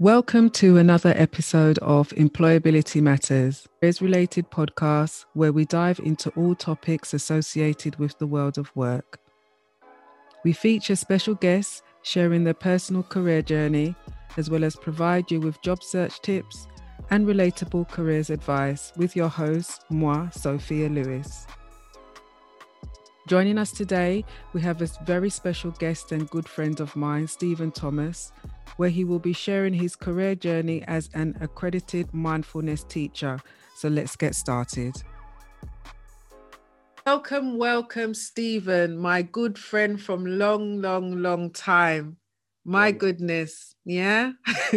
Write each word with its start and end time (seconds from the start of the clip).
Welcome 0.00 0.50
to 0.50 0.78
another 0.78 1.14
episode 1.14 1.78
of 1.78 2.08
Employability 2.08 3.00
Matters, 3.00 3.68
careers 3.80 4.02
related 4.02 4.50
podcast 4.50 5.24
where 5.34 5.52
we 5.52 5.66
dive 5.66 6.00
into 6.00 6.30
all 6.30 6.56
topics 6.56 7.14
associated 7.14 7.94
with 8.00 8.18
the 8.18 8.26
world 8.26 8.58
of 8.58 8.74
work. 8.74 9.20
We 10.44 10.52
feature 10.52 10.96
special 10.96 11.36
guests 11.36 11.80
sharing 12.02 12.42
their 12.42 12.54
personal 12.54 13.04
career 13.04 13.40
journey, 13.40 13.94
as 14.36 14.50
well 14.50 14.64
as 14.64 14.74
provide 14.74 15.30
you 15.30 15.40
with 15.40 15.62
job 15.62 15.80
search 15.80 16.20
tips 16.22 16.66
and 17.10 17.24
relatable 17.24 17.88
careers 17.88 18.30
advice 18.30 18.92
with 18.96 19.14
your 19.14 19.28
host, 19.28 19.84
moi, 19.90 20.28
Sophia 20.30 20.88
Lewis. 20.88 21.46
Joining 23.28 23.58
us 23.58 23.70
today, 23.70 24.24
we 24.54 24.60
have 24.60 24.82
a 24.82 24.88
very 25.06 25.30
special 25.30 25.70
guest 25.70 26.10
and 26.10 26.28
good 26.28 26.48
friend 26.48 26.80
of 26.80 26.96
mine, 26.96 27.28
Stephen 27.28 27.70
Thomas, 27.70 28.32
where 28.76 28.90
he 28.90 29.04
will 29.04 29.18
be 29.18 29.32
sharing 29.32 29.74
his 29.74 29.96
career 29.96 30.34
journey 30.34 30.82
as 30.86 31.10
an 31.14 31.36
accredited 31.40 32.12
mindfulness 32.12 32.84
teacher. 32.84 33.38
So 33.76 33.88
let's 33.88 34.16
get 34.16 34.34
started. 34.34 34.94
Welcome, 37.06 37.58
welcome, 37.58 38.14
Stephen, 38.14 38.96
my 38.96 39.20
good 39.20 39.58
friend 39.58 40.00
from 40.00 40.24
long, 40.24 40.80
long, 40.80 41.20
long 41.20 41.50
time. 41.50 42.16
My 42.64 42.92
goodness, 42.92 43.74
yeah? 43.84 44.32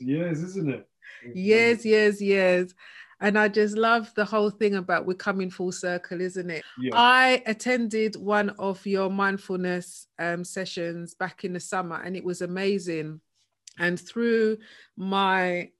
yes, 0.00 0.38
isn't 0.38 0.68
it? 0.68 0.88
Yes, 1.32 1.84
yes, 1.84 2.20
yes. 2.20 2.74
And 3.22 3.38
I 3.38 3.46
just 3.46 3.76
love 3.76 4.12
the 4.16 4.24
whole 4.24 4.50
thing 4.50 4.74
about 4.74 5.06
we're 5.06 5.14
coming 5.14 5.48
full 5.48 5.70
circle, 5.70 6.20
isn't 6.20 6.50
it? 6.50 6.64
Yeah. 6.76 6.90
I 6.94 7.40
attended 7.46 8.16
one 8.16 8.50
of 8.58 8.84
your 8.84 9.10
mindfulness 9.10 10.08
um, 10.18 10.42
sessions 10.42 11.14
back 11.14 11.44
in 11.44 11.52
the 11.52 11.60
summer 11.60 12.02
and 12.02 12.16
it 12.16 12.24
was 12.24 12.42
amazing. 12.42 13.20
And 13.78 13.98
through 13.98 14.58
my 14.96 15.70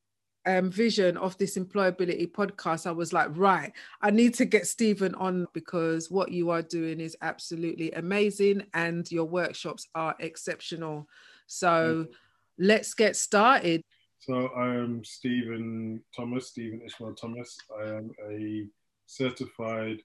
um, 0.46 0.70
vision 0.70 1.16
of 1.16 1.36
this 1.36 1.58
employability 1.58 2.30
podcast, 2.30 2.86
I 2.86 2.92
was 2.92 3.12
like, 3.12 3.36
right, 3.36 3.72
I 4.00 4.12
need 4.12 4.34
to 4.34 4.44
get 4.44 4.68
Stephen 4.68 5.16
on 5.16 5.48
because 5.52 6.12
what 6.12 6.30
you 6.30 6.50
are 6.50 6.62
doing 6.62 7.00
is 7.00 7.16
absolutely 7.22 7.90
amazing 7.90 8.66
and 8.72 9.10
your 9.10 9.24
workshops 9.24 9.88
are 9.96 10.14
exceptional. 10.20 11.08
So 11.48 12.06
mm-hmm. 12.06 12.12
let's 12.58 12.94
get 12.94 13.16
started. 13.16 13.82
So 14.24 14.52
I 14.56 14.68
am 14.76 15.02
Stephen 15.02 16.00
Thomas, 16.14 16.50
Stephen 16.50 16.80
Ishmael 16.86 17.14
Thomas. 17.14 17.58
I 17.76 17.88
am 17.88 18.12
a 18.30 18.68
certified 19.06 19.98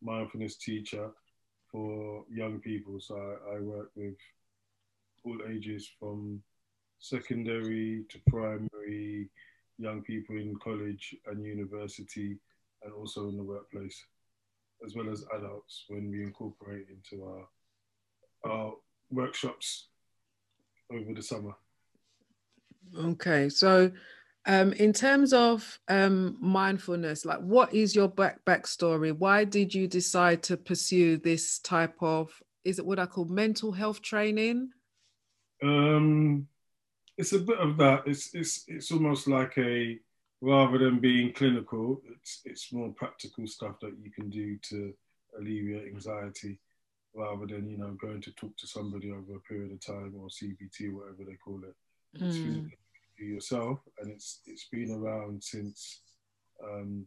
mindfulness 0.00 0.54
teacher 0.54 1.10
for 1.72 2.22
young 2.32 2.60
people. 2.60 3.00
So 3.00 3.16
I, 3.16 3.56
I 3.56 3.58
work 3.58 3.90
with 3.96 4.14
all 5.24 5.36
ages 5.50 5.90
from 5.98 6.40
secondary 7.00 8.04
to 8.08 8.20
primary, 8.30 9.30
young 9.78 10.00
people 10.02 10.36
in 10.36 10.54
college 10.62 11.16
and 11.26 11.44
university, 11.44 12.38
and 12.84 12.92
also 12.92 13.28
in 13.28 13.36
the 13.36 13.42
workplace, 13.42 14.00
as 14.86 14.94
well 14.94 15.10
as 15.10 15.24
adults 15.36 15.86
when 15.88 16.08
we 16.08 16.22
incorporate 16.22 16.86
into 16.88 17.24
our, 17.24 17.48
our 18.48 18.74
workshops 19.10 19.88
over 20.88 21.12
the 21.12 21.20
summer. 21.20 21.56
Okay, 22.98 23.48
so 23.48 23.90
um, 24.46 24.72
in 24.74 24.92
terms 24.92 25.32
of 25.32 25.78
um, 25.88 26.36
mindfulness, 26.40 27.24
like 27.24 27.40
what 27.40 27.74
is 27.74 27.94
your 27.94 28.08
back 28.08 28.44
backstory? 28.44 29.12
Why 29.12 29.44
did 29.44 29.74
you 29.74 29.88
decide 29.88 30.42
to 30.44 30.56
pursue 30.56 31.16
this 31.16 31.58
type 31.58 31.96
of 32.00 32.30
is 32.64 32.78
it 32.80 32.86
what 32.86 32.98
I 32.98 33.06
call 33.06 33.26
mental 33.26 33.70
health 33.70 34.02
training? 34.02 34.70
Um, 35.62 36.48
it's 37.16 37.32
a 37.32 37.38
bit 37.38 37.58
of 37.58 37.76
that. 37.78 38.02
It's 38.06 38.34
it's 38.34 38.64
it's 38.68 38.90
almost 38.92 39.28
like 39.28 39.56
a 39.58 39.98
rather 40.40 40.78
than 40.78 41.00
being 41.00 41.32
clinical, 41.32 42.02
it's 42.12 42.40
it's 42.44 42.72
more 42.72 42.90
practical 42.90 43.46
stuff 43.46 43.80
that 43.80 43.94
you 44.02 44.10
can 44.10 44.30
do 44.30 44.58
to 44.62 44.92
alleviate 45.38 45.86
anxiety 45.86 46.58
rather 47.14 47.46
than 47.46 47.68
you 47.70 47.78
know 47.78 47.96
going 48.00 48.20
to 48.20 48.32
talk 48.32 48.56
to 48.56 48.66
somebody 48.66 49.10
over 49.10 49.36
a 49.36 49.40
period 49.40 49.72
of 49.72 49.80
time 49.80 50.14
or 50.18 50.28
CBT, 50.28 50.92
whatever 50.92 51.24
they 51.26 51.36
call 51.36 51.60
it. 51.64 51.74
It's 52.20 52.36
mm. 52.38 52.70
yourself, 53.18 53.80
and 54.00 54.10
it's 54.10 54.40
it's 54.46 54.68
been 54.70 54.90
around 54.90 55.42
since 55.42 56.00
um, 56.62 57.06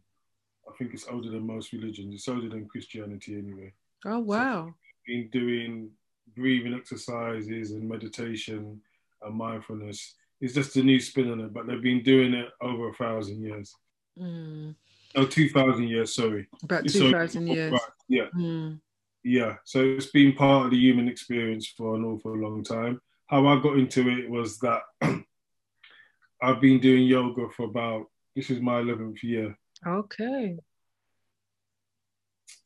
I 0.68 0.76
think 0.76 0.94
it's 0.94 1.06
older 1.08 1.30
than 1.30 1.46
most 1.46 1.72
religions. 1.72 2.14
It's 2.14 2.28
older 2.28 2.48
than 2.48 2.68
Christianity 2.68 3.38
anyway. 3.38 3.72
Oh 4.04 4.18
wow! 4.18 4.66
So 4.66 4.74
been 5.06 5.28
doing 5.30 5.90
breathing 6.36 6.74
exercises 6.74 7.72
and 7.72 7.88
meditation 7.88 8.80
and 9.22 9.34
mindfulness. 9.34 10.14
It's 10.40 10.54
just 10.54 10.76
a 10.76 10.82
new 10.82 11.00
spin 11.00 11.30
on 11.30 11.40
it, 11.40 11.52
but 11.52 11.66
they've 11.66 11.82
been 11.82 12.02
doing 12.02 12.34
it 12.34 12.48
over 12.60 12.88
a 12.88 12.94
thousand 12.94 13.42
years. 13.42 13.74
Mm. 14.18 14.74
Oh, 15.16 15.26
2,000 15.26 15.88
years, 15.88 16.14
sorry. 16.14 16.46
About 16.62 16.86
2,000 16.86 17.46
years. 17.48 17.72
Right. 17.72 17.80
Yeah. 18.08 18.26
Mm. 18.34 18.80
Yeah. 19.24 19.56
So 19.64 19.82
it's 19.82 20.06
been 20.06 20.34
part 20.34 20.66
of 20.66 20.70
the 20.70 20.78
human 20.78 21.08
experience 21.08 21.66
for 21.66 21.96
an 21.96 22.04
awful 22.04 22.36
long 22.36 22.62
time 22.62 23.00
how 23.30 23.46
I 23.46 23.60
got 23.60 23.78
into 23.78 24.08
it 24.08 24.28
was 24.28 24.58
that 24.58 24.82
I've 26.42 26.60
been 26.60 26.80
doing 26.80 27.04
yoga 27.04 27.48
for 27.56 27.64
about 27.64 28.06
this 28.34 28.50
is 28.50 28.60
my 28.60 28.80
11th 28.80 29.22
year. 29.22 29.56
Okay. 29.86 30.56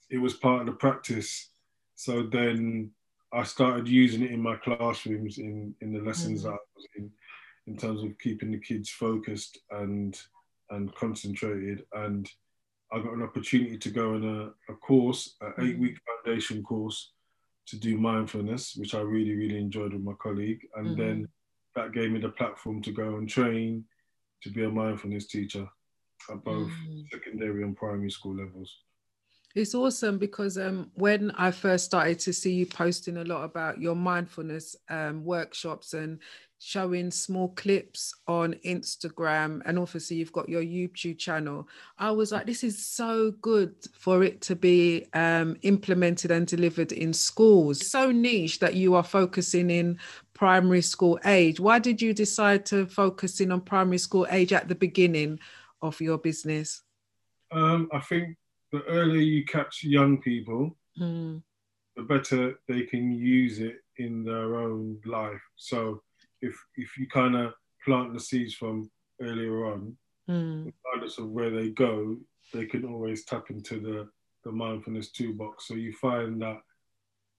It 0.09 0.19
was 0.19 0.35
part 0.35 0.61
of 0.61 0.67
the 0.67 0.73
practice. 0.73 1.51
So 1.97 2.23
then 2.23 2.91
I 3.31 3.43
started 3.43 3.89
using 3.89 4.23
it 4.23 4.31
in 4.31 4.41
my 4.41 4.57
classrooms 4.57 5.37
in, 5.37 5.75
in 5.83 5.93
the 5.93 6.01
lessons 6.01 6.41
mm. 6.41 6.45
that 6.45 6.53
I 6.53 6.59
was 6.75 6.87
in, 6.97 7.11
in 7.67 7.77
terms 7.77 8.03
of 8.03 8.19
keeping 8.19 8.51
the 8.51 8.59
kids 8.59 8.89
focused 8.89 9.59
and 9.71 10.19
and 10.71 10.95
concentrated. 10.95 11.85
And 11.93 12.29
I 12.91 13.01
got 13.01 13.13
an 13.13 13.23
opportunity 13.23 13.77
to 13.77 13.91
go 13.91 14.15
on 14.15 14.25
a, 14.25 14.73
a 14.73 14.77
course, 14.77 15.37
an 15.43 15.53
eight 15.61 15.79
week 15.79 15.99
foundation 16.25 16.63
course 16.63 17.13
to 17.67 17.77
do 17.77 17.99
mindfulness, 17.99 18.77
which 18.77 18.95
I 18.95 19.01
really, 19.01 19.35
really 19.35 19.59
enjoyed 19.59 19.93
with 19.93 20.03
my 20.03 20.13
colleague. 20.21 20.61
And 20.77 20.89
mm-hmm. 20.89 21.01
then 21.01 21.29
that 21.77 21.93
gave 21.93 22.11
me 22.11 22.21
the 22.21 22.29
platform 22.31 22.83
to 22.83 22.93
go 22.93 23.17
and 23.17 23.29
train 23.29 23.85
to 24.43 24.51
be 24.51 24.65
a 24.65 24.71
mindfulness 24.71 25.27
teacher 25.27 25.67
at 26.31 26.45
both 26.45 26.71
mm. 26.71 27.05
secondary 27.13 27.63
and 27.63 27.77
primary 27.77 28.11
school 28.11 28.37
levels. 28.37 28.73
It's 29.55 29.75
awesome 29.75 30.19
because 30.19 30.59
um, 30.59 30.91
when 30.95 31.31
I 31.33 31.53
first 31.53 31.85
started 31.85 32.19
to 32.21 32.33
see 32.33 32.53
you 32.53 32.67
posting 32.67 33.19
a 33.19 33.25
lot 33.25 33.45
about 33.45 33.81
your 33.81 33.95
mindfulness 33.95 34.75
um, 34.89 35.25
workshops 35.25 35.95
and 35.95 36.19
showing 36.59 37.13
small 37.13 37.51
clips 37.51 38.13
on 38.27 38.55
Instagram, 38.65 39.63
and 39.65 39.79
obviously 39.79 40.17
you've 40.17 40.33
got 40.33 40.49
your 40.49 40.63
YouTube 40.63 41.19
channel. 41.19 41.69
I 41.99 42.11
was 42.11 42.33
like, 42.33 42.47
this 42.47 42.65
is 42.65 42.85
so 42.85 43.31
good 43.43 43.77
for 43.97 44.25
it 44.25 44.41
to 44.41 44.57
be 44.57 45.07
um, 45.13 45.57
implemented 45.63 46.33
and 46.33 46.49
delivered 46.49 46.91
in 46.91 47.13
schools. 47.13 47.87
So 47.87 48.11
niche 48.11 48.59
that 48.59 48.75
you 48.75 48.97
are 48.97 49.05
focusing 49.05 49.71
in 49.71 50.01
primary 50.33 50.83
school 50.83 51.21
age. 51.25 51.61
Why 51.61 51.79
did 51.79 52.03
you 52.03 52.13
decide 52.13 52.67
to 52.67 52.87
focus 52.87 53.41
in 53.41 53.53
on 53.53 53.61
primary 53.61 53.99
school 53.99 54.27
age 54.31 54.53
at 54.53 54.67
the 54.67 54.75
beginning 54.75 55.39
of 55.81 56.01
your 56.01 56.19
business? 56.19 56.83
Um, 57.53 57.89
I 57.93 58.01
think 58.01 58.37
the 58.75 58.83
earlier 58.87 59.21
you 59.21 59.45
catch 59.45 59.85
young 59.85 60.21
people, 60.21 60.77
mm. 61.01 61.41
the 61.97 62.03
better 62.03 62.59
they 62.67 62.83
can 62.83 63.13
use 63.13 63.61
it 63.61 63.77
in 63.99 64.25
their 64.25 64.57
own 64.57 64.99
life. 65.07 65.45
So 65.55 66.03
if 66.43 66.55
if 66.77 66.99
you 66.99 67.07
kind 67.07 67.37
of 67.37 67.55
plant 67.85 68.13
the 68.13 68.19
seeds 68.19 68.55
from 68.55 68.91
earlier 69.21 69.67
on, 69.73 69.97
mm. 70.29 70.73
regardless 70.73 71.19
of 71.19 71.31
where 71.31 71.51
they 71.51 71.69
go, 71.69 72.17
they 72.53 72.67
can 72.67 72.85
always 72.85 73.25
tap 73.25 73.45
into 73.51 73.79
the 73.79 74.09
the 74.45 74.51
mindfulness 74.51 75.13
toolbox. 75.13 75.69
So 75.69 75.75
you 75.75 75.93
find 75.93 76.43
that 76.43 76.61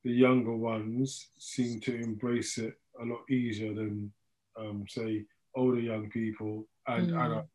the 0.06 0.12
younger 0.12 0.56
ones 0.56 1.28
seem 1.38 1.81
to 1.81 1.94
embrace 1.95 2.57
it 2.57 2.75
a 3.01 3.03
lot 3.03 3.29
easier 3.29 3.74
than 3.74 4.13
um, 4.57 4.85
say 4.88 5.25
older 5.53 5.81
young 5.81 6.10
people 6.10 6.65
and 6.88 7.12
mm. 7.12 7.25
adults, 7.25 7.50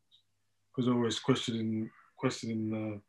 because 0.69 0.87
always 0.87 1.19
questioning 1.19 1.89
questioning 2.19 3.01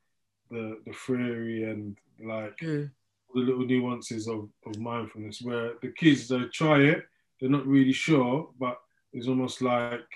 the 0.51 0.77
the 0.86 0.92
the 0.92 0.94
theory 0.94 1.63
and 1.63 1.98
like 2.24 2.57
mm. 2.57 2.89
the 3.33 3.39
little 3.39 3.65
nuances 3.65 4.27
of, 4.27 4.50
of 4.65 4.77
mindfulness 4.77 5.42
where 5.42 5.74
the 5.81 5.89
kids 5.89 6.27
they 6.27 6.44
try 6.53 6.80
it 6.81 7.06
they're 7.42 7.50
not 7.50 7.65
really 7.65 7.92
sure, 7.92 8.50
but 8.59 8.80
it's 9.12 9.27
almost 9.27 9.62
like 9.62 10.07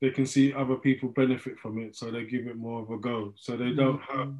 they 0.00 0.10
can 0.10 0.24
see 0.24 0.54
other 0.54 0.76
people 0.76 1.08
benefit 1.08 1.58
from 1.58 1.78
it, 1.78 1.96
so 1.96 2.10
they 2.10 2.24
give 2.24 2.46
it 2.46 2.56
more 2.56 2.82
of 2.82 2.90
a 2.90 2.96
go. 2.96 3.34
So 3.36 3.56
they 3.56 3.72
don't 3.72 4.00
mm-hmm. 4.00 4.18
have 4.18 4.34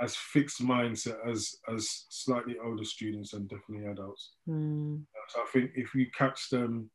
as 0.00 0.16
fixed 0.16 0.62
mindset 0.62 1.18
as 1.28 1.56
as 1.72 2.06
slightly 2.08 2.56
older 2.64 2.84
students 2.84 3.34
and 3.34 3.48
definitely 3.48 3.86
adults. 3.86 4.30
Mm. 4.48 5.02
So 5.28 5.42
I 5.42 5.46
think 5.52 5.72
if 5.74 5.94
you 5.94 6.06
catch 6.16 6.48
them 6.48 6.90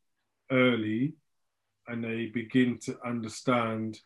early 0.50 1.14
and 1.86 2.02
they 2.02 2.26
begin 2.26 2.78
to 2.78 2.98
understand 3.06 4.00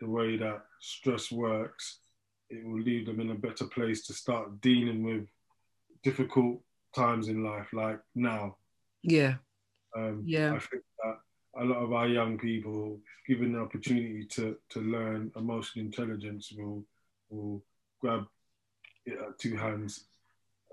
the 0.00 0.08
way 0.08 0.36
that 0.36 0.64
stress 0.80 1.32
works, 1.32 1.99
it 2.50 2.64
will 2.64 2.80
leave 2.80 3.06
them 3.06 3.20
in 3.20 3.30
a 3.30 3.34
better 3.34 3.64
place 3.64 4.04
to 4.06 4.12
start 4.12 4.60
dealing 4.60 5.02
with 5.02 5.26
difficult 6.02 6.60
times 6.94 7.28
in 7.28 7.44
life, 7.44 7.68
like 7.72 8.00
now. 8.14 8.56
Yeah. 9.02 9.34
Um, 9.96 10.22
yeah. 10.24 10.54
I 10.54 10.58
think 10.58 10.82
that 11.02 11.18
a 11.60 11.64
lot 11.64 11.78
of 11.78 11.92
our 11.92 12.08
young 12.08 12.38
people, 12.38 12.98
given 13.26 13.52
the 13.52 13.60
opportunity 13.60 14.24
to 14.32 14.56
to 14.70 14.80
learn 14.80 15.32
emotional 15.36 15.84
intelligence, 15.84 16.52
will 16.56 16.84
will 17.28 17.62
grab 18.00 18.26
it 19.06 19.18
at 19.18 19.38
two 19.38 19.56
hands 19.56 20.04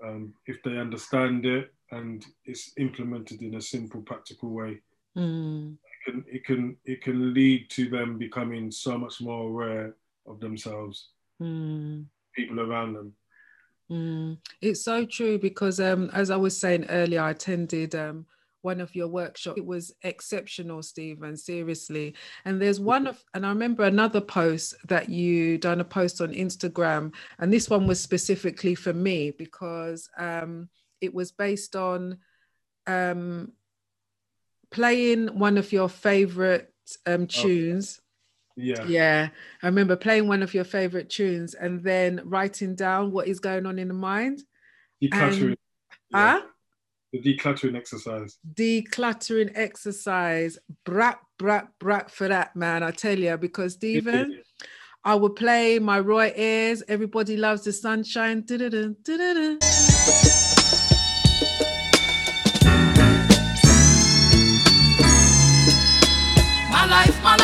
um, 0.04 0.34
if 0.46 0.62
they 0.62 0.78
understand 0.78 1.46
it 1.46 1.72
and 1.90 2.26
it's 2.44 2.72
implemented 2.76 3.42
in 3.42 3.54
a 3.54 3.60
simple, 3.60 4.02
practical 4.02 4.50
way. 4.50 4.80
Mm. 5.16 5.74
It 5.74 6.04
can 6.04 6.24
it 6.28 6.44
can 6.44 6.76
it 6.84 7.02
can 7.02 7.34
lead 7.34 7.70
to 7.70 7.88
them 7.88 8.18
becoming 8.18 8.70
so 8.70 8.98
much 8.98 9.20
more 9.20 9.48
aware 9.48 9.94
of 10.26 10.40
themselves, 10.40 11.08
mm. 11.40 12.04
people 12.34 12.60
around 12.60 12.94
them. 12.94 13.12
Mm. 13.90 14.38
It's 14.60 14.82
so 14.82 15.04
true 15.04 15.38
because, 15.38 15.80
um, 15.80 16.10
as 16.12 16.30
I 16.30 16.36
was 16.36 16.58
saying 16.58 16.86
earlier, 16.88 17.22
I 17.22 17.30
attended 17.30 17.94
um, 17.94 18.26
one 18.62 18.80
of 18.80 18.94
your 18.94 19.08
workshops. 19.08 19.58
It 19.58 19.64
was 19.64 19.94
exceptional, 20.02 20.82
Stephen, 20.82 21.36
seriously. 21.36 22.14
And 22.44 22.60
there's 22.60 22.80
one 22.80 23.06
of, 23.06 23.22
and 23.34 23.46
I 23.46 23.48
remember 23.48 23.84
another 23.84 24.20
post 24.20 24.74
that 24.88 25.08
you 25.08 25.58
done 25.58 25.80
a 25.80 25.84
post 25.84 26.20
on 26.20 26.32
Instagram, 26.32 27.14
and 27.38 27.52
this 27.52 27.70
one 27.70 27.86
was 27.86 28.00
specifically 28.00 28.74
for 28.74 28.92
me 28.92 29.30
because 29.30 30.10
um, 30.18 30.68
it 31.00 31.14
was 31.14 31.32
based 31.32 31.76
on 31.76 32.18
um, 32.86 33.52
playing 34.70 35.38
one 35.38 35.56
of 35.56 35.72
your 35.72 35.88
favorite 35.88 36.72
um, 37.06 37.26
tunes. 37.26 38.00
Yeah. 38.58 38.84
Yeah. 38.86 39.28
I 39.62 39.66
remember 39.66 39.96
playing 39.96 40.26
one 40.26 40.42
of 40.42 40.52
your 40.52 40.64
favorite 40.64 41.08
tunes 41.08 41.54
and 41.54 41.82
then 41.82 42.20
writing 42.24 42.74
down 42.74 43.12
what 43.12 43.28
is 43.28 43.38
going 43.38 43.66
on 43.66 43.78
in 43.78 43.88
the 43.88 43.94
mind. 43.94 44.42
Decluttering. 45.02 45.56
yeah. 46.10 46.40
Huh? 46.40 46.42
The 47.12 47.22
decluttering 47.22 47.76
exercise. 47.76 48.36
Decluttering 48.52 49.52
exercise. 49.54 50.58
Brat, 50.84 51.20
brat, 51.38 51.68
brat 51.78 52.10
for 52.10 52.28
that, 52.28 52.54
man. 52.56 52.82
I 52.82 52.90
tell 52.90 53.18
you, 53.18 53.38
because 53.38 53.74
Stephen, 53.74 54.42
I 55.04 55.14
would 55.14 55.36
play 55.36 55.78
my 55.78 56.00
Roy 56.00 56.32
Ayers. 56.34 56.82
Everybody 56.88 57.36
loves 57.36 57.62
the 57.62 57.72
sunshine. 57.72 58.44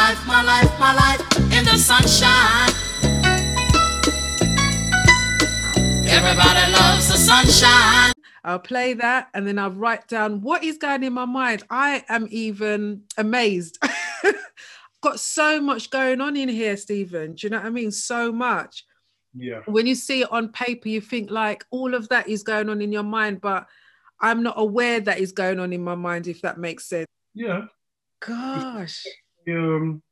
Life, 0.04 0.26
my 0.26 0.42
life, 0.42 0.78
my 0.78 0.94
life, 0.94 1.20
in 1.56 1.64
the 1.64 1.78
sunshine. 1.78 2.68
Everybody 6.06 6.72
loves 6.72 7.08
the 7.08 7.16
sunshine. 7.16 8.12
I'll 8.44 8.58
play 8.58 8.92
that 8.92 9.30
and 9.32 9.46
then 9.46 9.58
I'll 9.58 9.70
write 9.70 10.06
down 10.06 10.42
what 10.42 10.62
is 10.62 10.76
going 10.76 11.04
in 11.04 11.14
my 11.14 11.24
mind. 11.24 11.62
I 11.70 12.04
am 12.10 12.28
even 12.30 13.04
amazed. 13.16 13.78
Got 15.00 15.20
so 15.20 15.58
much 15.58 15.88
going 15.88 16.20
on 16.20 16.36
in 16.36 16.50
here, 16.50 16.76
Stephen. 16.76 17.32
Do 17.32 17.46
you 17.46 17.50
know 17.50 17.56
what 17.56 17.66
I 17.66 17.70
mean? 17.70 17.90
So 17.90 18.30
much. 18.30 18.84
Yeah. 19.32 19.60
When 19.64 19.86
you 19.86 19.94
see 19.94 20.20
it 20.20 20.30
on 20.30 20.50
paper, 20.50 20.90
you 20.90 21.00
think 21.00 21.30
like 21.30 21.64
all 21.70 21.94
of 21.94 22.10
that 22.10 22.28
is 22.28 22.42
going 22.42 22.68
on 22.68 22.82
in 22.82 22.92
your 22.92 23.04
mind, 23.04 23.40
but 23.40 23.66
I'm 24.20 24.42
not 24.42 24.56
aware 24.58 25.00
that 25.00 25.18
is 25.18 25.32
going 25.32 25.60
on 25.60 25.72
in 25.72 25.82
my 25.82 25.94
mind, 25.94 26.26
if 26.26 26.42
that 26.42 26.58
makes 26.58 26.84
sense. 26.90 27.06
Yeah. 27.32 27.62
Gosh. 28.20 29.06
Um, 29.48 30.02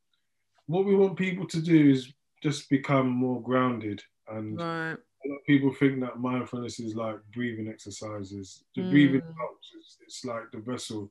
what 0.66 0.84
we 0.84 0.94
want 0.94 1.16
people 1.16 1.46
to 1.48 1.60
do 1.60 1.90
is 1.90 2.12
just 2.42 2.68
become 2.70 3.08
more 3.08 3.40
grounded 3.42 4.02
and 4.28 4.58
right 4.58 4.96
a 5.24 5.28
lot 5.28 5.36
of 5.36 5.46
people 5.46 5.72
think 5.72 6.00
that 6.00 6.18
mindfulness 6.18 6.80
is 6.80 6.94
like 6.94 7.16
breathing 7.32 7.68
exercises. 7.68 8.64
The 8.74 8.82
mm. 8.82 8.90
breathing 8.90 9.22
helps. 9.38 9.70
It's, 9.78 9.98
it's, 10.02 10.24
like 10.24 10.50
the 10.52 10.58
vessel, 10.58 11.10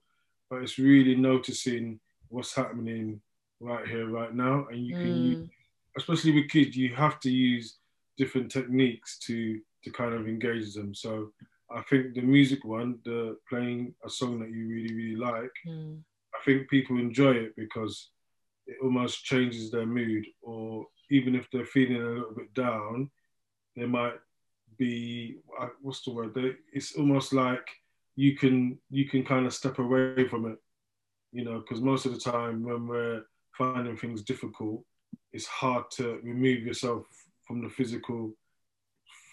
but 0.50 0.62
it's 0.62 0.78
really 0.78 1.16
noticing 1.16 2.00
what's 2.30 2.54
happening 2.54 3.22
right 3.60 3.88
here, 3.88 4.10
right 4.10 4.34
now, 4.34 4.68
and 4.72 4.86
you 4.86 4.96
can 4.96 5.06
mm. 5.06 5.30
use, 5.32 5.50
especially 5.98 6.32
with 6.32 6.50
kids, 6.50 6.76
you 6.76 6.96
have 6.96 7.20
to 7.22 7.30
use 7.30 7.78
different 8.18 8.52
techniques 8.52 9.18
to 9.20 9.60
to 9.84 9.92
kind 9.92 10.14
of 10.14 10.28
engage 10.28 10.74
them. 10.76 10.94
So 10.94 11.32
I 11.76 11.82
think 11.90 12.14
the 12.14 12.22
music 12.22 12.64
one, 12.64 13.00
the 13.04 13.38
playing 13.50 13.96
a 14.06 14.10
song 14.10 14.40
that 14.40 14.52
you 14.52 14.68
really 14.68 14.94
really 14.94 15.16
like, 15.16 15.52
mm. 15.68 16.00
I 16.42 16.46
think 16.46 16.70
people 16.70 16.98
enjoy 16.98 17.34
it 17.34 17.56
because 17.56 18.10
it 18.68 18.78
almost 18.82 19.24
changes 19.24 19.70
their 19.72 19.86
mood, 19.86 20.26
or 20.42 20.88
even 21.10 21.36
if 21.36 21.50
they're 21.52 21.66
feeling 21.66 22.02
a 22.02 22.06
little 22.06 22.34
bit 22.36 22.54
down 22.54 23.10
they 23.76 23.86
might 23.86 24.16
be 24.78 25.38
what's 25.82 26.02
the 26.02 26.12
word? 26.12 26.38
It's 26.74 26.96
almost 26.96 27.34
like 27.34 27.68
you 28.16 28.36
can 28.36 28.78
you 28.90 29.08
can 29.08 29.24
kind 29.24 29.46
of 29.46 29.54
step 29.54 29.80
away 29.80 30.28
from 30.28 30.46
it, 30.52 30.58
you 31.32 31.46
know, 31.46 31.60
because 31.60 31.82
most 31.82 32.06
of 32.06 32.14
the 32.14 32.20
time 32.20 32.64
when 32.64 32.88
we're 32.88 33.24
finding 33.58 33.98
things 33.98 34.24
difficult, 34.24 34.84
it's 35.32 35.46
hard 35.46 35.90
to 35.92 36.20
remove 36.24 36.64
yourself 36.64 37.06
from 37.48 37.64
the 37.64 37.70
physical 37.70 38.34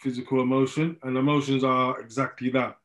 physical 0.02 0.42
emotion, 0.42 0.96
and 1.02 1.16
emotions 1.16 1.64
are 1.64 2.00
exactly 2.00 2.50
that. 2.50 2.76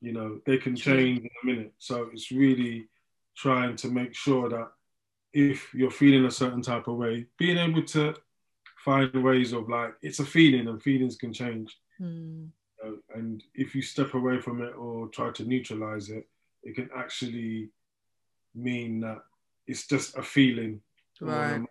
You 0.00 0.12
know, 0.12 0.40
they 0.46 0.58
can 0.58 0.76
change 0.76 1.20
in 1.20 1.30
a 1.42 1.46
minute. 1.46 1.74
So 1.78 2.10
it's 2.12 2.30
really 2.30 2.88
trying 3.36 3.76
to 3.76 3.88
make 3.88 4.14
sure 4.14 4.48
that 4.48 4.68
if 5.32 5.74
you're 5.74 5.90
feeling 5.90 6.24
a 6.26 6.30
certain 6.30 6.62
type 6.62 6.86
of 6.86 6.96
way, 6.96 7.26
being 7.38 7.58
able 7.58 7.82
to 7.82 8.14
find 8.84 9.24
ways 9.24 9.52
of 9.52 9.68
like 9.68 9.94
it's 10.02 10.18
a 10.18 10.24
feeling 10.24 10.68
and 10.68 10.82
feelings 10.82 11.16
can 11.16 11.32
change 11.32 11.78
mm. 12.00 12.46
and 13.14 13.42
if 13.54 13.74
you 13.74 13.80
step 13.80 14.12
away 14.12 14.38
from 14.38 14.62
it 14.62 14.72
or 14.76 15.08
try 15.08 15.30
to 15.30 15.44
neutralize 15.44 16.10
it 16.10 16.28
it 16.62 16.74
can 16.74 16.90
actually 16.94 17.70
mean 18.54 19.00
that 19.00 19.18
it's 19.66 19.86
just 19.86 20.16
a 20.18 20.22
feeling 20.22 20.80
right 21.20 21.64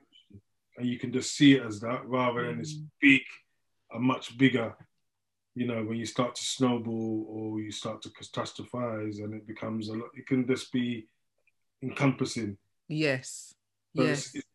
and 0.77 0.87
you 0.87 0.97
can 0.97 1.13
just 1.13 1.37
see 1.37 1.53
it 1.53 1.63
as 1.63 1.79
that 1.79 2.03
rather 2.05 2.41
mm. 2.41 2.49
than 2.49 2.59
it's 2.59 2.77
hmm. 2.77 2.85
big 2.99 3.21
a 3.93 3.99
much 3.99 4.35
bigger 4.39 4.75
you 5.53 5.67
know 5.67 5.83
when 5.83 5.97
you 5.97 6.05
start 6.05 6.33
to 6.33 6.43
snowball 6.43 7.27
or 7.29 7.61
you 7.61 7.71
start 7.71 8.01
to 8.01 8.09
catastrophize 8.09 9.23
and 9.23 9.35
it 9.35 9.45
becomes 9.45 9.89
a 9.89 9.93
lot 9.93 10.09
it 10.15 10.25
can 10.25 10.47
just 10.47 10.71
be 10.71 11.07
encompassing 11.83 12.57
yes 12.87 13.53
yes 13.93 14.27
it's, 14.27 14.35
it's 14.35 14.47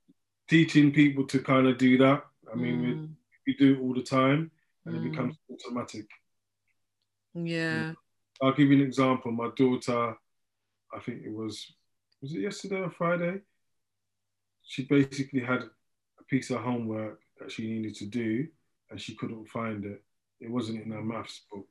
teaching 0.48 0.90
people 0.90 1.25
to 1.25 1.38
kind 1.40 1.66
of 1.69 1.78
do 1.78 1.98
that 1.98 2.25
I 2.52 2.56
mean, 2.56 2.76
mm. 2.76 2.84
we, 2.84 3.08
we 3.46 3.56
do 3.56 3.75
it 3.75 3.82
all 3.82 3.94
the 3.94 4.02
time 4.02 4.50
and 4.84 4.94
mm. 4.94 4.98
it 4.98 5.10
becomes 5.10 5.36
automatic. 5.52 6.06
Yeah. 7.34 7.92
I'll 8.42 8.52
give 8.52 8.69
you 8.69 8.76
an 8.76 8.86
example. 8.86 9.32
My 9.32 9.50
daughter, 9.56 10.16
I 10.94 11.00
think 11.00 11.22
it 11.25 11.32
was, 11.32 11.72
was 12.22 12.32
it 12.32 12.40
yesterday 12.40 12.80
or 12.80 12.90
Friday? 12.90 13.40
She 14.62 14.84
basically 14.84 15.40
had 15.40 15.62
a 15.62 16.24
piece 16.29 16.50
of 16.50 16.60
homework 16.60 17.20
that 17.41 17.50
she 17.50 17.70
needed 17.70 17.94
to 17.96 18.06
do 18.06 18.46
and 18.91 19.00
she 19.00 19.14
couldn't 19.14 19.48
find 19.48 19.84
it. 19.84 20.03
It 20.41 20.50
wasn't 20.50 20.82
in 20.82 20.93
her 20.93 21.03
maths 21.03 21.43
book. 21.50 21.69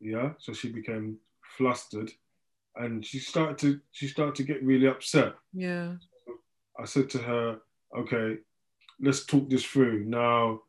Yeah. 0.00 0.30
So 0.38 0.52
she 0.52 0.72
became 0.72 1.18
flustered 1.56 2.10
and 2.76 3.04
she 3.04 3.18
started 3.18 3.58
to 3.58 3.80
she 3.92 4.08
started 4.08 4.34
to 4.36 4.44
get 4.44 4.62
really 4.62 4.86
upset. 4.86 5.34
Yeah. 5.52 5.94
So 6.26 6.34
I 6.78 6.84
said 6.84 7.10
to 7.10 7.18
her, 7.18 7.58
okay, 7.96 8.38
let's 9.00 9.24
talk 9.24 9.48
this 9.48 9.64
through. 9.64 10.04
Now, 10.04 10.60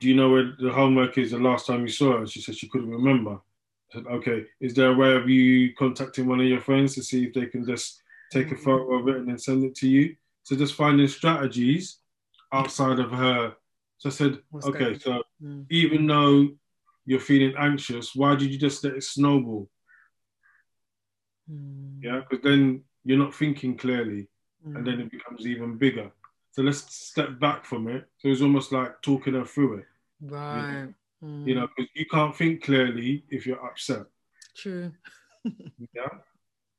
do 0.00 0.08
you 0.08 0.14
know 0.14 0.30
where 0.30 0.52
the 0.58 0.72
homework 0.72 1.18
is 1.18 1.32
the 1.32 1.38
last 1.38 1.66
time 1.66 1.82
you 1.82 1.88
saw 1.88 2.18
her? 2.18 2.26
She 2.26 2.40
said 2.40 2.56
she 2.56 2.68
couldn't 2.68 2.90
remember. 2.90 3.32
I 3.34 3.94
said, 3.94 4.06
okay, 4.06 4.44
is 4.60 4.74
there 4.74 4.92
a 4.92 4.96
way 4.96 5.14
of 5.14 5.28
you 5.28 5.74
contacting 5.74 6.26
one 6.26 6.40
of 6.40 6.46
your 6.46 6.60
friends 6.60 6.94
to 6.94 7.02
see 7.02 7.24
if 7.24 7.34
they 7.34 7.46
can 7.46 7.66
just 7.66 8.02
take 8.32 8.52
a 8.52 8.56
photo 8.56 8.94
of 8.94 9.08
it 9.08 9.16
and 9.16 9.28
then 9.28 9.38
send 9.38 9.64
it 9.64 9.74
to 9.76 9.88
you? 9.88 10.14
So 10.44 10.56
just 10.56 10.74
finding 10.74 11.08
strategies 11.08 11.98
outside 12.52 12.98
of 12.98 13.10
her. 13.10 13.54
So 13.98 14.08
I 14.08 14.12
said, 14.12 14.38
What's 14.50 14.66
okay, 14.66 14.98
so 14.98 15.22
mm. 15.42 15.66
even 15.70 16.06
though 16.06 16.48
you're 17.04 17.20
feeling 17.20 17.54
anxious, 17.58 18.14
why 18.14 18.36
did 18.36 18.50
you 18.50 18.58
just 18.58 18.82
let 18.84 18.94
it 18.94 19.04
snowball? 19.04 19.68
Mm. 21.50 22.02
Yeah, 22.02 22.20
because 22.28 22.42
then 22.42 22.82
you're 23.04 23.18
not 23.18 23.34
thinking 23.34 23.76
clearly 23.76 24.28
mm. 24.66 24.76
and 24.76 24.86
then 24.86 24.98
mm. 24.98 25.00
it 25.02 25.10
becomes 25.10 25.46
even 25.46 25.76
bigger. 25.76 26.10
So 26.52 26.62
let's 26.62 26.94
step 26.94 27.38
back 27.38 27.64
from 27.64 27.88
it. 27.88 28.06
So 28.18 28.28
it's 28.28 28.42
almost 28.42 28.72
like 28.72 29.00
talking 29.02 29.34
her 29.34 29.44
through 29.44 29.78
it. 29.78 29.86
Right. 30.20 30.88
You 31.22 31.54
know, 31.54 31.68
because 31.76 31.90
mm. 31.90 31.96
you 31.96 32.06
can't 32.06 32.36
think 32.36 32.62
clearly 32.62 33.24
if 33.28 33.46
you're 33.46 33.64
upset. 33.64 34.06
True. 34.56 34.92
yeah. 35.94 36.08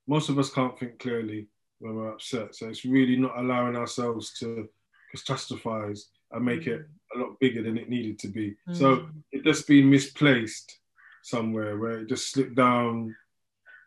Most 0.07 0.29
of 0.29 0.39
us 0.39 0.49
can't 0.49 0.77
think 0.77 0.99
clearly 0.99 1.47
when 1.79 1.95
we're 1.95 2.11
upset. 2.11 2.55
So 2.55 2.67
it's 2.67 2.85
really 2.85 3.17
not 3.17 3.37
allowing 3.37 3.75
ourselves 3.75 4.33
to 4.39 4.67
catastrophize 5.15 6.05
and 6.31 6.45
make 6.45 6.61
mm. 6.61 6.67
it 6.67 6.87
a 7.15 7.19
lot 7.19 7.39
bigger 7.39 7.61
than 7.61 7.77
it 7.77 7.89
needed 7.89 8.19
to 8.19 8.27
be. 8.27 8.55
Mm. 8.67 8.75
So 8.75 9.09
it 9.31 9.43
just 9.43 9.67
been 9.67 9.89
misplaced 9.89 10.79
somewhere 11.23 11.77
where 11.77 11.99
it 11.99 12.09
just 12.09 12.31
slipped 12.31 12.55
down 12.55 13.15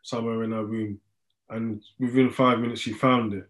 somewhere 0.04 0.44
in 0.44 0.52
her 0.52 0.64
room. 0.64 1.00
And 1.50 1.82
within 1.98 2.30
five 2.30 2.60
minutes, 2.60 2.80
she 2.80 2.92
found 2.92 3.34
it. 3.34 3.48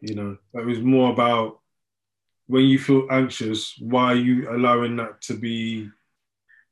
You 0.00 0.14
know, 0.14 0.36
it 0.54 0.66
was 0.66 0.80
more 0.80 1.12
about 1.12 1.60
when 2.46 2.64
you 2.64 2.78
feel 2.78 3.06
anxious, 3.10 3.74
why 3.78 4.12
are 4.12 4.16
you 4.16 4.50
allowing 4.50 4.96
that 4.96 5.22
to 5.22 5.34
be 5.34 5.88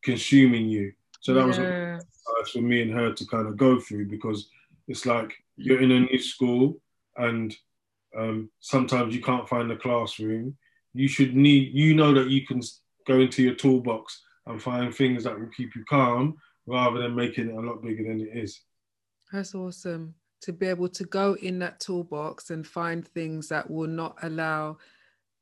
consuming 0.02 0.68
you? 0.68 0.92
So 1.20 1.32
that 1.34 1.58
yeah. 1.58 1.98
was 2.38 2.50
for 2.50 2.60
me 2.60 2.82
and 2.82 2.92
her 2.92 3.12
to 3.12 3.26
kind 3.26 3.46
of 3.46 3.56
go 3.56 3.78
through 3.78 4.08
because 4.08 4.48
it's 4.88 5.06
like 5.06 5.32
you're 5.56 5.80
in 5.80 5.92
a 5.92 6.00
new 6.00 6.18
school 6.18 6.80
and 7.16 7.54
um, 8.16 8.50
sometimes 8.60 9.14
you 9.14 9.22
can't 9.22 9.48
find 9.48 9.70
the 9.70 9.76
classroom, 9.76 10.56
you 10.94 11.06
should 11.06 11.36
need, 11.36 11.72
you 11.72 11.94
know 11.94 12.12
that 12.14 12.28
you 12.28 12.46
can 12.46 12.60
go 13.06 13.20
into 13.20 13.42
your 13.42 13.54
toolbox 13.54 14.22
and 14.46 14.62
find 14.62 14.94
things 14.94 15.24
that 15.24 15.38
will 15.38 15.50
keep 15.56 15.76
you 15.76 15.84
calm 15.88 16.36
rather 16.66 17.00
than 17.00 17.14
making 17.14 17.48
it 17.48 17.54
a 17.54 17.60
lot 17.60 17.82
bigger 17.82 18.02
than 18.04 18.20
it 18.20 18.36
is. 18.36 18.60
That's 19.32 19.54
awesome 19.54 20.14
to 20.42 20.52
be 20.52 20.66
able 20.66 20.88
to 20.88 21.04
go 21.04 21.34
in 21.34 21.58
that 21.58 21.80
toolbox 21.80 22.50
and 22.50 22.66
find 22.66 23.06
things 23.06 23.48
that 23.48 23.70
will 23.70 23.88
not 23.88 24.16
allow 24.22 24.78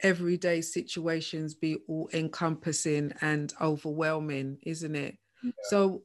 everyday 0.01 0.61
situations 0.61 1.55
be 1.55 1.79
all 1.87 2.09
encompassing 2.13 3.13
and 3.21 3.53
overwhelming, 3.61 4.59
isn't 4.63 4.95
it? 4.95 5.17
Yeah. 5.43 5.53
So, 5.65 6.03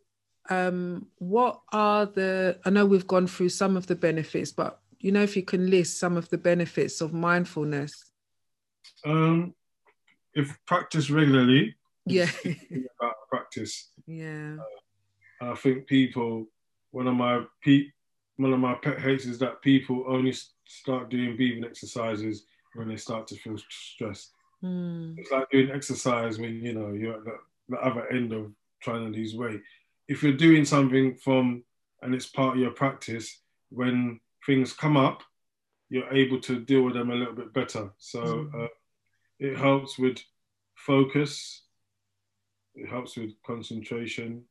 um, 0.49 1.07
what 1.17 1.61
are 1.71 2.05
the? 2.05 2.59
I 2.65 2.69
know 2.69 2.85
we've 2.85 3.07
gone 3.07 3.27
through 3.27 3.49
some 3.49 3.77
of 3.77 3.87
the 3.87 3.95
benefits, 3.95 4.51
but 4.51 4.79
you 4.99 5.11
know, 5.11 5.23
if 5.23 5.35
you 5.35 5.43
can 5.43 5.69
list 5.69 5.99
some 5.99 6.17
of 6.17 6.29
the 6.29 6.37
benefits 6.37 7.01
of 7.01 7.13
mindfulness. 7.13 8.11
Um, 9.05 9.53
if 10.33 10.57
practice 10.65 11.09
regularly, 11.09 11.75
yeah, 12.05 12.29
about 12.99 13.15
practice. 13.29 13.89
Yeah, 14.05 14.57
uh, 15.41 15.51
I 15.51 15.55
think 15.55 15.87
people. 15.87 16.47
One 16.93 17.07
of 17.07 17.15
my 17.15 17.43
pe- 17.63 17.89
one 18.37 18.53
of 18.53 18.59
my 18.59 18.75
pet 18.75 18.99
hates 18.99 19.25
is 19.25 19.39
that 19.39 19.63
people 19.63 20.05
only 20.07 20.33
start 20.65 21.09
doing 21.09 21.35
breathing 21.35 21.65
exercises 21.65 22.45
when 22.75 22.87
they 22.87 22.97
start 22.97 23.25
to 23.27 23.35
feel 23.35 23.57
stressed. 23.69 24.31
Mm. 24.63 25.15
It's 25.17 25.31
like 25.31 25.49
doing 25.49 25.71
exercise 25.71 26.37
when 26.37 26.63
you 26.63 26.73
know 26.73 26.93
you're 26.93 27.15
at 27.15 27.25
the, 27.25 27.37
the 27.69 27.77
other 27.77 28.07
end 28.11 28.31
of 28.31 28.51
trying 28.79 29.11
to 29.11 29.17
lose 29.17 29.35
weight. 29.35 29.61
If 30.07 30.21
you're 30.21 30.33
doing 30.33 30.65
something 30.65 31.15
from 31.15 31.63
and 32.03 32.13
it's 32.13 32.27
part 32.27 32.55
of 32.55 32.61
your 32.61 32.71
practice, 32.71 33.39
when 33.69 34.19
things 34.45 34.71
come 34.71 34.95
up, 34.95 35.23
you're 35.89 36.13
able 36.13 36.39
to 36.41 36.59
deal 36.59 36.83
with 36.83 36.93
them 36.93 37.09
a 37.09 37.15
little 37.15 37.33
bit 37.33 37.53
better. 37.53 37.91
So 37.97 38.21
mm. 38.21 38.65
uh, 38.65 38.67
it 39.39 39.57
helps 39.57 39.97
with 39.97 40.19
focus, 40.75 41.63
it 42.75 42.87
helps 42.87 43.17
with 43.17 43.31
concentration, 43.43 44.43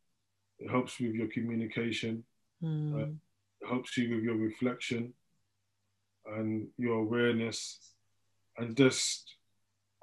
it 0.58 0.70
helps 0.70 0.98
with 0.98 1.14
your 1.14 1.28
communication, 1.28 2.24
mm. 2.62 2.94
uh, 2.94 3.06
it 3.06 3.68
helps 3.68 3.96
you 3.96 4.14
with 4.14 4.24
your 4.24 4.36
reflection 4.36 5.12
and 6.36 6.68
your 6.78 6.98
awareness 7.00 7.78
and 8.58 8.76
just 8.76 9.34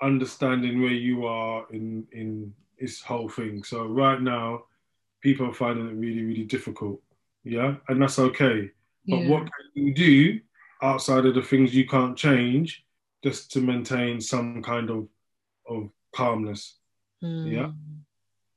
understanding 0.02 0.82
where 0.82 0.92
you 0.92 1.26
are 1.26 1.66
in 1.72 2.06
in 2.12 2.54
this 2.80 3.02
whole 3.02 3.30
thing. 3.30 3.64
So 3.64 3.86
right 3.86 4.22
now, 4.22 4.64
people 5.22 5.48
are 5.50 5.54
finding 5.54 5.88
it 5.88 5.96
really, 5.96 6.24
really 6.24 6.46
difficult. 6.46 7.02
Yeah, 7.44 7.76
and 7.88 8.02
that's 8.02 8.20
okay. 8.20 8.72
But 9.08 9.18
yeah. 9.18 9.30
what 9.30 9.44
can 9.44 9.86
you 9.86 9.94
do 9.94 10.40
outside 10.82 11.26
of 11.26 11.36
the 11.36 11.42
things 11.42 11.76
you 11.76 11.88
can't 11.88 12.18
change, 12.18 12.86
just 13.24 13.52
to 13.52 13.62
maintain 13.62 14.22
some 14.22 14.62
kind 14.62 14.90
of 14.90 15.08
of 15.68 15.90
calmness? 16.16 16.78
Mm. 17.24 17.52
Yeah, 17.52 17.72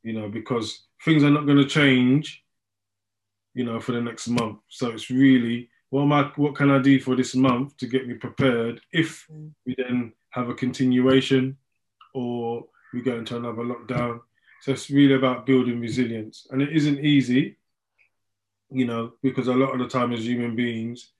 you 0.03 0.13
know, 0.13 0.29
because 0.29 0.87
things 1.05 1.25
are 1.25 1.31
not 1.31 1.47
going 1.47 1.59
to 1.59 1.67
change. 1.67 2.42
You 3.55 3.65
know, 3.65 3.81
for 3.81 3.93
the 3.93 4.01
next 4.01 4.29
month. 4.29 4.59
So 4.69 4.91
it's 4.91 5.11
really 5.11 5.69
what 5.93 6.05
am 6.05 6.13
I, 6.13 6.23
what 6.37 6.55
can 6.55 6.71
I 6.71 6.79
do 6.79 6.99
for 6.99 7.15
this 7.15 7.35
month 7.35 7.77
to 7.77 7.87
get 7.87 8.09
me 8.09 8.15
prepared 8.15 8.81
if 8.93 9.27
mm. 9.31 9.51
we 9.67 9.75
then 9.77 10.15
have 10.31 10.49
a 10.49 10.55
continuation 10.55 11.59
or 12.15 12.65
we 12.95 13.03
go 13.03 13.19
into 13.19 13.37
another 13.37 13.63
lockdown. 13.63 14.21
So 14.63 14.73
it's 14.73 14.89
really 14.89 15.15
about 15.15 15.45
building 15.45 15.81
resilience. 15.81 16.47
And 16.51 16.63
it 16.63 16.75
isn't 16.75 17.01
easy, 17.01 17.59
you 18.71 18.87
know, 18.87 19.13
because 19.23 19.49
a 19.49 19.53
lot 19.53 19.75
of 19.75 19.81
the 19.81 19.87
time 19.87 20.15
as 20.15 20.27
human 20.27 20.57
beings, 20.57 21.11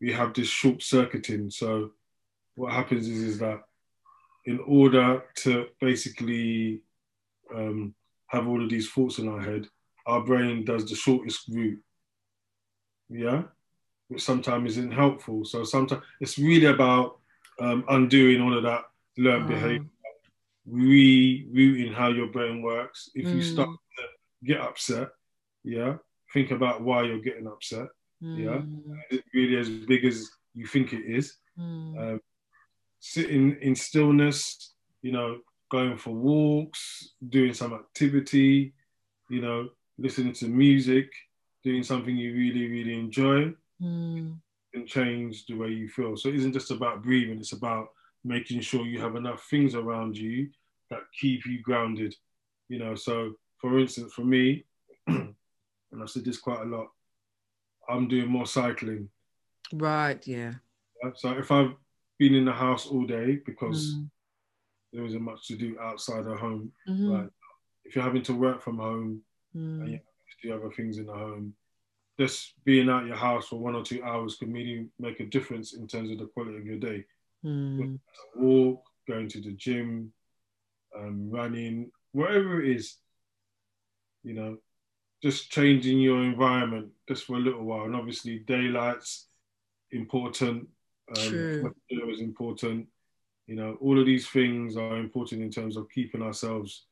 we 0.00 0.10
have 0.12 0.32
this 0.32 0.48
short 0.48 0.82
circuiting. 0.82 1.50
So 1.50 1.90
what 2.54 2.72
happens 2.72 3.06
is, 3.06 3.22
is 3.22 3.38
that 3.40 3.60
in 4.46 4.58
order 4.66 5.22
to 5.36 5.66
basically 5.82 6.80
um, 7.54 7.94
have 8.28 8.48
all 8.48 8.62
of 8.62 8.70
these 8.70 8.90
thoughts 8.90 9.18
in 9.18 9.28
our 9.28 9.40
head, 9.40 9.66
our 10.06 10.22
brain 10.22 10.64
does 10.64 10.88
the 10.88 10.96
shortest 10.96 11.48
route. 11.48 11.80
Yeah 13.08 13.44
which 14.08 14.22
sometimes 14.22 14.72
isn't 14.72 14.92
helpful. 14.92 15.44
So 15.44 15.64
sometimes 15.64 16.02
it's 16.20 16.38
really 16.38 16.66
about 16.66 17.18
um, 17.60 17.84
undoing 17.88 18.40
all 18.40 18.56
of 18.56 18.62
that 18.64 18.84
learned 19.16 19.48
behavior, 19.48 19.86
rerouting 20.70 21.94
how 21.94 22.08
your 22.08 22.28
brain 22.28 22.62
works. 22.62 23.10
If 23.14 23.26
mm. 23.26 23.36
you 23.36 23.42
start 23.42 23.68
to 23.68 24.46
get 24.46 24.60
upset, 24.60 25.08
yeah, 25.62 25.96
think 26.32 26.50
about 26.50 26.82
why 26.82 27.02
you're 27.02 27.20
getting 27.20 27.46
upset. 27.46 27.88
Mm. 28.22 28.38
Yeah, 28.38 28.96
is 29.10 29.18
it 29.18 29.24
really 29.32 29.56
as 29.56 29.68
big 29.68 30.04
as 30.04 30.30
you 30.54 30.66
think 30.66 30.92
it 30.92 31.04
is? 31.06 31.36
Mm. 31.58 31.98
Um, 31.98 32.20
sitting 33.00 33.56
in 33.60 33.74
stillness, 33.74 34.74
you 35.02 35.12
know, 35.12 35.38
going 35.70 35.96
for 35.96 36.10
walks, 36.10 37.14
doing 37.28 37.54
some 37.54 37.72
activity, 37.72 38.74
you 39.28 39.40
know, 39.40 39.68
listening 39.98 40.32
to 40.34 40.48
music, 40.48 41.10
doing 41.62 41.82
something 41.82 42.16
you 42.16 42.34
really, 42.34 42.68
really 42.68 42.98
enjoy 42.98 43.52
mm. 43.82 44.36
can 44.72 44.86
change 44.86 45.46
the 45.46 45.54
way 45.54 45.68
you 45.68 45.88
feel. 45.88 46.16
So 46.16 46.28
it 46.28 46.36
isn't 46.36 46.52
just 46.52 46.70
about 46.70 47.02
breathing, 47.02 47.38
it's 47.38 47.52
about 47.52 47.88
making 48.24 48.60
sure 48.60 48.86
you 48.86 49.00
have 49.00 49.16
enough 49.16 49.46
things 49.48 49.74
around 49.74 50.16
you 50.16 50.48
that 50.90 51.00
keep 51.18 51.46
you 51.46 51.62
grounded. 51.62 52.14
You 52.68 52.78
know, 52.78 52.94
so 52.94 53.34
for 53.58 53.78
instance, 53.78 54.12
for 54.12 54.24
me, 54.24 54.64
and 55.06 55.34
I've 56.00 56.10
said 56.10 56.24
this 56.24 56.38
quite 56.38 56.60
a 56.60 56.64
lot, 56.64 56.88
I'm 57.88 58.08
doing 58.08 58.28
more 58.28 58.46
cycling. 58.46 59.08
Right, 59.72 60.24
yeah. 60.26 60.54
So 61.16 61.32
if 61.32 61.50
I've 61.50 61.72
been 62.18 62.34
in 62.34 62.44
the 62.44 62.52
house 62.52 62.86
all 62.86 63.04
day 63.04 63.40
because 63.44 63.94
mm. 63.94 64.08
there 64.92 65.04
isn't 65.04 65.22
much 65.22 65.46
to 65.48 65.56
do 65.56 65.76
outside 65.80 66.26
of 66.26 66.38
home, 66.38 66.72
mm-hmm. 66.88 67.12
right? 67.12 67.30
If 67.84 67.94
you're 67.94 68.04
having 68.04 68.22
to 68.22 68.34
work 68.34 68.62
from 68.62 68.78
home 68.78 69.20
mm. 69.56 69.80
and 69.82 69.90
you 69.90 70.00
do 70.42 70.54
other 70.54 70.70
things 70.74 70.98
in 70.98 71.06
the 71.06 71.12
home, 71.12 71.54
just 72.18 72.54
being 72.64 72.88
out 72.88 73.06
your 73.06 73.16
house 73.16 73.48
for 73.48 73.58
one 73.58 73.74
or 73.74 73.82
two 73.82 74.02
hours 74.04 74.36
can 74.36 74.52
really 74.52 74.86
make 74.98 75.20
a 75.20 75.26
difference 75.26 75.74
in 75.74 75.86
terms 75.86 76.10
of 76.10 76.18
the 76.18 76.26
quality 76.26 76.58
of 76.58 76.66
your 76.66 76.78
day. 76.78 77.04
Mm. 77.44 77.98
Walk, 78.36 78.82
going 79.08 79.28
to 79.28 79.40
the 79.40 79.52
gym, 79.52 80.12
um, 80.96 81.30
running, 81.30 81.90
whatever 82.12 82.62
it 82.62 82.76
is, 82.76 82.96
you 84.22 84.34
know, 84.34 84.56
just 85.22 85.50
changing 85.50 85.98
your 85.98 86.22
environment 86.22 86.90
just 87.08 87.24
for 87.24 87.36
a 87.36 87.40
little 87.40 87.64
while. 87.64 87.84
And 87.84 87.96
obviously, 87.96 88.40
daylight's 88.40 89.26
important. 89.90 90.68
Um, 91.16 91.28
True. 91.28 91.74
is 91.90 92.20
important. 92.20 92.86
You 93.46 93.56
know, 93.56 93.76
all 93.80 93.98
of 93.98 94.06
these 94.06 94.28
things 94.28 94.76
are 94.76 94.96
important 94.96 95.42
in 95.42 95.50
terms 95.50 95.76
of 95.76 95.90
keeping 95.90 96.22
ourselves 96.22 96.86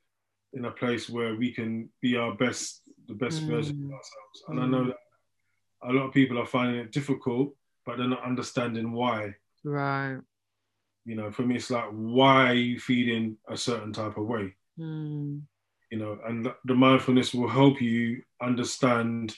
in 0.54 0.64
a 0.66 0.70
place 0.70 1.08
where 1.08 1.34
we 1.34 1.52
can 1.52 1.88
be 2.00 2.16
our 2.16 2.34
best, 2.34 2.82
the 3.08 3.14
best 3.14 3.42
mm. 3.42 3.48
version 3.48 3.84
of 3.84 3.90
ourselves. 3.92 4.42
And 4.48 4.58
mm. 4.58 4.62
I 4.62 4.66
know 4.66 4.84
that 4.86 4.96
a 5.84 5.92
lot 5.92 6.06
of 6.06 6.14
people 6.14 6.38
are 6.38 6.46
finding 6.46 6.80
it 6.80 6.92
difficult, 6.92 7.54
but 7.84 7.96
they're 7.96 8.08
not 8.08 8.24
understanding 8.24 8.92
why. 8.92 9.34
Right. 9.64 10.18
You 11.04 11.16
know, 11.16 11.30
for 11.32 11.42
me, 11.42 11.56
it's 11.56 11.70
like, 11.70 11.88
why 11.90 12.50
are 12.50 12.54
you 12.54 12.78
feeling 12.78 13.36
a 13.48 13.56
certain 13.56 13.92
type 13.92 14.16
of 14.16 14.26
way? 14.26 14.54
Mm. 14.78 15.42
You 15.90 15.98
know, 15.98 16.18
and 16.26 16.52
the 16.64 16.74
mindfulness 16.74 17.34
will 17.34 17.48
help 17.48 17.80
you 17.82 18.22
understand 18.40 19.36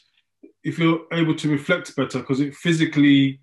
if 0.63 0.79
you're 0.79 1.03
able 1.13 1.35
to 1.37 1.49
reflect 1.51 1.95
better, 1.95 2.21
because 2.21 2.41
it 2.41 2.55
physically 2.55 3.41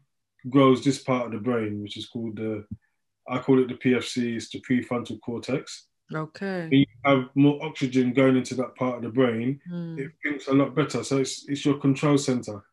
grows 0.49 0.83
this 0.83 1.03
part 1.03 1.27
of 1.27 1.31
the 1.31 1.37
brain, 1.37 1.81
which 1.81 1.97
is 1.97 2.07
called 2.07 2.35
the, 2.37 2.65
I 3.29 3.37
call 3.37 3.61
it 3.61 3.67
the 3.67 3.75
PFC, 3.75 4.35
it's 4.35 4.49
the 4.49 4.61
prefrontal 4.61 5.19
cortex. 5.21 5.87
Okay. 6.13 6.69
You 6.71 6.85
have 7.05 7.29
more 7.35 7.63
oxygen 7.63 8.13
going 8.13 8.37
into 8.37 8.55
that 8.55 8.75
part 8.75 8.97
of 8.97 9.03
the 9.03 9.09
brain, 9.09 9.59
mm. 9.71 9.99
it 9.99 10.11
thinks 10.23 10.47
a 10.47 10.53
lot 10.53 10.75
better. 10.75 11.03
So 11.03 11.17
it's, 11.17 11.45
it's 11.47 11.65
your 11.65 11.77
control 11.77 12.17
center. 12.17 12.63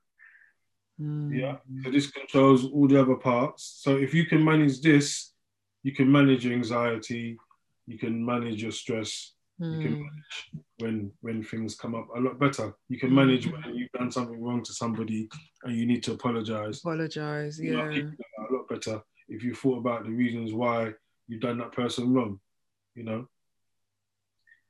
Mm. 1.01 1.39
Yeah. 1.39 1.57
So 1.85 1.91
this 1.91 2.11
controls 2.11 2.65
all 2.65 2.89
the 2.89 3.01
other 3.01 3.15
parts. 3.15 3.81
So 3.83 3.97
if 3.97 4.13
you 4.13 4.27
can 4.27 4.45
manage 4.45 4.81
this, 4.81 5.33
you 5.83 5.93
can 5.93 6.11
manage 6.11 6.45
your 6.45 6.55
anxiety, 6.55 7.39
you 7.87 7.99
can 7.99 8.25
manage 8.25 8.63
your 8.63 8.73
stress, 8.73 9.33
mm. 9.61 9.77
you 9.77 9.83
can 9.83 9.97
mm. 9.97 10.01
manage 10.01 10.65
when 10.79 11.13
when 11.21 11.43
things 11.43 11.77
come 11.77 11.95
up 11.95 12.09
a 12.17 12.21
lot 12.21 12.39
better. 12.39 12.75
You 12.89 12.99
can 12.99 13.15
manage 13.15 13.47
mm. 13.47 13.53
when 13.53 13.75
you've 13.77 13.93
done 13.93 14.11
something 14.11 14.43
wrong 14.43 14.63
to 14.65 14.73
somebody 14.73 15.29
and 15.65 15.77
you 15.77 15.87
need 15.87 16.03
to 16.05 16.13
apologize. 16.13 16.81
Apologize, 16.81 17.61
yeah. 17.61 17.89
a 17.91 18.53
lot 18.53 18.69
better 18.69 19.01
if 19.29 19.43
you 19.43 19.55
thought 19.55 19.79
about 19.79 20.05
the 20.05 20.11
reasons 20.11 20.53
why 20.53 20.93
you've 21.29 21.41
done 21.41 21.59
that 21.59 21.73
person 21.73 22.13
wrong. 22.13 22.41
You 22.99 23.05
know. 23.05 23.29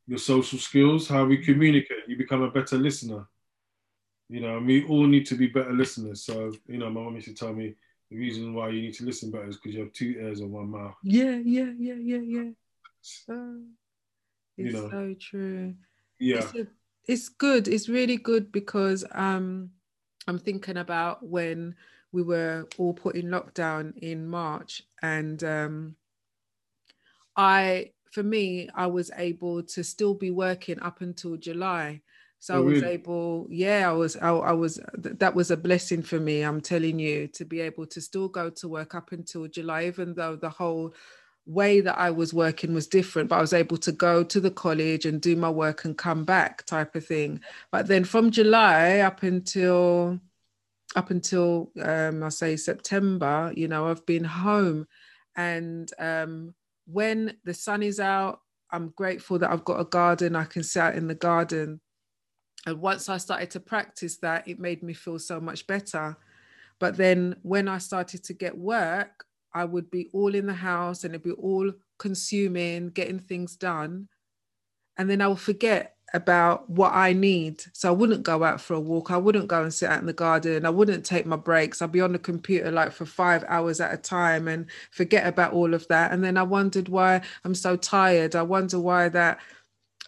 Your 0.06 0.18
social 0.18 0.58
skills, 0.58 1.06
how 1.06 1.24
we 1.24 1.36
communicate, 1.36 2.08
you 2.08 2.16
become 2.16 2.42
a 2.42 2.50
better 2.50 2.78
listener 2.78 3.26
you 4.28 4.40
know, 4.40 4.58
and 4.58 4.66
we 4.66 4.84
all 4.86 5.06
need 5.06 5.26
to 5.26 5.34
be 5.34 5.46
better 5.46 5.72
listeners. 5.72 6.22
So, 6.22 6.52
you 6.66 6.78
know, 6.78 6.90
my 6.90 7.00
mom 7.00 7.14
used 7.14 7.28
to 7.28 7.34
tell 7.34 7.52
me 7.52 7.74
the 8.10 8.16
reason 8.16 8.54
why 8.54 8.68
you 8.68 8.82
need 8.82 8.94
to 8.94 9.04
listen 9.04 9.30
better 9.30 9.48
is 9.48 9.56
because 9.56 9.74
you 9.74 9.80
have 9.80 9.92
two 9.92 10.16
ears 10.20 10.40
and 10.40 10.52
one 10.52 10.70
mouth. 10.70 10.94
Yeah, 11.02 11.36
yeah, 11.42 11.72
yeah, 11.78 11.94
yeah, 11.94 12.18
yeah. 12.18 12.50
Uh, 13.28 13.60
it's 14.56 14.66
you 14.66 14.72
know, 14.72 14.90
so 14.90 15.14
true. 15.18 15.74
Yeah. 16.18 16.38
It's, 16.38 16.54
a, 16.54 16.66
it's 17.06 17.28
good. 17.28 17.68
It's 17.68 17.88
really 17.88 18.16
good 18.16 18.52
because 18.52 19.04
um 19.12 19.70
I'm 20.26 20.38
thinking 20.38 20.76
about 20.76 21.26
when 21.26 21.74
we 22.12 22.22
were 22.22 22.66
all 22.76 22.92
put 22.92 23.16
in 23.16 23.26
lockdown 23.26 23.96
in 23.98 24.26
March, 24.26 24.82
and 25.02 25.42
um, 25.44 25.96
I, 27.36 27.92
for 28.10 28.22
me, 28.22 28.68
I 28.74 28.86
was 28.86 29.10
able 29.16 29.62
to 29.62 29.84
still 29.84 30.14
be 30.14 30.30
working 30.30 30.80
up 30.80 31.00
until 31.00 31.36
July. 31.36 32.02
So 32.40 32.54
oh, 32.54 32.58
I 32.58 32.60
was 32.60 32.82
really? 32.82 32.94
able, 32.94 33.46
yeah, 33.50 33.88
I 33.88 33.92
was, 33.92 34.16
I, 34.16 34.30
I 34.30 34.52
was, 34.52 34.80
that 34.94 35.34
was 35.34 35.50
a 35.50 35.56
blessing 35.56 36.02
for 36.02 36.20
me. 36.20 36.42
I'm 36.42 36.60
telling 36.60 36.98
you 36.98 37.26
to 37.28 37.44
be 37.44 37.60
able 37.60 37.86
to 37.86 38.00
still 38.00 38.28
go 38.28 38.50
to 38.50 38.68
work 38.68 38.94
up 38.94 39.12
until 39.12 39.48
July, 39.48 39.86
even 39.86 40.14
though 40.14 40.36
the 40.36 40.48
whole 40.48 40.94
way 41.46 41.80
that 41.80 41.98
I 41.98 42.10
was 42.10 42.32
working 42.32 42.74
was 42.74 42.86
different, 42.86 43.28
but 43.28 43.38
I 43.38 43.40
was 43.40 43.54
able 43.54 43.78
to 43.78 43.90
go 43.90 44.22
to 44.22 44.40
the 44.40 44.50
college 44.50 45.06
and 45.06 45.20
do 45.20 45.34
my 45.34 45.50
work 45.50 45.84
and 45.84 45.96
come 45.96 46.24
back 46.24 46.64
type 46.66 46.94
of 46.94 47.06
thing. 47.06 47.40
But 47.72 47.86
then 47.88 48.04
from 48.04 48.30
July 48.30 48.98
up 48.98 49.22
until 49.22 50.20
up 50.96 51.10
until 51.10 51.70
um, 51.80 52.22
I 52.22 52.28
say 52.28 52.56
September, 52.56 53.52
you 53.56 53.68
know, 53.68 53.88
I've 53.88 54.06
been 54.06 54.24
home. 54.24 54.86
And 55.36 55.90
um, 55.98 56.54
when 56.90 57.36
the 57.44 57.54
sun 57.54 57.82
is 57.82 58.00
out, 58.00 58.40
I'm 58.70 58.88
grateful 58.96 59.38
that 59.38 59.50
I've 59.50 59.64
got 59.64 59.80
a 59.80 59.84
garden. 59.84 60.34
I 60.34 60.44
can 60.44 60.62
sit 60.62 60.80
out 60.80 60.94
in 60.94 61.06
the 61.06 61.14
garden. 61.14 61.80
And 62.66 62.80
once 62.80 63.08
I 63.08 63.18
started 63.18 63.50
to 63.52 63.60
practice 63.60 64.16
that, 64.18 64.48
it 64.48 64.58
made 64.58 64.82
me 64.82 64.94
feel 64.94 65.18
so 65.18 65.40
much 65.40 65.66
better. 65.66 66.16
But 66.78 66.96
then 66.96 67.36
when 67.42 67.68
I 67.68 67.78
started 67.78 68.24
to 68.24 68.32
get 68.32 68.56
work, 68.56 69.24
I 69.54 69.64
would 69.64 69.90
be 69.90 70.08
all 70.12 70.34
in 70.34 70.46
the 70.46 70.54
house 70.54 71.04
and 71.04 71.14
it'd 71.14 71.24
be 71.24 71.32
all 71.32 71.70
consuming, 71.98 72.90
getting 72.90 73.18
things 73.18 73.56
done. 73.56 74.08
And 74.96 75.08
then 75.10 75.20
I 75.20 75.28
will 75.28 75.36
forget 75.36 75.96
about 76.14 76.68
what 76.70 76.92
I 76.94 77.12
need. 77.12 77.62
So 77.72 77.88
I 77.88 77.92
wouldn't 77.92 78.22
go 78.22 78.42
out 78.42 78.60
for 78.60 78.74
a 78.74 78.80
walk. 78.80 79.10
I 79.10 79.16
wouldn't 79.16 79.48
go 79.48 79.62
and 79.62 79.72
sit 79.72 79.90
out 79.90 80.00
in 80.00 80.06
the 80.06 80.12
garden. 80.12 80.64
I 80.64 80.70
wouldn't 80.70 81.04
take 81.04 81.26
my 81.26 81.36
breaks. 81.36 81.82
I'd 81.82 81.92
be 81.92 82.00
on 82.00 82.12
the 82.12 82.18
computer 82.18 82.70
like 82.70 82.92
for 82.92 83.04
five 83.04 83.44
hours 83.48 83.80
at 83.80 83.92
a 83.92 83.96
time 83.96 84.48
and 84.48 84.66
forget 84.90 85.26
about 85.26 85.52
all 85.52 85.74
of 85.74 85.86
that. 85.88 86.12
And 86.12 86.24
then 86.24 86.36
I 86.36 86.42
wondered 86.42 86.88
why 86.88 87.20
I'm 87.44 87.54
so 87.54 87.76
tired. 87.76 88.34
I 88.36 88.42
wonder 88.42 88.80
why 88.80 89.08
that 89.10 89.40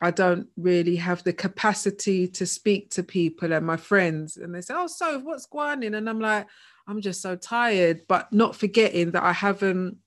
I 0.00 0.10
don't 0.10 0.48
really 0.56 0.96
have 0.96 1.22
the 1.24 1.34
capacity 1.34 2.26
to 2.28 2.46
speak 2.46 2.90
to 2.92 3.02
people 3.02 3.52
and 3.52 3.66
my 3.66 3.76
friends. 3.76 4.38
And 4.38 4.54
they 4.54 4.62
say, 4.62 4.74
Oh, 4.76 4.86
so 4.86 5.18
what's 5.18 5.46
going 5.46 5.84
on? 5.84 5.94
And 5.94 6.08
I'm 6.08 6.20
like, 6.20 6.46
I'm 6.86 7.02
just 7.02 7.20
so 7.20 7.36
tired, 7.36 8.02
but 8.08 8.32
not 8.32 8.56
forgetting 8.56 9.10
that 9.12 9.22
I 9.22 9.32
haven't 9.32 9.98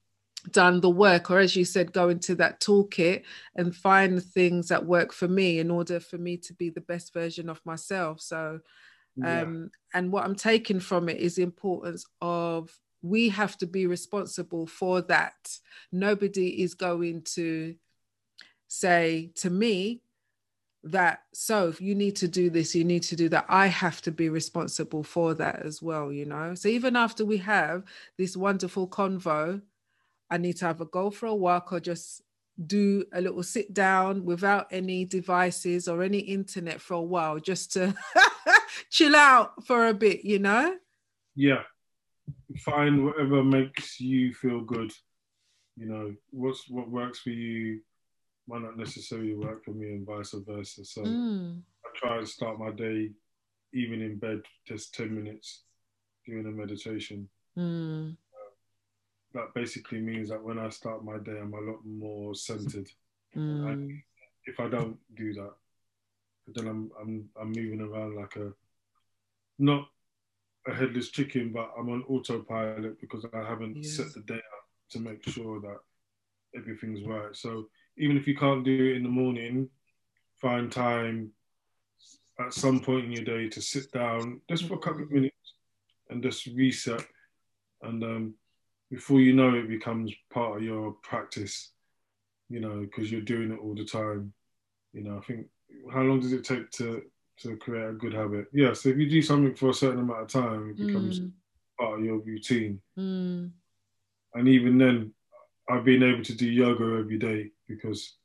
done 0.52 0.82
the 0.82 0.90
work, 0.90 1.32
or 1.32 1.40
as 1.40 1.56
you 1.56 1.66
said, 1.66 1.94
go 1.94 2.10
into 2.10 2.36
that 2.36 2.60
toolkit 2.60 3.24
and 3.56 3.76
find 3.76 4.18
the 4.18 4.22
things 4.22 4.68
that 4.70 4.86
work 4.86 5.14
for 5.14 5.28
me 5.28 5.60
in 5.60 5.72
order 5.72 6.00
for 6.00 6.18
me 6.18 6.38
to 6.38 6.54
be 6.54 6.70
the 6.70 6.82
best 6.82 7.14
version 7.14 7.50
of 7.50 7.62
myself. 7.66 8.22
So, 8.22 8.60
um, 9.24 9.72
yeah. 9.94 10.00
and 10.00 10.12
what 10.12 10.26
I'm 10.26 10.36
taking 10.36 10.80
from 10.80 11.10
it 11.10 11.18
is 11.18 11.36
the 11.36 11.44
importance 11.44 12.06
of 12.22 12.78
we 13.02 13.30
have 13.30 13.58
to 13.58 13.68
be 13.68 13.86
responsible 13.88 14.66
for 14.66 15.02
that. 15.04 15.58
Nobody 15.92 16.62
is 16.62 16.74
going 16.74 17.24
to 17.36 17.76
say 18.68 19.32
to 19.36 19.50
me, 19.50 20.02
that 20.84 21.22
so 21.34 21.70
if 21.70 21.80
you 21.80 21.96
need 21.96 22.16
to 22.16 22.28
do 22.28 22.50
this 22.50 22.76
you 22.76 22.84
need 22.84 23.04
to 23.04 23.16
do 23.16 23.30
that 23.30 23.46
i 23.48 23.68
have 23.68 24.02
to 24.02 24.12
be 24.12 24.28
responsible 24.28 25.02
for 25.02 25.34
that 25.34 25.62
as 25.66 25.82
well 25.82 26.12
you 26.12 26.26
know 26.26 26.54
so 26.56 26.68
even 26.68 26.98
after 26.98 27.24
we 27.24 27.38
have 27.38 27.84
this 28.18 28.36
wonderful 28.36 28.86
convo 28.86 29.62
i 30.34 30.38
need 30.38 30.58
to 30.58 30.66
have 30.66 30.82
a 30.82 30.86
go 30.86 31.10
for 31.10 31.28
a 31.28 31.36
walk 31.36 31.72
or 31.72 31.80
just 31.80 32.22
do 32.68 33.04
a 33.14 33.22
little 33.22 33.42
sit 33.42 33.74
down 33.74 34.24
without 34.24 34.68
any 34.72 35.06
devices 35.06 35.88
or 35.88 36.04
any 36.04 36.20
internet 36.20 36.80
for 36.80 36.96
a 36.96 37.02
while 37.02 37.40
just 37.40 37.74
to 37.74 37.96
chill 38.90 39.16
out 39.16 39.66
for 39.66 39.88
a 39.88 39.94
bit 39.94 40.24
you 40.24 40.40
know 40.40 40.76
yeah 41.36 41.64
find 42.60 43.04
whatever 43.04 43.44
makes 43.44 44.00
you 44.00 44.34
feel 44.34 44.62
good 44.62 44.92
you 45.76 45.88
know 45.88 46.14
what's 46.30 46.70
what 46.70 46.90
works 46.90 47.20
for 47.20 47.32
you 47.32 47.82
might 48.48 48.62
not 48.62 48.78
necessarily 48.78 49.36
work 49.36 49.64
for 49.64 49.72
me 49.72 49.88
and 49.88 50.06
vice 50.06 50.34
versa. 50.34 50.84
So 50.84 51.02
mm. 51.02 51.62
I 51.86 51.90
try 51.96 52.18
and 52.18 52.28
start 52.28 52.60
my 52.60 52.72
day 52.72 53.12
even 53.74 54.02
in 54.02 54.18
bed, 54.18 54.42
just 54.68 54.94
10 54.96 55.16
minutes 55.16 55.64
doing 56.26 56.46
a 56.46 56.52
meditation. 56.52 57.28
Mm. 57.58 58.18
That 59.34 59.54
basically 59.54 60.00
means 60.00 60.30
that 60.30 60.44
when 60.44 60.60
I 60.60 60.70
start 60.70 61.04
my 61.04 61.18
day, 61.18 61.40
I'm 61.42 61.54
a 61.54 61.60
lot 61.60 61.80
more 61.86 62.36
centered. 62.36 62.90
Mm. 63.36 64.00
if 64.46 64.60
I 64.60 64.68
don't 64.68 64.98
do 65.16 65.34
that, 65.34 65.54
then 66.48 66.68
I'm, 66.68 66.92
I'm, 67.02 67.30
I'm 67.40 67.52
moving 67.52 67.82
around 67.82 68.16
like 68.16 68.36
a, 68.36 68.52
not 69.58 69.88
a 70.68 70.74
headless 70.74 71.10
chicken, 71.10 71.52
but 71.52 71.72
I'm 71.78 71.90
on 71.90 72.04
autopilot 72.08 73.00
because 73.02 73.26
I 73.34 73.40
haven't 73.40 73.78
yes. 73.78 73.98
set 73.98 74.14
the 74.14 74.22
day 74.22 74.36
up 74.36 74.66
to 74.92 75.00
make 75.00 75.28
sure 75.28 75.60
that 75.62 75.80
everything's 76.56 77.06
right. 77.08 77.36
So 77.36 77.70
even 77.98 78.18
if 78.18 78.28
you 78.28 78.36
can't 78.36 78.64
do 78.64 78.92
it 78.92 78.98
in 78.98 79.04
the 79.04 79.10
morning, 79.10 79.70
find 80.42 80.72
time 80.72 81.32
at 82.40 82.54
some 82.54 82.80
point 82.80 83.06
in 83.06 83.12
your 83.12 83.24
day 83.24 83.50
to 83.50 83.62
sit 83.62 83.92
down 83.92 84.42
just 84.50 84.68
for 84.68 84.76
a 84.76 84.80
couple 84.80 85.04
of 85.04 85.12
minutes 85.12 85.36
and 86.10 86.24
just 86.24 86.46
reset. 86.48 87.04
And 87.82 88.04
um, 88.04 88.34
before 88.94 89.20
you 89.20 89.34
know 89.34 89.56
it, 89.56 89.68
becomes 89.68 90.14
part 90.32 90.58
of 90.58 90.64
your 90.64 90.92
practice, 91.02 91.72
you 92.48 92.60
know, 92.60 92.82
because 92.82 93.12
you're 93.12 93.22
doing 93.22 93.52
it 93.52 93.60
all 93.60 93.74
the 93.74 93.84
time. 93.84 94.32
You 94.94 95.04
know, 95.04 95.18
I 95.18 95.22
think 95.22 95.48
how 95.92 96.02
long 96.02 96.20
does 96.20 96.32
it 96.32 96.44
take 96.44 96.70
to 96.72 97.02
to 97.40 97.58
create 97.58 97.90
a 97.90 97.94
good 97.94 98.14
habit? 98.14 98.46
Yeah, 98.54 98.74
so 98.74 98.90
if 98.90 98.98
you 98.98 99.10
do 99.10 99.24
something 99.24 99.56
for 99.56 99.72
a 99.72 99.74
certain 99.74 100.02
amount 100.02 100.22
of 100.22 100.28
time, 100.28 100.70
it 100.70 100.86
becomes 100.86 101.22
mm. 101.22 101.32
part 101.80 102.00
of 102.00 102.06
your 102.06 102.20
routine. 102.20 102.80
Mm. 102.98 103.50
And 104.36 104.48
even 104.48 104.78
then, 104.78 105.12
I've 105.68 105.86
been 105.86 106.04
able 106.04 106.24
to 106.24 106.36
do 106.36 106.46
yoga 106.46 106.84
every 107.00 107.18
day 107.18 107.50
because 107.68 108.18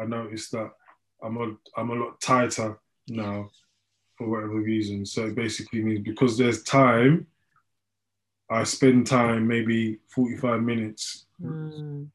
I 0.00 0.04
noticed 0.04 0.52
that 0.52 0.70
I'm 1.22 1.36
a, 1.36 1.56
I'm 1.76 1.90
a 1.90 1.94
lot 1.94 2.20
tighter 2.20 2.78
now 3.08 3.50
for 4.16 4.28
whatever 4.28 4.60
reason. 4.60 5.04
So 5.04 5.26
it 5.26 5.34
basically 5.34 5.82
means 5.82 6.04
because 6.04 6.38
there's 6.38 6.62
time, 6.62 7.26
I 8.52 8.64
spend 8.64 9.06
time 9.06 9.46
maybe 9.46 9.98
45 10.08 10.62
minutes 10.62 11.26
mm. 11.42 12.08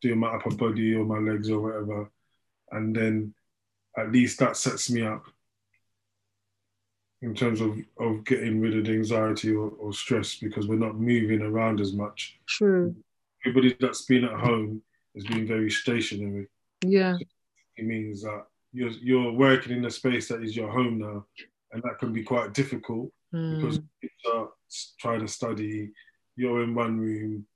doing 0.00 0.18
my 0.18 0.28
upper 0.28 0.54
body 0.54 0.94
or 0.94 1.04
my 1.04 1.18
legs 1.18 1.50
or 1.50 1.60
whatever. 1.60 2.10
And 2.70 2.94
then 2.94 3.34
at 3.96 4.12
least 4.12 4.38
that 4.38 4.56
sets 4.56 4.90
me 4.90 5.02
up 5.02 5.24
in 7.22 7.34
terms 7.34 7.60
of, 7.60 7.78
of 7.98 8.24
getting 8.24 8.60
rid 8.60 8.76
of 8.76 8.84
the 8.84 8.92
anxiety 8.92 9.52
or, 9.52 9.70
or 9.80 9.92
stress 9.92 10.36
because 10.36 10.66
we're 10.66 10.76
not 10.76 10.96
moving 10.96 11.40
around 11.40 11.80
as 11.80 11.92
much. 11.92 12.38
True. 12.46 12.94
Everybody 13.44 13.76
that's 13.80 14.02
been 14.02 14.24
at 14.24 14.38
home 14.38 14.82
as 15.16 15.24
being 15.24 15.46
very 15.46 15.70
stationary. 15.70 16.48
Yeah. 16.82 17.16
It 17.76 17.84
means 17.84 18.22
that 18.22 18.46
you're 18.72 18.90
you're 18.90 19.32
working 19.32 19.76
in 19.76 19.84
a 19.84 19.90
space 19.90 20.28
that 20.28 20.42
is 20.42 20.56
your 20.56 20.70
home 20.70 20.98
now, 20.98 21.24
and 21.72 21.82
that 21.82 21.98
can 21.98 22.12
be 22.12 22.22
quite 22.22 22.52
difficult 22.52 23.10
mm. 23.34 23.56
because 23.56 23.80
kids 24.00 24.12
are 24.32 24.48
trying 24.98 25.20
to 25.20 25.28
study. 25.28 25.90
You're 26.36 26.62
in 26.62 26.74
one 26.74 26.98
room 26.98 27.46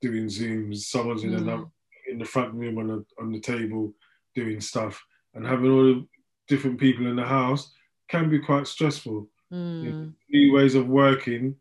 doing 0.00 0.26
zooms. 0.26 0.78
Someone's 0.78 1.24
in 1.24 1.30
mm. 1.30 1.38
another 1.38 1.64
in 2.10 2.18
the 2.18 2.24
front 2.24 2.54
room 2.54 2.78
on 2.78 2.88
the 2.88 3.04
on 3.20 3.32
the 3.32 3.40
table 3.40 3.92
doing 4.34 4.60
stuff, 4.60 5.02
and 5.34 5.46
having 5.46 5.70
all 5.70 5.84
the 5.84 6.06
different 6.48 6.78
people 6.78 7.06
in 7.06 7.16
the 7.16 7.24
house 7.24 7.72
can 8.08 8.28
be 8.28 8.38
quite 8.38 8.66
stressful. 8.66 9.28
Mm. 9.52 10.12
New 10.30 10.52
ways 10.52 10.74
of 10.74 10.88
working, 10.88 11.54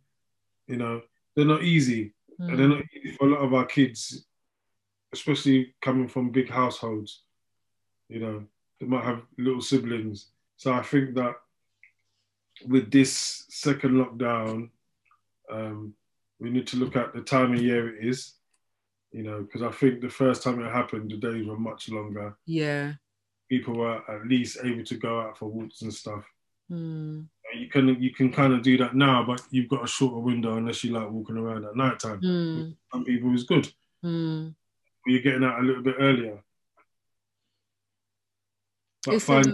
you 0.68 0.78
know, 0.78 1.02
they're 1.36 1.46
not 1.46 1.64
easy, 1.64 2.14
and 2.40 2.58
they're 2.58 2.68
hmm. 2.68 2.74
not 2.74 2.84
easy 2.96 3.16
for 3.16 3.28
a 3.28 3.32
lot 3.32 3.42
of 3.42 3.54
our 3.54 3.66
kids 3.66 4.26
especially 5.14 5.76
coming 5.82 6.08
from 6.08 6.32
big 6.32 6.50
households, 6.50 7.22
you 8.10 8.20
know, 8.20 8.44
they 8.80 8.88
might 8.88 9.06
have 9.06 9.22
little 9.38 9.62
siblings. 9.62 10.32
So 10.58 10.74
I 10.74 10.82
think 10.82 11.14
that 11.16 11.36
with 12.68 12.92
this 12.92 13.46
second 13.50 13.94
lockdown, 13.94 14.70
um, 15.52 15.94
we 16.40 16.50
need 16.50 16.68
to 16.68 16.78
look 16.78 16.96
at 16.96 17.14
the 17.14 17.22
time 17.22 17.54
of 17.54 17.62
year 17.62 17.96
it 17.96 18.06
is, 18.06 18.34
you 19.12 19.24
know, 19.24 19.42
because 19.42 19.62
I 19.62 19.72
think 19.72 20.02
the 20.02 20.10
first 20.10 20.44
time 20.44 20.64
it 20.64 20.72
happened, 20.72 21.12
the 21.12 21.18
days 21.18 21.46
were 21.46 21.58
much 21.58 21.90
longer. 21.90 22.36
Yeah. 22.46 22.94
People 23.50 23.76
were 23.76 24.02
at 24.10 24.28
least 24.28 24.58
able 24.64 24.84
to 24.84 24.96
go 24.96 25.22
out 25.22 25.38
for 25.38 25.48
walks 25.48 25.82
and 25.82 25.94
stuff. 25.94 26.24
Mm. 26.72 27.28
You 27.56 27.68
can 27.68 28.02
you 28.02 28.12
can 28.12 28.32
kind 28.32 28.54
of 28.54 28.64
do 28.64 28.78
that 28.78 28.96
now, 28.96 29.24
but 29.24 29.42
you've 29.52 29.70
got 29.70 29.84
a 29.84 29.88
shorter 29.88 30.18
window 30.18 30.58
unless 30.58 30.84
you 30.84 30.92
like 30.92 31.12
walking 31.12 31.38
around 31.38 31.66
at 31.66 31.76
night 31.76 32.00
time. 32.00 32.20
Mm. 32.22 32.76
Some 32.92 33.06
people 33.06 33.34
is 33.36 33.44
good. 33.44 33.72
Mm 34.04 34.56
you're 35.06 35.22
getting 35.22 35.44
out 35.44 35.60
a 35.60 35.64
little 35.64 35.84
bit 35.84 35.96
earlier. 36.00 36.44
But 39.06 39.22
find 39.22 39.46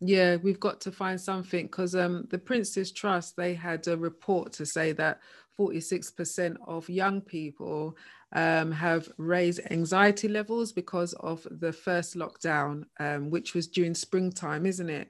yeah, 0.00 0.36
we've 0.36 0.60
got 0.60 0.80
to 0.82 0.92
find 0.92 1.20
something 1.20 1.66
because 1.66 1.94
um, 1.94 2.26
the 2.30 2.38
Prince's 2.38 2.92
Trust 2.92 3.36
they 3.36 3.54
had 3.54 3.86
a 3.88 3.96
report 3.96 4.52
to 4.54 4.66
say 4.66 4.92
that 4.92 5.20
46% 5.58 6.56
of 6.66 6.88
young 6.88 7.20
people 7.20 7.96
um, 8.34 8.72
have 8.72 9.10
raised 9.18 9.60
anxiety 9.70 10.28
levels 10.28 10.72
because 10.72 11.12
of 11.14 11.46
the 11.50 11.72
first 11.72 12.16
lockdown, 12.16 12.84
um, 12.98 13.30
which 13.30 13.54
was 13.54 13.66
during 13.66 13.94
springtime, 13.94 14.64
isn't 14.64 14.88
it? 14.88 15.08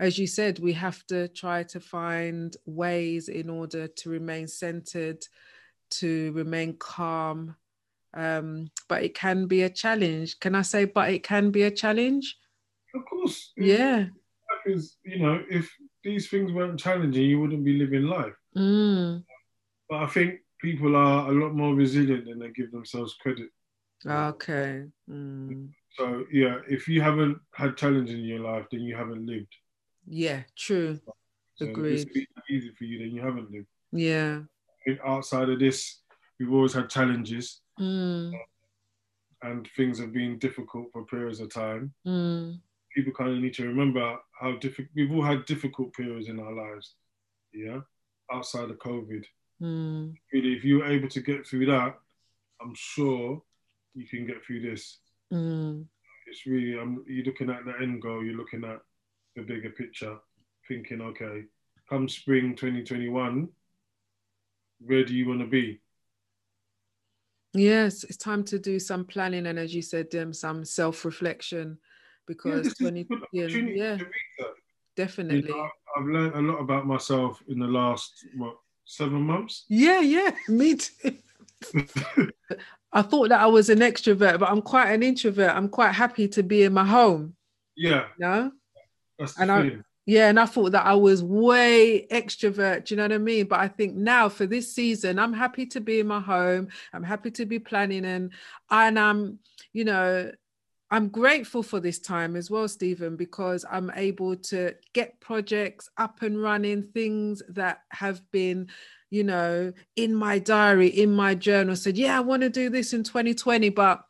as 0.00 0.18
you 0.18 0.26
said, 0.26 0.58
we 0.58 0.72
have 0.72 1.06
to 1.08 1.28
try 1.28 1.62
to 1.62 1.78
find 1.78 2.56
ways 2.64 3.28
in 3.28 3.50
order 3.50 3.86
to 3.86 4.08
remain 4.08 4.48
centered, 4.48 5.22
to 5.90 6.32
remain 6.32 6.74
calm. 6.78 7.54
Um, 8.14 8.70
but 8.88 9.02
it 9.02 9.14
can 9.14 9.46
be 9.46 9.62
a 9.62 9.68
challenge. 9.68 10.40
Can 10.40 10.54
I 10.54 10.62
say, 10.62 10.86
but 10.86 11.10
it 11.10 11.22
can 11.22 11.50
be 11.50 11.64
a 11.64 11.70
challenge? 11.70 12.38
Of 12.94 13.04
course. 13.04 13.52
Yeah. 13.58 14.06
Because, 14.64 14.96
you 15.04 15.18
know, 15.20 15.42
if 15.50 15.70
these 16.02 16.28
things 16.28 16.52
weren't 16.52 16.80
challenging, 16.80 17.24
you 17.24 17.40
wouldn't 17.40 17.64
be 17.64 17.78
living 17.78 18.04
life. 18.04 18.34
Mm. 18.56 19.24
But 19.88 20.02
I 20.02 20.06
think 20.06 20.40
people 20.60 20.96
are 20.96 21.30
a 21.30 21.32
lot 21.32 21.54
more 21.54 21.74
resilient 21.74 22.26
than 22.26 22.38
they 22.38 22.50
give 22.50 22.70
themselves 22.70 23.16
credit. 23.20 23.50
Okay. 24.06 24.84
Mm. 25.08 25.70
So 25.96 26.24
yeah, 26.32 26.58
if 26.68 26.88
you 26.88 27.02
haven't 27.02 27.38
had 27.54 27.76
challenge 27.76 28.10
in 28.10 28.20
your 28.20 28.40
life, 28.40 28.66
then 28.70 28.80
you 28.80 28.96
haven't 28.96 29.26
lived. 29.26 29.54
Yeah, 30.06 30.42
true. 30.56 30.98
So 31.56 31.66
Agreed. 31.66 32.08
It's 32.14 32.26
easy 32.48 32.72
for 32.76 32.84
you, 32.84 32.98
then 33.00 33.14
you 33.14 33.20
haven't 33.20 33.50
lived. 33.50 33.66
Yeah. 33.92 34.40
Outside 35.04 35.50
of 35.50 35.58
this, 35.58 36.00
we've 36.38 36.52
always 36.52 36.72
had 36.72 36.88
challenges, 36.88 37.60
mm. 37.78 38.32
and 39.42 39.68
things 39.76 39.98
have 39.98 40.12
been 40.12 40.38
difficult 40.38 40.86
for 40.92 41.04
periods 41.04 41.40
of 41.40 41.52
time. 41.52 41.92
Mm. 42.06 42.60
People 42.94 43.12
kind 43.12 43.30
of 43.30 43.38
need 43.38 43.54
to 43.54 43.66
remember 43.66 44.16
how 44.38 44.56
difficult 44.56 44.88
we've 44.94 45.12
all 45.12 45.22
had 45.22 45.44
difficult 45.46 45.92
periods 45.94 46.28
in 46.28 46.40
our 46.40 46.52
lives. 46.52 46.94
Yeah, 47.52 47.80
outside 48.32 48.70
of 48.70 48.78
COVID. 48.78 49.24
Mm. 49.62 50.14
Really, 50.32 50.52
if 50.54 50.64
you 50.64 50.78
were 50.78 50.86
able 50.86 51.08
to 51.08 51.20
get 51.20 51.46
through 51.46 51.66
that, 51.66 51.94
I'm 52.60 52.74
sure 52.74 53.42
you 53.94 54.06
can 54.06 54.26
get 54.26 54.44
through 54.44 54.62
this. 54.62 54.98
Mm. 55.32 55.86
It's 56.26 56.46
really, 56.46 56.78
um, 56.78 57.04
you're 57.06 57.24
looking 57.24 57.50
at 57.50 57.64
the 57.64 57.74
end 57.82 58.02
goal, 58.02 58.24
you're 58.24 58.36
looking 58.36 58.64
at 58.64 58.80
the 59.36 59.42
bigger 59.42 59.70
picture, 59.70 60.16
thinking, 60.68 61.00
okay, 61.00 61.44
come 61.88 62.08
spring 62.08 62.54
2021, 62.54 63.48
where 64.80 65.04
do 65.04 65.14
you 65.14 65.28
want 65.28 65.40
to 65.40 65.46
be? 65.46 65.80
Yes, 67.52 68.04
it's 68.04 68.16
time 68.16 68.44
to 68.44 68.58
do 68.58 68.78
some 68.78 69.04
planning 69.04 69.46
and, 69.46 69.58
as 69.58 69.74
you 69.74 69.82
said, 69.82 70.14
um, 70.14 70.32
some 70.32 70.64
self 70.64 71.04
reflection 71.04 71.78
because 72.26 72.74
yeah, 72.80 72.88
20, 72.88 73.06
yeah, 73.32 73.46
yeah 73.46 73.98
definitely. 74.96 75.48
You 75.48 75.56
know, 75.56 75.68
I've 75.96 76.06
learned 76.06 76.34
a 76.34 76.52
lot 76.52 76.60
about 76.60 76.86
myself 76.86 77.42
in 77.48 77.58
the 77.58 77.66
last, 77.66 78.26
what, 78.36 78.56
seven 78.84 79.22
months? 79.22 79.64
Yeah, 79.68 80.00
yeah, 80.00 80.30
me 80.48 80.76
too. 80.76 81.16
I 82.92 83.02
thought 83.02 83.28
that 83.28 83.40
I 83.40 83.46
was 83.46 83.70
an 83.70 83.78
extrovert, 83.78 84.40
but 84.40 84.50
I'm 84.50 84.62
quite 84.62 84.90
an 84.90 85.02
introvert. 85.02 85.54
I'm 85.54 85.68
quite 85.68 85.92
happy 85.92 86.26
to 86.28 86.42
be 86.42 86.64
in 86.64 86.72
my 86.72 86.84
home. 86.84 87.34
Yeah. 87.76 88.06
No. 88.18 88.50
That's 89.18 89.38
and 89.38 89.52
I, 89.52 89.76
yeah, 90.06 90.28
and 90.28 90.40
I 90.40 90.46
thought 90.46 90.72
that 90.72 90.86
I 90.86 90.94
was 90.94 91.22
way 91.22 92.06
extrovert. 92.10 92.86
Do 92.86 92.94
you 92.94 92.96
know 92.96 93.04
what 93.04 93.12
I 93.12 93.18
mean? 93.18 93.46
But 93.46 93.60
I 93.60 93.68
think 93.68 93.94
now 93.94 94.28
for 94.28 94.46
this 94.46 94.74
season, 94.74 95.18
I'm 95.18 95.32
happy 95.32 95.66
to 95.66 95.80
be 95.80 96.00
in 96.00 96.08
my 96.08 96.20
home. 96.20 96.68
I'm 96.92 97.04
happy 97.04 97.30
to 97.32 97.46
be 97.46 97.58
planning, 97.58 98.04
and 98.04 98.32
and 98.70 98.98
I'm, 98.98 99.38
you 99.72 99.84
know, 99.84 100.32
I'm 100.90 101.08
grateful 101.08 101.62
for 101.62 101.78
this 101.78 102.00
time 102.00 102.34
as 102.34 102.50
well, 102.50 102.66
Stephen, 102.66 103.16
because 103.16 103.64
I'm 103.70 103.92
able 103.94 104.36
to 104.36 104.74
get 104.92 105.20
projects 105.20 105.88
up 105.96 106.22
and 106.22 106.42
running, 106.42 106.82
things 106.82 107.42
that 107.48 107.82
have 107.92 108.28
been 108.32 108.68
you 109.10 109.24
know, 109.24 109.72
in 109.96 110.14
my 110.14 110.38
diary, 110.38 110.86
in 110.86 111.12
my 111.12 111.34
journal, 111.34 111.74
said, 111.76 111.98
Yeah, 111.98 112.16
I 112.16 112.20
want 112.20 112.42
to 112.42 112.48
do 112.48 112.70
this 112.70 112.92
in 112.92 113.02
2020, 113.02 113.68
but 113.70 114.04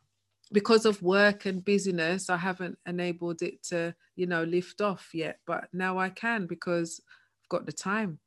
because 0.51 0.85
of 0.85 1.01
work 1.01 1.45
and 1.45 1.65
busyness, 1.65 2.29
I 2.29 2.37
haven't 2.37 2.77
enabled 2.85 3.41
it 3.41 3.63
to, 3.63 3.95
you 4.15 4.27
know, 4.27 4.43
lift 4.43 4.79
off 4.79 5.09
yet. 5.13 5.39
But 5.47 5.69
now 5.73 5.97
I 5.97 6.09
can 6.09 6.45
because 6.45 7.01
I've 7.43 7.49
got 7.49 7.65
the 7.65 7.71
time. 7.71 8.19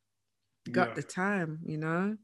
Got 0.70 0.88
yeah. 0.88 0.94
the 0.94 1.02
time, 1.02 1.60
you 1.64 1.76
know. 1.76 2.16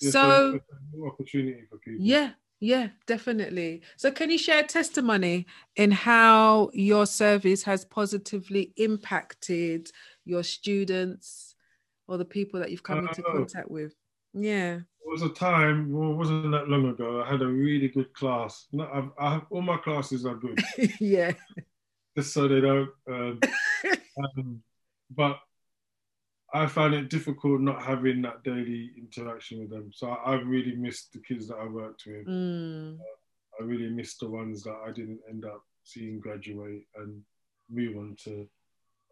Yeah, 0.00 0.10
so, 0.10 0.60
so 0.92 1.06
opportunity 1.06 1.64
for 1.68 1.78
people. 1.78 2.04
Yeah, 2.04 2.30
yeah, 2.64 2.88
definitely. 3.06 3.82
So, 3.96 4.10
can 4.10 4.30
you 4.30 4.38
share 4.38 4.62
testimony 4.62 5.46
in 5.76 5.90
how 5.90 6.70
your 6.72 7.04
service 7.04 7.62
has 7.64 7.84
positively 7.84 8.72
impacted 8.76 9.90
your 10.24 10.42
students, 10.42 11.54
or 12.08 12.16
the 12.16 12.24
people 12.24 12.60
that 12.60 12.70
you've 12.70 12.82
come 12.82 13.06
into 13.06 13.22
contact 13.22 13.70
with? 13.70 13.94
Yeah. 14.32 14.76
There 14.76 15.12
was 15.12 15.20
a 15.20 15.28
time, 15.28 15.92
well, 15.92 16.12
it 16.12 16.16
wasn't 16.16 16.52
that 16.52 16.68
long 16.68 16.88
ago, 16.88 17.22
I 17.22 17.30
had 17.30 17.42
a 17.42 17.46
really 17.46 17.88
good 17.88 18.14
class. 18.14 18.66
No, 18.72 18.88
I've, 18.90 19.10
I 19.18 19.32
have, 19.34 19.42
all 19.50 19.60
my 19.60 19.76
classes 19.76 20.24
are 20.24 20.34
good. 20.34 20.58
yeah. 21.00 21.32
Just 22.16 22.32
so 22.32 22.48
they 22.48 22.62
don't. 22.62 22.88
Um, 23.06 23.40
um, 24.38 24.62
but 25.10 25.38
I 26.54 26.66
found 26.66 26.94
it 26.94 27.10
difficult 27.10 27.60
not 27.60 27.82
having 27.82 28.22
that 28.22 28.44
daily 28.44 28.92
interaction 28.96 29.60
with 29.60 29.70
them. 29.70 29.90
So 29.92 30.16
I, 30.24 30.32
have 30.32 30.46
really 30.46 30.76
missed 30.76 31.12
the 31.12 31.18
kids 31.18 31.48
that 31.48 31.56
I 31.56 31.66
worked 31.66 32.04
with. 32.06 32.26
Mm. 32.26 32.98
Uh, 32.98 33.60
I 33.60 33.64
really 33.64 33.90
missed 33.90 34.20
the 34.20 34.30
ones 34.30 34.62
that 34.62 34.76
I 34.86 34.92
didn't 34.92 35.20
end 35.28 35.44
up 35.44 35.64
seeing 35.82 36.20
graduate 36.20 36.86
and 36.96 37.20
move 37.68 37.96
on 37.96 38.16
to 38.24 38.46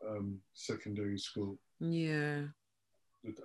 um, 0.09 0.39
secondary 0.55 1.19
school. 1.19 1.59
Yeah 1.81 2.43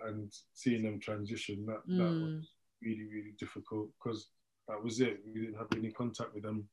and 0.06 0.34
seeing 0.54 0.84
them 0.84 1.00
transition 1.00 1.66
that 1.66 1.88
mm. 1.88 1.98
that 1.98 2.26
was 2.26 2.52
really 2.82 3.06
really 3.14 3.34
difficult 3.40 3.90
because 3.98 4.30
that 4.68 4.84
was 4.84 5.00
it. 5.00 5.20
We 5.26 5.42
didn't 5.42 5.58
have 5.58 5.68
any 5.76 5.92
contact 5.92 6.34
with 6.34 6.44
them 6.44 6.68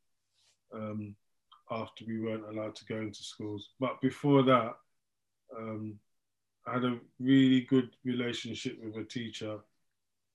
um, 0.75 1.15
after 1.71 2.05
we 2.07 2.21
weren't 2.21 2.49
allowed 2.49 2.75
to 2.77 2.85
go 2.87 2.97
into 2.97 3.23
schools. 3.23 3.71
But 3.79 4.01
before 4.01 4.43
that, 4.43 4.73
um, 5.57 5.95
I 6.67 6.75
had 6.75 6.85
a 6.85 6.99
really 7.21 7.63
good 7.63 7.91
relationship 8.05 8.79
with 8.83 8.97
a 8.97 9.05
teacher, 9.05 9.59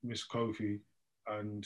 Miss 0.03 0.25
Kofi, 0.27 0.79
and 1.27 1.65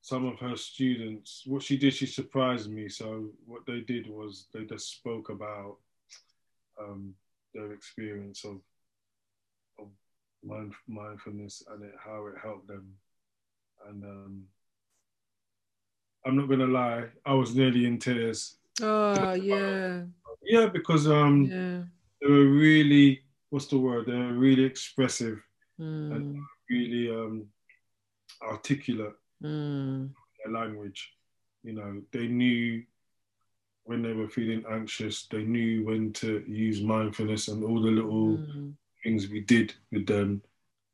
some 0.00 0.26
of 0.26 0.38
her 0.40 0.56
students. 0.56 1.42
What 1.46 1.62
she 1.62 1.76
did, 1.76 1.94
she 1.94 2.06
surprised 2.06 2.70
me. 2.70 2.88
So 2.88 3.30
what 3.46 3.66
they 3.66 3.80
did 3.80 4.08
was 4.08 4.46
they 4.52 4.64
just 4.64 4.90
spoke 4.90 5.28
about 5.28 5.76
um, 6.80 7.14
their 7.54 7.72
experience 7.72 8.44
of 8.44 8.60
mind, 10.44 10.72
mindfulness 10.88 11.62
and 11.70 11.82
it, 11.82 11.94
how 12.02 12.26
it 12.26 12.34
helped 12.42 12.68
them. 12.68 12.92
And 13.88 14.04
um, 14.04 14.42
I'm 16.24 16.36
not 16.36 16.48
gonna 16.48 16.66
lie, 16.66 17.04
I 17.24 17.34
was 17.34 17.54
nearly 17.54 17.86
in 17.86 17.98
tears. 17.98 18.56
Oh 18.80 19.32
yeah. 19.34 20.02
Yeah, 20.42 20.66
because 20.66 21.08
um, 21.08 21.44
yeah. 21.44 21.82
they 22.20 22.32
were 22.32 22.46
really 22.46 23.22
what's 23.56 23.68
the 23.68 23.78
word? 23.78 24.04
They're 24.04 24.34
really 24.34 24.64
expressive 24.64 25.38
mm. 25.80 26.14
and 26.14 26.38
really 26.68 27.08
um, 27.10 27.46
articulate 28.42 29.14
mm. 29.42 30.10
their 30.44 30.52
language. 30.52 31.10
You 31.64 31.72
know, 31.72 32.02
they 32.12 32.26
knew 32.26 32.82
when 33.84 34.02
they 34.02 34.12
were 34.12 34.28
feeling 34.28 34.62
anxious, 34.70 35.26
they 35.30 35.42
knew 35.42 35.86
when 35.86 36.12
to 36.20 36.44
use 36.46 36.82
mindfulness 36.82 37.48
and 37.48 37.64
all 37.64 37.80
the 37.80 37.90
little 37.90 38.36
mm 38.36 38.74
things 39.02 39.28
we 39.28 39.40
did 39.40 39.72
with 39.92 40.04
them, 40.06 40.42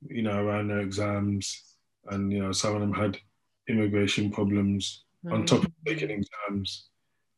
you 0.08 0.20
know, 0.20 0.38
around 0.44 0.68
their 0.68 0.80
exams. 0.80 1.62
And, 2.10 2.30
you 2.30 2.42
know, 2.42 2.52
some 2.52 2.74
of 2.74 2.82
them 2.82 2.92
had 2.92 3.16
immigration 3.68 4.30
problems 4.30 5.04
on 5.30 5.46
top 5.46 5.64
of 5.64 5.72
taking 5.86 6.10
exams. 6.10 6.88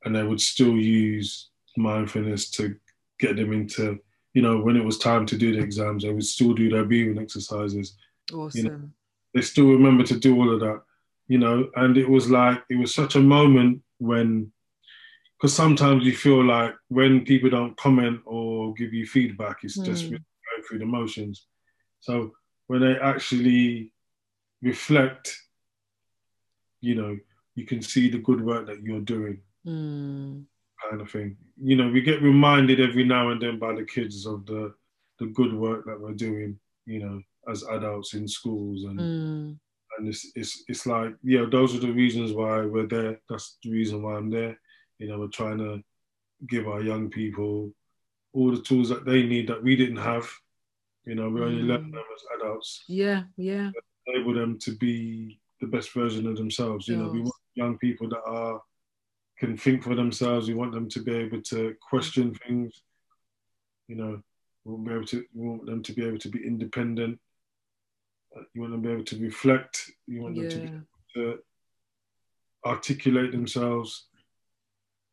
And 0.05 0.17
they 0.17 0.25
would 0.25 0.41
still 0.41 0.77
use 0.77 1.51
mindfulness 1.77 2.51
to 2.53 2.75
get 3.21 3.37
them 3.37 3.53
into, 3.53 4.01
you 4.35 4.43
know, 4.43 4.61
when 4.61 4.77
it 4.77 4.85
was 4.85 4.99
time 4.99 5.25
to 5.27 5.39
do 5.39 5.53
the 5.55 5.63
exams, 5.63 6.03
they 6.03 6.13
would 6.13 6.25
still 6.25 6.53
do 6.53 6.69
their 6.69 6.85
breathing 6.85 7.19
exercises. 7.19 7.97
Awesome. 8.33 8.59
You 8.59 8.71
know, 8.71 8.81
they 9.33 9.41
still 9.41 9.67
remember 9.67 10.05
to 10.05 10.19
do 10.19 10.37
all 10.37 10.53
of 10.53 10.61
that, 10.61 10.83
you 11.29 11.39
know, 11.39 11.71
and 11.77 11.97
it 11.97 12.09
was 12.09 12.31
like, 12.31 12.63
it 12.69 12.77
was 12.77 12.95
such 12.95 13.17
a 13.17 13.21
moment 13.21 13.83
when 13.99 14.53
because 15.45 15.55
sometimes 15.55 16.05
you 16.05 16.17
feel 16.17 16.43
like 16.43 16.75
when 16.89 17.25
people 17.25 17.51
don't 17.51 17.77
comment 17.77 18.21
or 18.25 18.73
give 18.75 18.95
you 18.95 19.07
feedback, 19.07 19.59
it's 19.63 19.77
mm. 19.77 19.85
just 19.85 20.07
through 20.67 20.79
the 20.79 20.87
motions. 20.87 21.47
So 22.01 22.33
when 22.67 22.81
they 22.81 22.97
actually 22.99 23.93
reflect, 24.63 25.37
you 26.81 26.95
know, 26.95 27.19
you 27.55 27.67
can 27.67 27.83
see 27.83 28.09
the 28.09 28.19
good 28.19 28.41
work 28.41 28.67
that 28.69 28.83
you're 28.83 29.01
doing. 29.01 29.41
Mm. 29.67 30.45
Kind 30.89 31.01
of 31.01 31.11
thing. 31.11 31.37
You 31.63 31.77
know, 31.77 31.89
we 31.89 32.01
get 32.03 32.23
reminded 32.23 32.81
every 32.81 33.05
now 33.05 33.31
and 33.31 33.41
then 33.41 33.59
by 33.59 33.75
the 33.75 33.85
kids 33.85 34.27
of 34.27 34.45
the 34.47 34.75
the 35.19 35.27
good 35.27 35.55
work 35.55 35.87
that 35.87 36.01
we're 36.01 36.13
doing, 36.13 36.59
you 36.87 36.99
know, 36.99 37.23
as 37.49 37.63
adults 37.65 38.15
in 38.15 38.27
schools 38.27 38.85
and 38.85 38.99
mm. 38.99 39.59
and 39.99 40.09
it's 40.09 40.33
it's 40.35 40.65
it's 40.69 40.87
like, 40.87 41.15
yeah, 41.23 41.45
those 41.51 41.75
are 41.75 41.81
the 41.81 41.93
reasons 41.93 42.33
why 42.33 42.65
we're 42.65 42.87
there. 42.87 43.21
That's 43.29 43.59
the 43.63 43.71
reason 43.71 44.03
why 44.03 44.17
I'm 44.17 44.31
there. 44.31 44.59
You 44.99 45.09
know, 45.09 45.19
we're 45.19 45.29
trying 45.29 45.59
to 45.59 45.83
give 46.49 46.69
our 46.69 46.83
young 46.83 47.09
people 47.09 47.73
all 48.33 48.51
the 48.51 48.61
tools 48.61 48.89
that 48.89 49.05
they 49.05 49.23
need 49.23 49.49
that 49.49 49.63
we 49.63 49.77
didn't 49.77 49.97
have 49.97 50.29
you 51.05 51.15
know, 51.15 51.29
we 51.29 51.43
only 51.43 51.63
mm. 51.63 51.69
learn 51.69 51.91
them 51.91 52.03
as 52.15 52.41
adults. 52.41 52.85
Yeah, 52.89 53.25
yeah. 53.37 53.71
Enable 54.07 54.35
them 54.35 54.59
to 54.61 54.73
be 54.77 55.39
the 55.61 55.67
best 55.67 55.93
version 55.93 56.27
of 56.27 56.37
themselves. 56.37 56.89
You 56.89 56.97
yes. 56.97 57.05
know, 57.05 57.13
we 57.13 57.21
want 57.21 57.35
young 57.55 57.79
people 57.79 58.09
that 58.09 58.23
are 58.27 58.61
can 59.39 59.57
think 59.57 59.83
for 59.83 59.95
themselves. 59.95 60.49
We 60.49 60.55
want 60.55 60.73
them 60.73 60.89
to 60.91 61.03
be 61.03 61.15
able 61.15 61.43
to 61.43 61.75
question 61.81 62.35
things. 62.35 62.83
You 63.89 63.97
know, 63.97 64.23
we 64.65 64.73
want, 64.73 64.87
be 64.87 64.93
able 64.93 65.07
to, 65.07 65.25
we 65.35 65.49
want 65.49 65.67
them 65.67 65.83
to 65.83 65.93
be 65.93 66.05
able 66.05 66.19
to 66.19 66.29
be 66.29 66.47
independent. 66.47 67.19
Uh, 68.37 68.43
you 68.55 68.61
want 68.61 68.73
them 68.73 68.83
to 68.83 68.89
be 68.89 68.95
able 68.95 69.05
to 69.05 69.19
reflect. 69.21 69.91
You 70.07 70.23
want 70.23 70.37
them 70.37 70.49
to, 70.49 70.59
be, 70.59 70.81
to 71.15 71.39
articulate 72.65 73.33
themselves. 73.33 74.07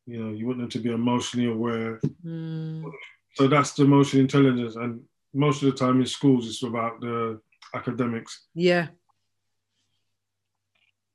You 0.06 0.24
know, 0.24 0.32
you 0.34 0.48
want 0.48 0.60
them 0.60 0.70
to 0.70 0.80
be 0.80 0.92
emotionally 0.92 1.52
aware. 1.52 2.00
Mm. 2.26 2.92
So 3.36 3.48
that's 3.48 3.74
the 3.74 3.84
emotional 3.84 4.22
intelligence. 4.22 4.76
And 4.76 5.02
most 5.34 5.64
of 5.64 5.72
the 5.72 5.78
time 5.78 6.00
in 6.00 6.08
schools, 6.08 6.48
it's 6.48 6.64
about 6.64 7.00
the 7.02 7.40
academics. 7.74 8.48
Yeah. 8.54 8.88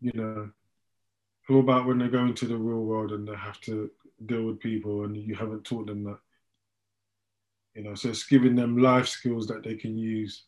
You 0.00 0.12
know, 0.14 0.50
what 1.48 1.58
about 1.58 1.86
when 1.86 1.98
they 1.98 2.08
go 2.08 2.24
into 2.24 2.46
the 2.46 2.56
real 2.56 2.84
world 2.84 3.12
and 3.12 3.26
they 3.26 3.36
have 3.36 3.60
to 3.62 3.90
deal 4.24 4.44
with 4.44 4.60
people 4.60 5.04
and 5.04 5.16
you 5.16 5.34
haven't 5.34 5.64
taught 5.64 5.86
them 5.86 6.04
that? 6.04 6.18
You 7.74 7.82
know, 7.82 7.94
so 7.94 8.08
it's 8.08 8.24
giving 8.24 8.56
them 8.56 8.78
life 8.78 9.06
skills 9.06 9.46
that 9.48 9.62
they 9.62 9.74
can 9.74 9.98
use, 9.98 10.44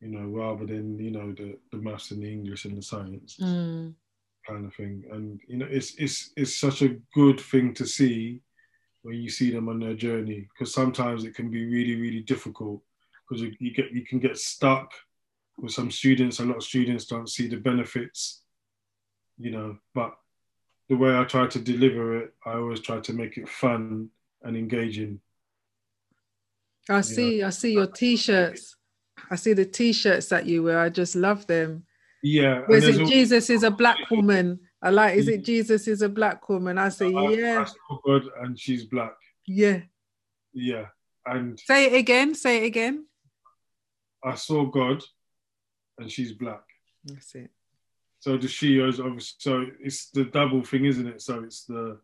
you 0.00 0.08
know, 0.08 0.26
rather 0.26 0.66
than, 0.66 0.98
you 0.98 1.12
know, 1.12 1.32
the, 1.32 1.56
the 1.70 1.78
maths 1.78 2.10
and 2.10 2.22
the 2.22 2.32
English 2.32 2.64
and 2.64 2.76
the 2.76 2.82
science 2.82 3.36
mm. 3.40 3.94
kind 4.46 4.66
of 4.66 4.74
thing. 4.74 5.04
And, 5.12 5.40
you 5.46 5.58
know, 5.58 5.68
it's, 5.70 5.94
it's, 5.94 6.32
it's 6.36 6.56
such 6.56 6.82
a 6.82 6.96
good 7.14 7.38
thing 7.38 7.72
to 7.74 7.86
see 7.86 8.42
when 9.02 9.14
you 9.14 9.30
see 9.30 9.50
them 9.50 9.68
on 9.68 9.78
their 9.78 9.94
journey, 9.94 10.48
because 10.52 10.74
sometimes 10.74 11.24
it 11.24 11.34
can 11.34 11.50
be 11.50 11.64
really, 11.66 11.94
really 12.00 12.20
difficult 12.20 12.82
because 13.28 13.40
you, 13.42 13.54
you 13.60 13.72
get, 13.72 13.92
you 13.92 14.04
can 14.04 14.18
get 14.18 14.36
stuck 14.36 14.92
with 15.56 15.72
some 15.72 15.90
students. 15.90 16.40
A 16.40 16.44
lot 16.44 16.56
of 16.56 16.64
students 16.64 17.04
don't 17.04 17.30
see 17.30 17.46
the 17.46 17.56
benefits, 17.56 18.42
you 19.40 19.50
know, 19.50 19.78
but 19.94 20.14
the 20.88 20.96
way 20.96 21.16
I 21.16 21.24
try 21.24 21.46
to 21.46 21.58
deliver 21.58 22.18
it, 22.18 22.34
I 22.44 22.54
always 22.54 22.80
try 22.80 23.00
to 23.00 23.12
make 23.12 23.36
it 23.38 23.48
fun 23.48 24.10
and 24.42 24.56
engaging 24.56 25.20
I 26.90 27.02
see, 27.02 27.42
I 27.42 27.50
see 27.50 27.74
your 27.74 27.86
t-shirts. 27.86 28.76
I 29.30 29.36
see 29.36 29.52
the 29.52 29.64
t-shirts 29.64 30.28
that 30.28 30.46
you 30.46 30.64
wear. 30.64 30.80
I 30.80 30.88
just 30.88 31.14
love 31.14 31.46
them. 31.46 31.84
Yeah. 32.22 32.64
Was 32.66 32.86
it 32.86 33.06
Jesus 33.06 33.48
is 33.50 33.62
a 33.62 33.70
black 33.70 33.98
woman? 34.10 34.60
I 34.82 34.90
like, 34.90 35.16
is 35.16 35.28
it 35.28 35.44
Jesus 35.44 35.86
is 35.86 36.02
a 36.02 36.08
black 36.08 36.48
woman? 36.48 36.78
I 36.78 36.88
say, 36.88 37.14
I, 37.14 37.28
yeah. 37.30 37.64
I 37.68 37.96
God 38.04 38.22
and 38.40 38.58
she's 38.58 38.84
black. 38.84 39.14
Yeah. 39.46 39.80
Yeah. 40.52 40.86
And 41.26 41.60
say 41.60 41.86
it 41.86 41.94
again. 41.94 42.34
Say 42.34 42.62
it 42.62 42.66
again. 42.66 43.06
I 44.24 44.34
saw 44.34 44.64
God 44.66 45.02
and 45.98 46.10
she's 46.10 46.32
black. 46.32 46.62
That's 47.04 47.34
it. 47.34 47.50
So 48.20 48.38
she 48.38 48.78
is 48.78 49.00
obviously 49.00 49.36
so 49.38 49.66
it's 49.80 50.10
the 50.10 50.24
double 50.24 50.62
thing, 50.62 50.84
isn't 50.84 51.06
it? 51.06 51.22
So 51.22 51.42
it's 51.42 51.64
the 51.64 51.98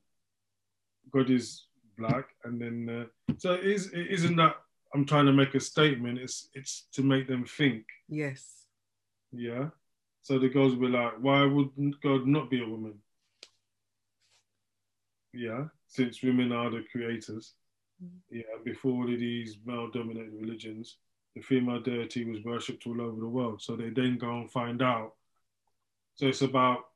God 1.13 1.31
is 1.31 1.67
black, 1.99 2.25
and 2.45 2.61
then 2.61 3.09
uh, 3.29 3.35
so 3.39 3.53
it 3.53 3.65
is 3.65 3.93
it 3.93 4.09
isn't 4.09 4.37
that 4.37 4.57
I'm 4.95 5.05
trying 5.05 5.27
to 5.27 5.33
make 5.33 5.55
a 5.55 5.61
statement. 5.61 6.19
It's 6.19 6.49
it's 6.55 6.87
to 6.93 7.03
make 7.03 7.29
them 7.29 7.45
think. 7.45 7.85
Yes. 8.09 8.65
Yeah. 9.31 9.69
So 10.23 10.39
the 10.39 10.49
girls 10.49 10.75
will 10.75 10.89
be 10.89 10.97
like, 10.97 11.13
why 11.21 11.45
would 11.45 11.71
God 12.03 12.27
not 12.27 12.51
be 12.51 12.63
a 12.63 12.69
woman? 12.69 12.95
Yeah, 15.33 15.65
since 15.87 16.23
women 16.23 16.51
are 16.51 16.71
the 16.71 16.83
creators. 16.91 17.53
Mm-hmm. 18.03 18.37
Yeah, 18.39 18.57
before 18.65 19.05
all 19.05 19.13
of 19.13 19.21
these 19.21 19.59
male-dominated 19.65 20.33
religions, 20.33 20.97
the 21.35 21.43
female 21.43 21.81
deity 21.81 22.25
was 22.25 22.43
worshipped 22.43 22.87
all 22.87 23.01
over 23.03 23.21
the 23.21 23.29
world. 23.29 23.61
So 23.61 23.77
they 23.77 23.91
then 23.91 24.17
go 24.17 24.39
and 24.39 24.51
find 24.51 24.81
out. 24.81 25.13
So 26.17 26.27
it's 26.27 26.43
about 26.43 26.87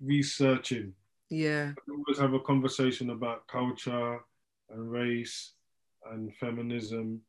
researching. 0.00 0.94
Yeah. 1.30 1.72
We 1.86 1.94
always 1.94 2.18
have 2.18 2.34
a 2.34 2.40
conversation 2.40 3.10
about 3.10 3.46
culture 3.46 4.20
and 4.70 4.90
race 4.90 5.52
and 6.10 6.34
feminism 6.36 7.22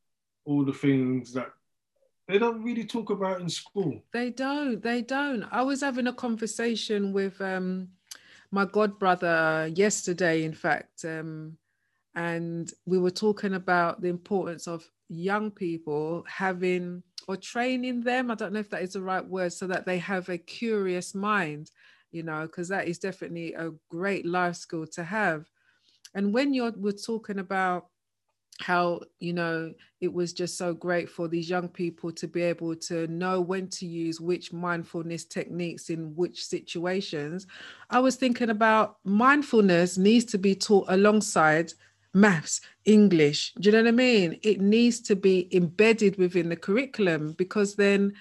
all 0.46 0.64
the 0.64 0.74
things 0.74 1.34
that 1.34 1.52
they 2.28 2.38
don't 2.40 2.64
really 2.64 2.86
talk 2.86 3.10
about 3.10 3.42
in 3.42 3.50
school. 3.50 4.04
They 4.12 4.32
don't. 4.32 4.82
They 4.82 5.02
don't. 5.02 5.44
I 5.52 5.62
was 5.62 5.82
having 5.82 6.08
a 6.08 6.14
conversation 6.14 7.14
with 7.14 7.40
um, 7.42 7.90
my 8.52 8.66
god 8.66 8.98
brother 8.98 9.70
yesterday, 9.74 10.44
in 10.44 10.54
fact, 10.54 11.06
um, 11.06 11.58
and 12.16 12.72
we 12.86 12.98
were 12.98 13.12
talking 13.12 13.54
about 13.54 14.02
the 14.02 14.08
importance 14.08 14.68
of 14.68 14.90
young 15.10 15.52
people 15.52 16.24
having 16.28 17.04
or 17.28 17.38
training 17.38 18.02
them. 18.02 18.30
I 18.30 18.36
don't 18.36 18.54
know 18.54 18.60
if 18.60 18.70
that 18.70 18.84
is 18.84 18.94
the 18.94 19.02
right 19.02 19.26
word, 19.26 19.54
so 19.54 19.68
that 19.68 19.86
they 19.86 19.98
have 20.00 20.30
a 20.30 20.38
curious 20.38 21.16
mind, 21.16 21.72
you 22.12 22.24
know, 22.24 22.44
because 22.44 22.68
that 22.70 22.88
is 22.88 23.00
definitely 23.00 23.54
a 23.54 23.72
great 23.90 24.26
life 24.26 24.56
skill 24.56 24.86
to 24.94 25.04
have. 25.04 25.50
And 26.14 26.34
when 26.34 26.54
you're 26.54 26.74
we're 26.76 26.92
talking 26.92 27.40
about 27.40 27.88
how 28.62 29.02
you 29.20 29.34
know 29.34 29.74
it 30.00 30.12
was 30.12 30.32
just 30.32 30.58
so 30.58 30.74
great 30.74 31.10
for 31.10 31.28
these 31.28 31.50
young 31.50 31.68
people 31.68 32.12
to 32.12 32.28
be 32.28 32.42
able 32.42 32.74
to 32.74 33.06
know 33.08 33.42
when 33.42 33.68
to 33.68 33.86
use 33.86 34.22
which 34.22 34.54
mindfulness 34.54 35.26
techniques 35.26 35.90
in 35.90 36.16
which 36.16 36.46
situations 36.46 37.48
i 37.90 38.00
was 38.00 38.16
thinking 38.16 38.50
about 38.50 38.98
mindfulness 39.04 39.98
needs 39.98 40.24
to 40.24 40.38
be 40.38 40.56
taught 40.56 40.86
alongside 40.88 41.74
maths 42.16 42.62
english 42.86 43.54
do 43.60 43.70
you 43.70 43.72
know 43.74 43.84
what 43.84 43.90
i 43.90 43.92
mean 43.92 44.40
it 44.42 44.62
needs 44.62 45.00
to 45.02 45.16
be 45.16 45.48
embedded 45.56 46.18
within 46.18 46.50
the 46.50 46.56
curriculum 46.56 47.34
because 47.34 47.76
then 47.76 48.14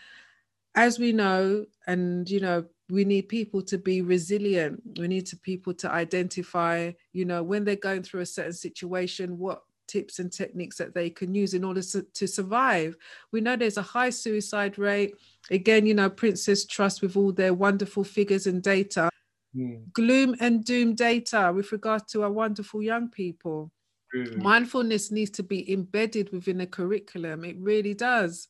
as 0.74 0.98
we 0.98 1.12
know 1.12 1.64
and 1.87 2.28
you 2.28 2.40
know 2.40 2.64
we 2.90 3.04
need 3.04 3.28
people 3.28 3.62
to 3.62 3.78
be 3.78 4.02
resilient 4.02 4.83
we 4.98 5.09
need 5.09 5.24
to 5.24 5.37
people 5.37 5.72
to 5.72 5.90
identify 5.90 6.90
you 7.12 7.24
know 7.24 7.42
when 7.42 7.64
they're 7.64 7.76
going 7.76 8.02
through 8.02 8.20
a 8.20 8.26
certain 8.26 8.52
situation 8.52 9.38
what 9.38 9.62
tips 9.87 10.18
and 10.18 10.33
techniques 10.33 10.76
that 10.78 10.94
they 10.94 11.11
can 11.11 11.35
use 11.35 11.54
in 11.54 11.64
order 11.64 11.83
to, 11.83 12.02
to 12.14 12.26
survive. 12.26 12.96
We 13.33 13.40
know 13.40 13.57
there's 13.57 13.76
a 13.76 13.83
high 13.83 14.11
suicide 14.11 14.78
rate. 14.78 15.14
Again, 15.50 15.87
you 15.87 15.94
know, 15.94 16.11
Prince's 16.11 16.66
Trust 16.66 17.02
with 17.02 17.16
all 17.16 17.33
their 17.33 17.54
wonderful 17.54 18.04
figures 18.04 18.46
and 18.46 18.62
data. 18.62 19.11
Mm. 19.57 19.92
Gloom 19.92 20.35
and 20.40 20.64
doom 20.64 20.94
data 20.94 21.52
with 21.54 21.70
regard 21.72 22.09
to 22.09 22.22
our 22.22 22.30
wonderful 22.30 22.83
young 22.83 23.09
people. 23.09 23.70
Really? 24.14 24.37
Mindfulness 24.37 25.11
needs 25.11 25.31
to 25.33 25.42
be 25.42 25.70
embedded 25.72 26.31
within 26.31 26.59
the 26.59 26.66
curriculum. 26.66 27.44
It 27.44 27.57
really 27.59 27.94
does. 27.94 28.48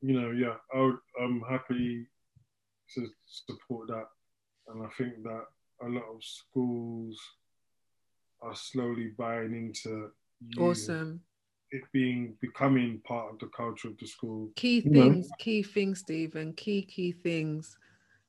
You 0.00 0.20
know, 0.20 0.30
yeah, 0.30 0.54
I 0.72 1.24
am 1.24 1.42
happy 1.48 2.06
to 2.94 3.06
support 3.26 3.88
that. 3.88 4.06
And 4.68 4.86
I 4.86 4.88
think 4.96 5.22
that 5.24 5.44
a 5.82 5.88
lot 5.88 6.04
of 6.04 6.22
schools 6.22 7.18
are 8.42 8.54
slowly 8.54 9.10
buying 9.18 9.54
into 9.54 10.10
awesome 10.58 11.20
it 11.72 11.82
being 11.92 12.36
becoming 12.40 13.00
part 13.04 13.32
of 13.32 13.38
the 13.38 13.46
culture 13.56 13.88
of 13.88 13.98
the 13.98 14.06
school 14.06 14.50
key 14.54 14.80
things 14.80 15.28
key 15.38 15.62
things 15.62 16.00
stephen 16.00 16.52
key 16.52 16.82
key 16.82 17.12
things 17.12 17.76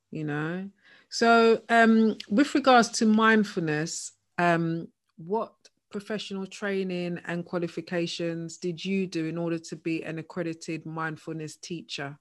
you 0.09 0.23
know 0.23 0.67
so 1.09 1.61
um 1.69 2.15
with 2.29 2.55
regards 2.55 2.89
to 2.89 3.05
mindfulness 3.05 4.13
um 4.39 4.87
what 5.17 5.53
professional 5.89 6.45
training 6.45 7.19
and 7.25 7.45
qualifications 7.45 8.57
did 8.57 8.83
you 8.83 9.07
do 9.07 9.25
in 9.25 9.37
order 9.37 9.57
to 9.57 9.75
be 9.75 10.03
an 10.03 10.19
accredited 10.19 10.85
mindfulness 10.85 11.55
teacher 11.55 12.17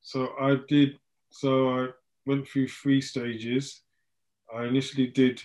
so 0.00 0.32
i 0.40 0.56
did 0.68 0.98
so 1.30 1.68
i 1.70 1.88
went 2.26 2.46
through 2.46 2.68
three 2.68 3.00
stages 3.00 3.82
i 4.54 4.64
initially 4.64 5.08
did 5.08 5.42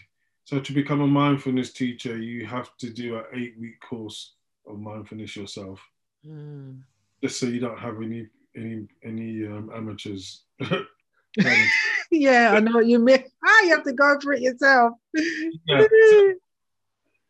so 0.49 0.59
to 0.59 0.73
become 0.73 1.01
a 1.01 1.05
mindfulness 1.05 1.71
teacher, 1.71 2.17
you 2.17 2.43
have 2.47 2.75
to 2.77 2.89
do 2.89 3.17
an 3.17 3.25
eight-week 3.35 3.79
course 3.81 4.33
of 4.65 4.79
mindfulness 4.79 5.35
yourself, 5.35 5.79
mm. 6.27 6.81
just 7.23 7.39
so 7.39 7.45
you 7.45 7.59
don't 7.59 7.77
have 7.77 8.01
any 8.01 8.25
any 8.57 8.88
any 9.03 9.45
um, 9.45 9.69
amateurs. 9.71 10.45
yeah, 12.09 12.53
I 12.55 12.62
know 12.62 12.71
what 12.71 12.88
you 12.88 12.97
mean. 12.97 13.23
Ah, 13.45 13.62
you 13.62 13.69
have 13.69 13.83
to 13.83 13.93
go 13.93 14.17
for 14.19 14.33
it 14.33 14.41
yourself. 14.41 14.93
yeah, 15.13 15.85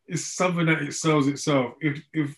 it's 0.10 0.26
something 0.26 0.65
that 0.65 0.82
it 0.82 0.93
sells 0.93 1.28
itself. 1.28 1.74
If 1.82 2.02
if 2.13 2.36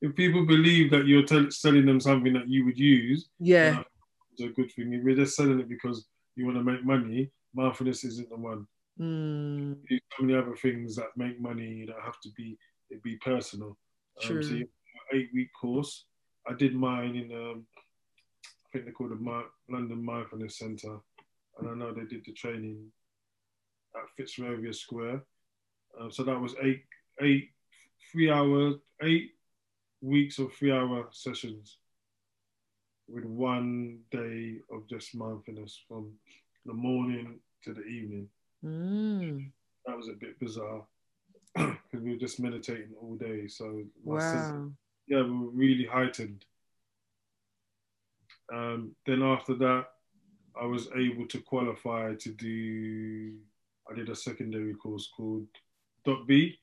if 0.00 0.16
people 0.16 0.46
believe 0.46 0.90
that 0.90 1.06
you're 1.06 1.26
t- 1.26 1.50
selling 1.50 1.84
them 1.84 2.00
something 2.00 2.32
that 2.32 2.48
you 2.48 2.64
would 2.64 2.78
use, 2.78 3.28
yeah, 3.38 3.82
it's 4.32 4.42
a 4.42 4.48
good 4.48 4.72
thing. 4.72 4.92
If 4.94 5.04
you're 5.04 5.16
just 5.16 5.36
selling 5.36 5.60
it 5.60 5.68
because 5.68 6.06
you 6.34 6.46
want 6.46 6.56
to 6.56 6.64
make 6.64 6.84
money, 6.84 7.30
mindfulness 7.54 8.04
isn't 8.04 8.30
the 8.30 8.36
one. 8.36 8.66
Mm. 8.98 9.76
Do 9.88 9.98
so 10.16 10.24
many 10.24 10.38
other 10.38 10.56
things 10.56 10.96
that 10.96 11.16
make 11.16 11.40
money. 11.40 11.68
You 11.68 11.86
don't 11.86 12.02
have 12.02 12.20
to 12.22 12.30
be 12.36 12.58
it 12.88 13.02
be 13.02 13.16
personal. 13.16 13.76
True. 14.20 14.38
Um, 14.38 14.42
so 14.42 15.16
eight 15.16 15.28
week 15.34 15.50
course. 15.60 16.06
I 16.48 16.54
did 16.54 16.74
mine 16.74 17.16
in 17.16 17.32
um, 17.32 17.66
I 18.46 18.68
think 18.72 18.86
they 18.86 18.92
called 18.92 19.10
the 19.10 19.44
London 19.68 20.02
Mindfulness 20.02 20.58
Centre, 20.58 20.98
and 21.58 21.68
I 21.68 21.74
know 21.74 21.92
they 21.92 22.06
did 22.06 22.24
the 22.24 22.32
training 22.32 22.90
at 23.94 24.02
Fitzrovia 24.18 24.74
Square. 24.74 25.22
Um, 26.00 26.10
so 26.10 26.22
that 26.22 26.40
was 26.40 26.54
eight 26.62 26.82
eight 27.20 27.50
three 28.10 28.30
hours 28.30 28.74
eight 29.02 29.32
weeks 30.00 30.38
of 30.38 30.52
three 30.52 30.72
hour 30.72 31.06
sessions 31.10 31.78
with 33.08 33.24
one 33.24 33.98
day 34.10 34.56
of 34.72 34.86
just 34.88 35.14
mindfulness 35.14 35.78
from 35.88 36.12
the 36.64 36.72
morning 36.72 37.40
to 37.64 37.74
the 37.74 37.82
evening. 37.82 38.28
Mm. 38.64 39.50
That 39.86 39.96
was 39.96 40.08
a 40.08 40.12
bit 40.12 40.38
bizarre 40.38 40.82
because 41.54 42.00
we 42.00 42.10
were 42.10 42.18
just 42.18 42.40
meditating 42.40 42.94
all 43.00 43.16
day. 43.16 43.48
So 43.48 43.82
wow. 44.04 44.70
yeah, 45.08 45.22
we 45.22 45.30
were 45.30 45.50
really 45.50 45.86
heightened. 45.86 46.44
Um, 48.52 48.94
then 49.06 49.22
after 49.22 49.54
that, 49.54 49.86
I 50.60 50.66
was 50.66 50.88
able 50.96 51.26
to 51.28 51.40
qualify 51.40 52.14
to 52.14 52.30
do. 52.30 53.34
I 53.90 53.94
did 53.94 54.08
a 54.08 54.16
secondary 54.16 54.74
course 54.74 55.08
called 55.16 55.46
Dot 56.04 56.26
B, 56.26 56.58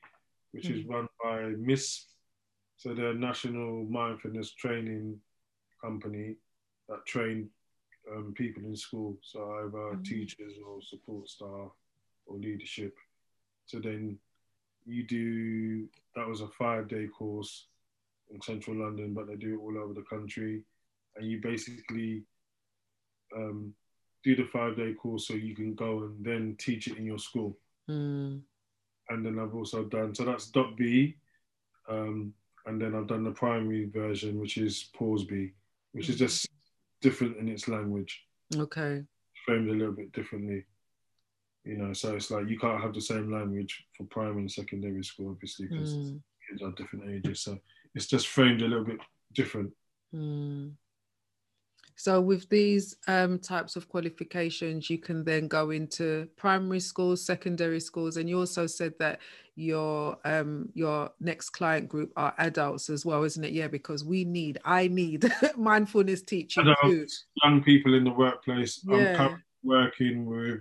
which 0.52 0.68
mm. 0.68 0.78
is 0.78 0.86
run 0.86 1.08
by 1.22 1.38
MISP, 1.58 2.04
so 2.76 2.94
they're 2.94 3.10
a 3.10 3.14
national 3.14 3.84
mindfulness 3.84 4.52
training 4.52 5.18
company 5.82 6.36
that 6.88 7.04
train 7.06 7.48
um, 8.10 8.32
people 8.36 8.62
in 8.64 8.76
school, 8.76 9.16
so 9.22 9.40
either 9.60 9.96
mm. 9.96 10.04
teachers 10.04 10.54
or 10.66 10.80
support 10.82 11.28
staff 11.28 11.70
or 12.26 12.38
leadership. 12.38 12.94
So 13.66 13.78
then 13.80 14.18
you 14.86 15.02
do 15.04 15.88
that 16.16 16.26
was 16.26 16.40
a 16.40 16.48
five 16.48 16.88
day 16.88 17.06
course 17.06 17.66
in 18.30 18.40
central 18.40 18.76
London, 18.76 19.14
but 19.14 19.26
they 19.26 19.36
do 19.36 19.54
it 19.54 19.62
all 19.62 19.78
over 19.78 19.92
the 19.92 20.02
country, 20.02 20.62
and 21.16 21.30
you 21.30 21.40
basically 21.42 22.22
um, 23.36 23.74
do 24.24 24.36
the 24.36 24.48
five 24.52 24.76
day 24.76 24.94
course 24.94 25.26
so 25.26 25.34
you 25.34 25.54
can 25.54 25.74
go 25.74 26.04
and 26.04 26.24
then 26.24 26.56
teach 26.58 26.86
it 26.88 26.96
in 26.96 27.04
your 27.04 27.18
school. 27.18 27.58
Mm. 27.88 28.40
And 29.10 29.24
then 29.24 29.38
I've 29.38 29.54
also 29.54 29.84
done 29.84 30.14
so 30.14 30.24
that's 30.24 30.50
dot 30.50 30.76
B, 30.76 31.16
um, 31.88 32.34
and 32.66 32.80
then 32.80 32.94
I've 32.94 33.06
done 33.06 33.24
the 33.24 33.30
primary 33.30 33.86
version, 33.86 34.38
which 34.38 34.58
is 34.58 34.90
Paws 34.94 35.24
b, 35.24 35.52
which 35.92 36.08
is 36.08 36.16
just 36.16 36.48
different 37.00 37.38
in 37.38 37.48
its 37.48 37.68
language. 37.68 38.24
Okay. 38.54 39.04
Framed 39.46 39.70
a 39.70 39.72
little 39.72 39.94
bit 39.94 40.12
differently. 40.12 40.64
You 41.64 41.76
know, 41.76 41.92
so 41.92 42.16
it's 42.16 42.30
like 42.30 42.48
you 42.48 42.58
can't 42.58 42.82
have 42.82 42.94
the 42.94 43.00
same 43.00 43.32
language 43.32 43.84
for 43.96 44.04
primary 44.04 44.40
and 44.40 44.50
secondary 44.50 45.02
school, 45.04 45.30
obviously, 45.30 45.66
because 45.66 45.94
mm. 45.94 46.20
kids 46.48 46.62
are 46.62 46.72
different 46.72 47.10
ages. 47.10 47.40
So 47.40 47.58
it's 47.94 48.06
just 48.06 48.28
framed 48.28 48.62
a 48.62 48.68
little 48.68 48.84
bit 48.84 48.98
different. 49.34 49.72
Mm. 50.14 50.72
So 51.98 52.20
with 52.20 52.48
these 52.48 52.94
um, 53.08 53.40
types 53.40 53.74
of 53.74 53.88
qualifications, 53.88 54.88
you 54.88 54.98
can 54.98 55.24
then 55.24 55.48
go 55.48 55.70
into 55.70 56.28
primary 56.36 56.78
schools, 56.78 57.26
secondary 57.26 57.80
schools, 57.80 58.16
and 58.16 58.28
you 58.28 58.38
also 58.38 58.68
said 58.68 58.94
that 59.00 59.18
your 59.56 60.16
um, 60.24 60.68
your 60.74 61.10
next 61.18 61.50
client 61.50 61.88
group 61.88 62.12
are 62.14 62.32
adults 62.38 62.88
as 62.88 63.04
well, 63.04 63.24
isn't 63.24 63.42
it? 63.42 63.52
Yeah, 63.52 63.66
because 63.66 64.04
we 64.04 64.24
need, 64.24 64.60
I 64.64 64.86
need 64.86 65.28
mindfulness 65.56 66.22
teaching 66.22 66.68
adults, 66.68 66.84
too. 66.84 67.08
Young 67.42 67.64
people 67.64 67.94
in 67.94 68.04
the 68.04 68.12
workplace. 68.12 68.80
Yeah. 68.84 68.94
I'm 68.94 69.16
currently 69.16 69.42
working 69.64 70.26
with 70.26 70.60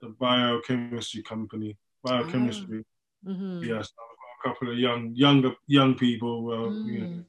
the 0.00 0.10
biochemistry 0.20 1.24
company, 1.24 1.76
biochemistry. 2.04 2.84
Ah. 3.26 3.30
Mm-hmm. 3.30 3.64
Yes, 3.64 3.90
a 4.44 4.48
couple 4.48 4.70
of 4.70 4.78
young 4.78 5.16
younger 5.16 5.50
young 5.66 5.96
people. 5.96 6.44
Well, 6.44 6.68
mm. 6.68 6.86
you 6.86 6.98
know, 7.00 7.06
mm 7.06 7.24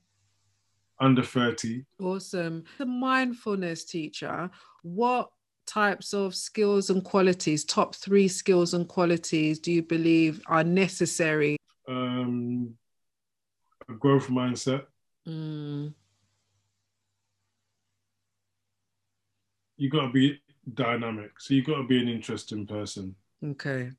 under 1.01 1.23
30. 1.23 1.83
Awesome. 1.99 2.63
The 2.77 2.85
mindfulness 2.85 3.83
teacher, 3.83 4.49
what 4.83 5.31
types 5.65 6.13
of 6.13 6.35
skills 6.35 6.89
and 6.89 7.03
qualities, 7.03 7.65
top 7.65 7.95
three 7.95 8.27
skills 8.27 8.73
and 8.73 8.87
qualities, 8.87 9.59
do 9.59 9.71
you 9.71 9.83
believe 9.83 10.41
are 10.47 10.63
necessary? 10.63 11.57
Um, 11.87 12.75
a 13.89 13.93
growth 13.93 14.27
mindset. 14.27 14.85
Mm. 15.27 15.93
You 19.77 19.89
got 19.89 20.07
to 20.07 20.11
be 20.11 20.39
dynamic. 20.73 21.31
So 21.39 21.55
you 21.55 21.63
got 21.63 21.77
to 21.77 21.87
be 21.87 21.99
an 21.99 22.07
interesting 22.07 22.67
person. 22.67 23.15
Okay. 23.43 23.89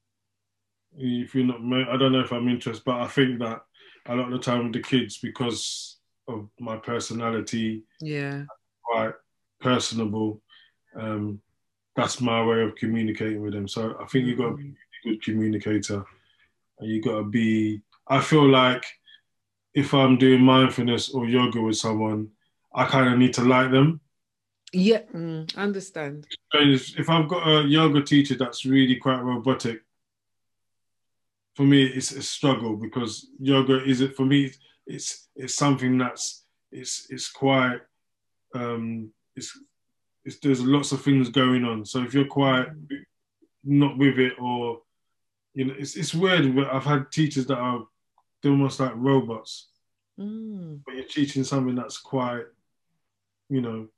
If 0.96 1.34
you're 1.34 1.44
not, 1.44 1.56
I 1.88 1.96
don't 1.96 2.12
know 2.12 2.20
if 2.20 2.32
I'm 2.32 2.48
interested, 2.48 2.84
but 2.84 3.00
I 3.00 3.08
think 3.08 3.40
that 3.40 3.62
a 4.06 4.14
lot 4.14 4.26
of 4.26 4.32
the 4.32 4.38
time 4.38 4.64
with 4.64 4.74
the 4.74 4.82
kids, 4.82 5.18
because 5.18 5.91
of 6.28 6.48
my 6.58 6.76
personality. 6.76 7.82
Yeah. 8.00 8.44
Quite 8.84 9.14
personable. 9.60 10.40
Um, 10.96 11.40
that's 11.96 12.20
my 12.20 12.44
way 12.44 12.62
of 12.62 12.74
communicating 12.76 13.42
with 13.42 13.52
them. 13.52 13.68
So 13.68 13.96
I 14.00 14.06
think 14.06 14.26
you've 14.26 14.38
got 14.38 14.50
to 14.50 14.56
be 14.56 14.68
a 14.70 15.08
good 15.08 15.22
communicator, 15.22 16.04
and 16.78 16.90
you 16.90 17.02
got 17.02 17.18
to 17.18 17.24
be. 17.24 17.82
I 18.08 18.20
feel 18.20 18.48
like 18.48 18.84
if 19.74 19.94
I'm 19.94 20.18
doing 20.18 20.42
mindfulness 20.42 21.10
or 21.10 21.26
yoga 21.26 21.60
with 21.60 21.76
someone, 21.76 22.28
I 22.74 22.86
kind 22.86 23.12
of 23.12 23.18
need 23.18 23.34
to 23.34 23.44
like 23.44 23.70
them. 23.70 24.00
Yeah, 24.72 25.02
mm, 25.14 25.54
understand. 25.56 26.26
If 26.54 27.10
I've 27.10 27.28
got 27.28 27.46
a 27.46 27.62
yoga 27.62 28.02
teacher 28.02 28.34
that's 28.34 28.64
really 28.64 28.96
quite 28.96 29.20
robotic, 29.20 29.82
for 31.54 31.64
me 31.64 31.84
it's 31.84 32.12
a 32.12 32.22
struggle 32.22 32.76
because 32.76 33.28
yoga 33.38 33.84
is 33.84 34.00
it 34.00 34.16
for 34.16 34.24
me 34.24 34.50
it's 34.86 35.28
it's 35.36 35.54
something 35.54 35.98
that's 35.98 36.44
it's 36.70 37.06
it's 37.10 37.30
quite 37.30 37.80
um, 38.54 39.10
it's, 39.36 39.58
it's 40.24 40.38
there's 40.38 40.62
lots 40.62 40.92
of 40.92 41.02
things 41.02 41.28
going 41.28 41.64
on. 41.64 41.84
So 41.84 42.02
if 42.02 42.14
you're 42.14 42.26
quite 42.26 42.68
not 43.64 43.96
with 43.96 44.18
it 44.18 44.34
or 44.40 44.80
you 45.54 45.66
know 45.66 45.74
it's 45.78 45.96
it's 45.96 46.14
weird. 46.14 46.54
But 46.54 46.72
I've 46.72 46.84
had 46.84 47.10
teachers 47.10 47.46
that 47.46 47.58
are 47.58 47.86
they're 48.42 48.52
almost 48.52 48.80
like 48.80 48.92
robots, 48.94 49.68
mm. 50.18 50.80
but 50.84 50.94
you're 50.94 51.04
teaching 51.04 51.44
something 51.44 51.74
that's 51.74 51.98
quite 51.98 52.44
you 53.48 53.60
know 53.60 53.88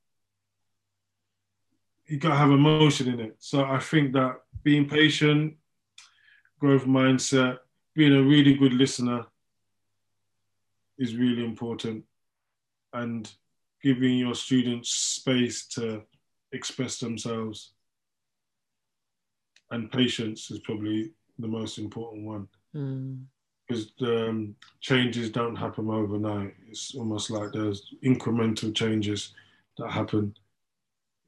you 2.07 2.18
gotta 2.18 2.37
have 2.37 2.51
emotion 2.51 3.09
in 3.09 3.20
it. 3.20 3.37
So 3.38 3.64
I 3.64 3.79
think 3.79 4.12
that 4.12 4.37
being 4.62 4.88
patient, 4.88 5.55
growth 6.59 6.85
mindset, 6.85 7.59
being 7.94 8.14
a 8.14 8.23
really 8.23 8.55
good 8.55 8.75
listener, 8.75 9.27
is 10.99 11.17
really 11.17 11.45
important 11.45 12.05
and 12.93 13.31
giving 13.83 14.19
your 14.19 14.35
students 14.35 14.91
space 14.91 15.67
to 15.67 16.03
express 16.53 16.99
themselves 16.99 17.73
and 19.71 19.91
patience 19.91 20.51
is 20.51 20.61
probably 20.61 21.11
the 21.39 21.49
most 21.49 21.79
important 21.79 22.25
one. 22.25 22.49
Mm. 22.75 23.25
because 23.67 23.93
the 24.01 24.29
um, 24.29 24.57
changes 24.81 25.31
don't 25.31 25.55
happen 25.55 25.89
overnight. 25.89 26.55
It's 26.69 26.95
almost 26.97 27.31
like 27.31 27.53
there's 27.53 27.95
incremental 28.05 28.75
changes 28.75 29.33
that 29.79 29.93
happen 29.93 30.35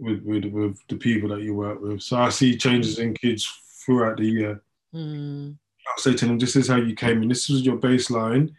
with, 0.01 0.23
with, 0.25 0.45
with 0.47 0.79
the 0.89 0.97
people 0.97 1.29
that 1.31 1.43
you 1.43 1.55
work 1.55 1.81
with. 1.81 2.03
So 2.03 2.17
i 2.17 2.29
see 2.29 2.57
changes 2.57 2.99
in 2.99 3.15
kids 3.15 3.49
throughout 3.85 4.17
the 4.19 4.27
year. 4.27 4.63
Mm. 4.95 5.57
i'll 5.89 5.99
say 5.99 6.15
to 6.15 6.27
them 6.27 6.39
this 6.39 6.57
is 6.57 6.69
how 6.69 6.77
you 6.77 6.95
came 6.95 7.23
in. 7.23 7.29
This 7.29 7.49
was 7.49 7.63
your 7.63 7.77
baseline 7.77 8.53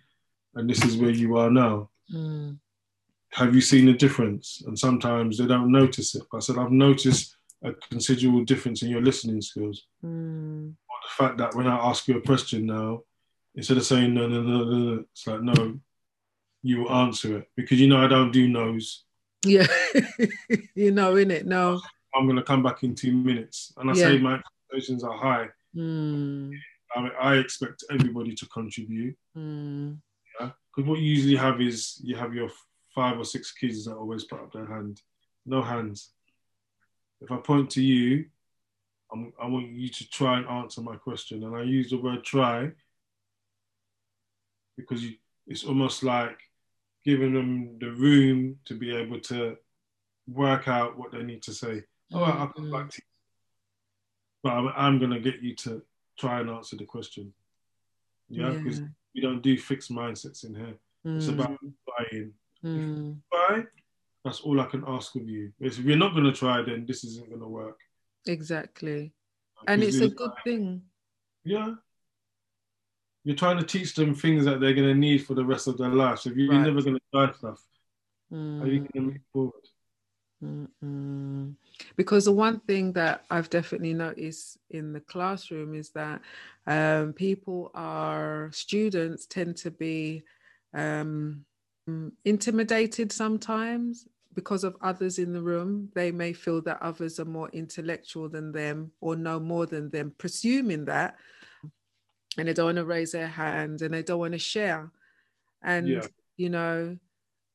and 0.57 0.69
this 0.69 0.83
is 0.83 0.97
where 0.97 1.11
you 1.11 1.37
are 1.37 1.49
now. 1.49 1.89
Mm. 2.13 2.57
Have 3.33 3.53
you 3.53 3.61
seen 3.61 3.89
a 3.89 3.97
difference? 3.97 4.63
And 4.65 4.77
sometimes 4.77 5.37
they 5.37 5.45
don't 5.45 5.71
notice 5.71 6.15
it. 6.15 6.23
But 6.31 6.37
I 6.37 6.39
said, 6.41 6.57
I've 6.57 6.71
noticed 6.71 7.35
a 7.63 7.73
considerable 7.73 8.43
difference 8.43 8.81
in 8.81 8.89
your 8.89 9.01
listening 9.01 9.41
skills. 9.41 9.85
Mm. 10.03 10.69
Or 10.69 10.97
the 11.03 11.23
fact 11.23 11.37
that 11.37 11.55
when 11.55 11.67
I 11.67 11.77
ask 11.77 12.07
you 12.07 12.17
a 12.17 12.21
question 12.21 12.65
now, 12.65 13.03
instead 13.55 13.77
of 13.77 13.85
saying 13.85 14.13
no, 14.13 14.27
no, 14.27 14.41
no, 14.41 14.63
no, 14.63 14.75
no 14.75 15.05
it's 15.11 15.27
like, 15.27 15.41
no, 15.41 15.79
you 16.63 16.79
will 16.79 16.91
answer 16.91 17.37
it 17.37 17.49
because 17.55 17.79
you 17.79 17.87
know 17.87 18.03
I 18.03 18.07
don't 18.07 18.31
do 18.31 18.47
no's. 18.47 19.03
Yeah, 19.45 19.67
you 20.75 20.91
know, 20.91 21.15
in 21.15 21.31
it, 21.31 21.45
no. 21.45 21.79
I'm 22.15 22.25
going 22.25 22.37
to 22.37 22.43
come 22.43 22.63
back 22.63 22.83
in 22.83 22.95
two 22.95 23.13
minutes. 23.13 23.73
And 23.77 23.89
I 23.91 23.93
yeah. 23.93 24.07
say 24.07 24.17
my 24.17 24.39
expectations 24.39 25.03
are 25.03 25.15
high. 25.15 25.47
Mm. 25.75 26.57
I, 26.95 27.01
mean, 27.01 27.11
I 27.21 27.35
expect 27.35 27.83
everybody 27.91 28.33
to 28.33 28.45
contribute. 28.47 29.15
Mm. 29.37 29.99
Because 30.39 30.89
what 30.89 30.99
you 30.99 31.05
usually 31.05 31.35
have 31.35 31.59
is 31.59 31.99
you 32.03 32.15
have 32.15 32.33
your 32.33 32.49
five 32.93 33.17
or 33.17 33.25
six 33.25 33.51
kids 33.51 33.85
that 33.85 33.95
always 33.95 34.23
put 34.23 34.39
up 34.39 34.53
their 34.53 34.65
hand. 34.65 35.01
No 35.45 35.61
hands. 35.61 36.11
If 37.21 37.31
I 37.31 37.37
point 37.37 37.69
to 37.71 37.81
you, 37.81 38.25
I'm, 39.11 39.33
i 39.41 39.47
want 39.47 39.69
you 39.69 39.89
to 39.89 40.09
try 40.09 40.37
and 40.37 40.47
answer 40.47 40.81
my 40.81 40.95
question. 40.95 41.43
And 41.43 41.55
I 41.55 41.63
use 41.63 41.89
the 41.89 41.97
word 41.97 42.23
try 42.23 42.71
because 44.75 45.03
you, 45.03 45.15
it's 45.47 45.63
almost 45.63 46.03
like 46.03 46.37
giving 47.05 47.33
them 47.33 47.79
the 47.79 47.91
room 47.91 48.57
to 48.65 48.75
be 48.75 48.95
able 48.95 49.19
to 49.21 49.57
work 50.27 50.67
out 50.67 50.97
what 50.97 51.11
they 51.11 51.23
need 51.23 51.41
to 51.43 51.53
say. 51.53 51.83
All 52.13 52.21
right, 52.21 52.35
I'll 52.35 52.47
come 52.47 52.65
mm. 52.65 52.71
back 52.71 52.89
to 52.91 52.97
you. 52.97 53.07
But 54.43 54.53
I'm, 54.53 54.73
I'm 54.75 54.99
going 54.99 55.11
to 55.11 55.19
get 55.19 55.41
you 55.41 55.55
to 55.55 55.81
try 56.19 56.41
and 56.41 56.49
answer 56.49 56.75
the 56.75 56.85
question. 56.85 57.33
Yeah, 58.29 58.49
because 58.49 58.79
yeah 58.79 58.87
we 59.17 59.23
don't 59.23 59.41
do 59.41 59.57
fixed 59.57 59.91
mindsets 59.91 60.45
in 60.45 60.53
here. 60.53 60.77
Mm. 61.05 61.17
It's 61.17 61.27
about 61.27 61.57
buying. 61.87 62.33
Mm. 62.63 63.17
buy, 63.31 63.63
that's 64.23 64.41
all 64.41 64.59
I 64.59 64.65
can 64.65 64.83
ask 64.87 65.15
of 65.15 65.27
you. 65.27 65.51
If 65.59 65.79
you're 65.79 65.97
not 65.97 66.13
going 66.13 66.25
to 66.25 66.31
try, 66.31 66.61
then 66.61 66.85
this 66.87 67.03
isn't 67.03 67.27
going 67.27 67.41
to 67.41 67.47
work. 67.47 67.79
Exactly. 68.27 69.13
And 69.67 69.83
it's 69.83 69.99
a 69.99 70.09
good 70.09 70.31
thing. 70.43 70.83
Yeah. 71.43 71.73
You're 73.23 73.35
trying 73.35 73.57
to 73.57 73.65
teach 73.65 73.95
them 73.95 74.13
things 74.13 74.45
that 74.45 74.59
they're 74.59 74.73
going 74.73 74.87
to 74.87 74.95
need 74.95 75.25
for 75.25 75.33
the 75.33 75.45
rest 75.45 75.67
of 75.67 75.77
their 75.77 75.89
life. 75.89 76.19
So 76.19 76.29
if 76.29 76.37
you're 76.37 76.51
right. 76.51 76.61
never 76.61 76.81
going 76.81 76.95
to 76.95 77.01
try 77.11 77.33
stuff, 77.33 77.61
mm. 78.31 78.61
are 78.61 78.67
you 78.67 78.79
going 78.79 78.91
to 78.93 79.01
move 79.01 79.17
forward? 79.33 79.53
Mm-mm. 80.43 81.55
Because 81.95 82.25
the 82.25 82.31
one 82.31 82.59
thing 82.61 82.93
that 82.93 83.25
I've 83.29 83.49
definitely 83.49 83.93
noticed 83.93 84.57
in 84.69 84.93
the 84.93 84.99
classroom 84.99 85.73
is 85.73 85.89
that 85.91 86.21
um, 86.67 87.13
people 87.13 87.71
are, 87.73 88.49
students 88.51 89.25
tend 89.25 89.57
to 89.57 89.71
be 89.71 90.23
um, 90.73 91.45
intimidated 92.25 93.11
sometimes 93.11 94.07
because 94.35 94.63
of 94.63 94.77
others 94.81 95.17
in 95.17 95.33
the 95.33 95.41
room. 95.41 95.89
They 95.95 96.11
may 96.11 96.33
feel 96.33 96.61
that 96.61 96.81
others 96.81 97.19
are 97.19 97.25
more 97.25 97.49
intellectual 97.49 98.29
than 98.29 98.51
them 98.51 98.91
or 99.01 99.15
know 99.15 99.39
more 99.39 99.65
than 99.65 99.89
them, 99.89 100.13
presuming 100.17 100.85
that. 100.85 101.15
And 102.37 102.47
they 102.47 102.53
don't 102.53 102.65
want 102.65 102.77
to 102.77 102.85
raise 102.85 103.13
their 103.13 103.27
hand 103.27 103.81
and 103.81 103.91
they 103.91 104.03
don't 104.03 104.19
want 104.19 104.33
to 104.33 104.39
share. 104.39 104.91
And, 105.63 105.87
yeah. 105.87 106.05
you 106.35 106.51
know, 106.51 106.97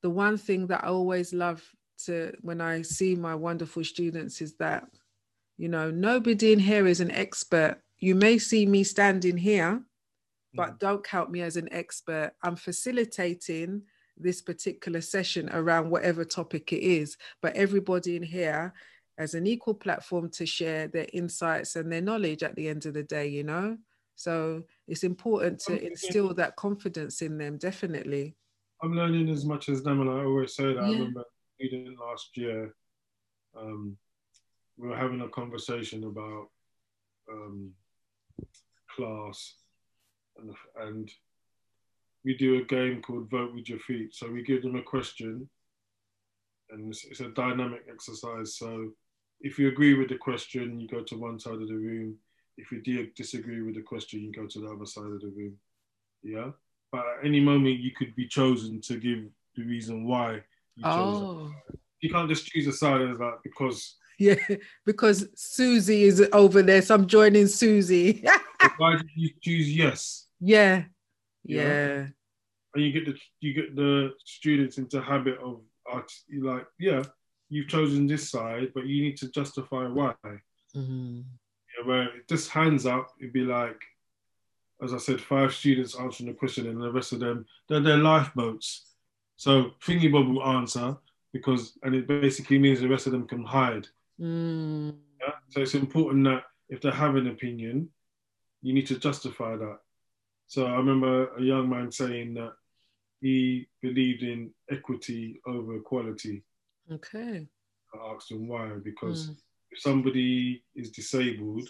the 0.03 0.11
one 0.11 0.37
thing 0.37 0.67
that 0.67 0.83
I 0.83 0.89
always 0.89 1.33
love 1.33 1.63
to 2.07 2.33
when 2.41 2.61
I 2.61 2.83
see 2.83 3.15
my 3.15 3.35
wonderful 3.35 3.85
students 3.85 4.41
is 4.41 4.55
that, 4.57 4.85
you 5.59 5.69
know, 5.69 5.91
nobody 5.91 6.53
in 6.53 6.59
here 6.59 6.87
is 6.87 7.01
an 7.01 7.11
expert. 7.11 7.81
You 7.99 8.15
may 8.15 8.39
see 8.39 8.67
me 8.67 8.85
standing 8.85 9.37
here, 9.37 9.83
but 10.55 10.73
mm. 10.73 10.79
don't 10.79 11.05
count 11.05 11.31
me 11.31 11.43
as 11.43 11.57
an 11.57 11.69
expert. 11.73 12.33
I'm 12.43 12.57
facilitating 12.57 13.83
this 14.17 14.43
particular 14.43 15.01
session 15.01 15.49
around 15.53 15.91
whatever 15.91 16.25
topic 16.25 16.73
it 16.73 16.83
is, 16.83 17.17
but 17.41 17.57
everybody 17.57 18.17
in 18.17 18.23
here 18.23 18.73
has 19.19 19.35
an 19.35 19.47
equal 19.47 19.75
platform 19.75 20.31
to 20.31 20.47
share 20.47 20.89
their 20.89 21.07
insights 21.13 21.77
and 21.77 21.93
their 21.93 22.01
knowledge 22.01 22.43
at 22.43 22.57
the 22.57 22.69
end 22.69 22.87
of 22.87 22.95
the 22.95 23.03
day, 23.03 23.29
you 23.29 23.45
know? 23.45 23.77
So 24.15 24.63
it's 24.87 25.05
important 25.05 25.61
to 25.61 25.85
instill 25.85 26.35
that 26.35 26.57
confidence 26.57 27.23
in 27.23 27.39
them, 27.39 27.57
definitely. 27.57 28.37
I'm 28.83 28.95
learning 28.95 29.29
as 29.29 29.45
much 29.45 29.69
as 29.69 29.83
them, 29.83 30.01
and 30.01 30.11
I 30.11 30.25
always 30.25 30.55
say 30.55 30.75
that. 30.75 30.75
Yeah. 30.75 30.83
I 30.83 30.91
remember 30.91 31.25
reading 31.63 31.97
last 32.01 32.37
year, 32.37 32.75
um, 33.57 33.97
we 34.77 34.89
were 34.89 34.97
having 34.97 35.21
a 35.21 35.29
conversation 35.29 36.05
about 36.05 36.49
um, 37.31 37.71
class 38.97 39.55
and, 40.39 40.55
and 40.81 41.11
we 42.25 42.37
do 42.37 42.59
a 42.59 42.65
game 42.65 43.01
called 43.01 43.31
Vote 43.31 43.55
with 43.55 43.69
Your 43.69 43.79
Feet. 43.79 44.15
So 44.15 44.31
we 44.31 44.43
give 44.43 44.63
them 44.63 44.77
a 44.77 44.83
question 44.83 45.49
and 46.71 46.89
it's, 46.89 47.05
it's, 47.05 47.21
a 47.21 47.29
dynamic 47.29 47.83
exercise. 47.89 48.57
So 48.57 48.91
if 49.41 49.59
you 49.59 49.69
agree 49.69 49.95
with 49.95 50.09
the 50.09 50.17
question, 50.17 50.81
you 50.81 50.89
go 50.89 51.03
to 51.03 51.17
one 51.17 51.39
side 51.39 51.55
of 51.55 51.69
the 51.69 51.75
room. 51.75 52.17
If 52.57 52.73
you 52.73 52.83
disagree 53.15 53.63
with 53.63 53.77
the 53.77 53.83
question, 53.83 54.21
you 54.21 54.33
go 54.33 54.47
to 54.47 54.61
the 54.61 54.69
other 54.69 54.87
side 54.87 55.05
of 55.05 55.21
the 55.21 55.33
room. 55.37 55.57
Yeah. 56.23 56.51
But 56.91 57.01
at 57.01 57.27
any 57.27 57.41
moment, 57.41 57.81
you 57.81 57.93
could 57.93 58.15
be 58.17 58.27
chosen 58.27 58.81
to 58.83 58.97
give 58.97 59.25
the 59.55 59.65
reason 59.65 60.07
why 60.07 60.43
you 60.77 60.85
oh. 60.85 61.53
You 62.01 62.11
can't 62.11 62.29
just 62.29 62.47
choose 62.47 62.67
a 62.67 62.73
side 62.73 63.03
as 63.03 63.19
that 63.19 63.39
because. 63.43 63.97
Yeah, 64.19 64.37
because 64.87 65.27
Susie 65.35 66.05
is 66.05 66.23
over 66.33 66.63
there, 66.63 66.81
so 66.83 66.95
I'm 66.95 67.09
joining 67.09 67.49
Susie. 67.49 68.23
why 68.77 68.97
did 68.97 69.09
you 69.17 69.31
choose 69.41 69.75
yes? 69.75 70.29
Yeah, 70.39 70.85
yeah. 71.45 72.07
And 72.75 72.85
you 72.85 72.93
get 72.93 73.07
the 73.07 73.19
you 73.41 73.53
get 73.53 73.75
the 73.75 74.13
students 74.25 74.79
into 74.79 75.01
habit 75.01 75.39
of 75.39 75.63
art. 75.91 76.13
Like, 76.33 76.67
yeah, 76.79 77.03
you've 77.49 77.69
chosen 77.69 78.07
this 78.07 78.31
side, 78.31 78.69
but 78.75 78.87
you 78.87 79.03
need 79.03 79.17
to 79.19 79.31
justify 79.31 79.89
why. 79.89 80.15
Mm-hmm. 80.77 81.21
Yeah, 81.21 81.87
where 81.87 82.09
just 82.29 82.51
hands 82.51 82.87
up, 82.87 83.09
it'd 83.21 83.33
be 83.33 83.41
like, 83.41 83.81
as 84.83 84.95
I 84.95 84.99
said, 84.99 85.21
five 85.21 85.53
students 85.53 85.99
answering 85.99 86.29
the 86.29 86.35
question, 86.35 86.69
and 86.69 86.81
the 86.81 86.93
rest 86.93 87.13
of 87.13 87.21
them 87.21 87.47
they're 87.69 87.81
their 87.81 87.99
lifeboats. 87.99 88.92
So 89.43 89.73
Thingy 89.85 90.13
Bob 90.13 90.29
will 90.29 90.47
answer 90.47 90.97
because, 91.33 91.77
and 91.83 91.97
it 91.97 92.07
basically 92.07 92.61
means 92.61 92.81
the 92.81 92.87
rest 92.89 93.07
of 93.07 93.13
them 93.13 93.27
can 93.27 93.43
hide. 93.43 93.89
Mm. 94.21 94.95
Yeah? 95.21 95.33
So 95.49 95.63
it's 95.63 95.75
important 95.75 96.23
that 96.27 96.45
if 96.69 96.81
they 96.81 96.93
have 96.93 97.17
an 97.17 97.27
opinion, 97.27 97.89
you 98.63 98.73
need 98.73 98.87
to 98.87 99.01
justify 99.01 99.57
that. 99.57 99.79
So 100.47 100.67
I 100.67 100.77
remember 100.77 101.35
a 101.35 101.43
young 101.43 101.69
man 101.69 101.91
saying 101.91 102.35
that 102.35 102.53
he 103.21 103.67
believed 103.81 104.23
in 104.23 104.53
equity 104.71 105.41
over 105.45 105.75
equality. 105.75 106.45
Okay. 106.93 107.49
I 107.93 108.15
asked 108.15 108.31
him 108.31 108.47
why, 108.47 108.69
because 108.85 109.31
mm. 109.31 109.37
if 109.73 109.81
somebody 109.81 110.63
is 110.77 110.93
disabled, 110.93 111.69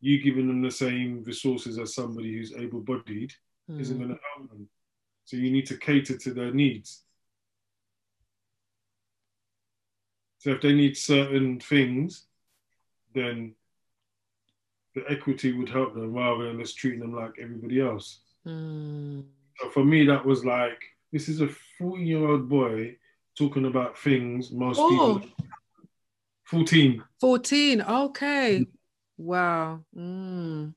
you 0.00 0.22
giving 0.22 0.46
them 0.46 0.62
the 0.62 0.70
same 0.70 1.22
resources 1.24 1.78
as 1.78 1.94
somebody 1.94 2.32
who's 2.32 2.54
able 2.54 2.80
bodied 2.80 3.34
mm. 3.70 3.78
isn't 3.78 3.98
going 3.98 4.08
to 4.08 4.18
help 4.34 4.48
them. 4.48 4.66
So 5.24 5.36
you 5.36 5.50
need 5.50 5.66
to 5.66 5.76
cater 5.76 6.16
to 6.18 6.34
their 6.34 6.52
needs. 6.52 7.02
So 10.38 10.50
if 10.50 10.60
they 10.60 10.74
need 10.74 10.96
certain 10.96 11.58
things, 11.58 12.26
then 13.14 13.54
the 14.94 15.02
equity 15.08 15.52
would 15.52 15.70
help 15.70 15.94
them 15.94 16.12
rather 16.12 16.44
than 16.44 16.60
just 16.60 16.76
treating 16.76 17.00
them 17.00 17.14
like 17.14 17.32
everybody 17.40 17.80
else. 17.80 18.20
Mm. 18.46 19.24
So 19.58 19.70
for 19.70 19.84
me, 19.84 20.04
that 20.06 20.24
was 20.24 20.44
like, 20.44 20.80
this 21.12 21.28
is 21.28 21.40
a 21.40 21.48
14 21.78 22.06
year 22.06 22.28
old 22.28 22.48
boy 22.48 22.96
talking 23.38 23.64
about 23.64 23.98
things 23.98 24.52
most 24.52 24.78
oh. 24.78 25.20
people. 25.20 25.30
14. 26.44 27.02
14, 27.20 27.80
okay. 27.80 28.66
Wow. 29.16 29.80
Mm. 29.96 30.74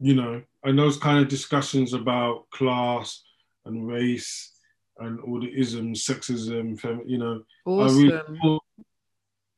You 0.00 0.14
know, 0.14 0.42
and 0.64 0.78
those 0.78 0.96
kind 0.96 1.20
of 1.20 1.28
discussions 1.28 1.92
about 1.92 2.50
class 2.50 3.22
and 3.66 3.86
race 3.86 4.52
and 4.98 5.20
all 5.20 5.40
the 5.40 5.52
isms, 5.58 6.04
sexism, 6.04 6.78
fem- 6.78 7.02
you 7.06 7.18
know, 7.18 7.42
awesome. 7.64 8.10
are 8.10 8.24
really 8.28 8.58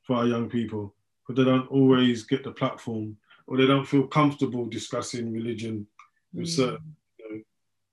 for 0.03 0.17
our 0.17 0.27
young 0.27 0.49
people, 0.49 0.95
but 1.27 1.37
they 1.37 1.45
don't 1.45 1.71
always 1.71 2.25
get 2.25 2.45
the 2.45 2.51
platform 2.51 3.17
or 3.47 3.57
they 3.57 3.67
don't 3.67 3.87
feel 3.87 4.07
comfortable 4.07 4.67
discussing 4.67 5.33
religion 5.33 5.87
with 6.33 6.47
mm. 6.47 6.57
certain 6.57 6.97
you 7.19 7.31
know, 7.31 7.43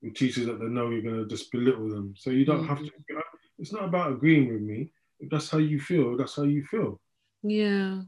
with 0.02 0.16
teachers 0.16 0.46
that 0.46 0.60
they 0.60 0.66
know 0.66 0.90
you're 0.90 1.02
going 1.02 1.16
to 1.16 1.28
just 1.28 1.52
belittle 1.52 1.90
them. 1.90 2.14
So 2.18 2.30
you 2.30 2.46
don't 2.46 2.66
mm. 2.66 2.70
have 2.70 2.80
to. 2.80 2.92
It's 3.58 3.74
not 3.74 3.84
about 3.84 4.12
agreeing 4.12 4.54
with 4.54 4.62
me. 4.62 4.92
If 5.20 5.30
that's 5.30 5.50
how 5.50 5.58
you 5.58 5.80
feel, 5.80 6.16
that's 6.16 6.36
how 6.36 6.44
you 6.44 6.64
feel. 6.64 7.00
Yeah, 7.44 8.02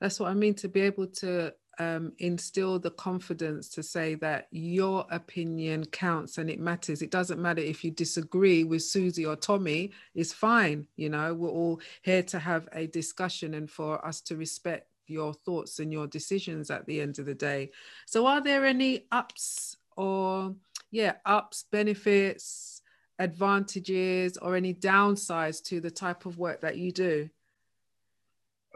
that's 0.00 0.18
what 0.18 0.30
I 0.30 0.34
mean. 0.34 0.54
To 0.54 0.68
be 0.68 0.80
able 0.80 1.06
to 1.06 1.52
um, 1.80 2.12
instill 2.18 2.78
the 2.78 2.90
confidence 2.90 3.70
to 3.70 3.82
say 3.82 4.14
that 4.16 4.48
your 4.50 5.06
opinion 5.10 5.86
counts 5.86 6.36
and 6.36 6.50
it 6.50 6.60
matters. 6.60 7.00
It 7.00 7.10
doesn't 7.10 7.40
matter 7.40 7.62
if 7.62 7.82
you 7.82 7.90
disagree 7.90 8.64
with 8.64 8.82
Susie 8.82 9.24
or 9.24 9.34
Tommy, 9.34 9.92
it's 10.14 10.32
fine. 10.32 10.86
You 10.96 11.08
know, 11.08 11.32
we're 11.32 11.48
all 11.48 11.80
here 12.02 12.22
to 12.24 12.38
have 12.38 12.68
a 12.72 12.86
discussion 12.86 13.54
and 13.54 13.68
for 13.68 14.04
us 14.04 14.20
to 14.22 14.36
respect 14.36 14.88
your 15.06 15.32
thoughts 15.32 15.78
and 15.78 15.90
your 15.90 16.06
decisions 16.06 16.70
at 16.70 16.84
the 16.84 17.00
end 17.00 17.18
of 17.18 17.24
the 17.24 17.34
day. 17.34 17.70
So, 18.04 18.26
are 18.26 18.42
there 18.42 18.66
any 18.66 19.06
ups 19.10 19.78
or, 19.96 20.54
yeah, 20.90 21.14
ups, 21.24 21.64
benefits, 21.72 22.82
advantages, 23.18 24.36
or 24.36 24.54
any 24.54 24.74
downsides 24.74 25.64
to 25.64 25.80
the 25.80 25.90
type 25.90 26.26
of 26.26 26.36
work 26.36 26.60
that 26.60 26.76
you 26.76 26.92
do? 26.92 27.30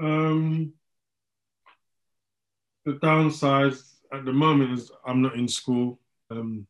Um, 0.01 0.73
the 2.85 2.93
downsides 2.95 3.95
at 4.13 4.25
the 4.25 4.33
moment 4.33 4.79
is 4.79 4.91
I'm 5.07 5.23
not 5.23 5.35
in 5.35 5.49
school. 5.49 5.99
Um, 6.31 6.67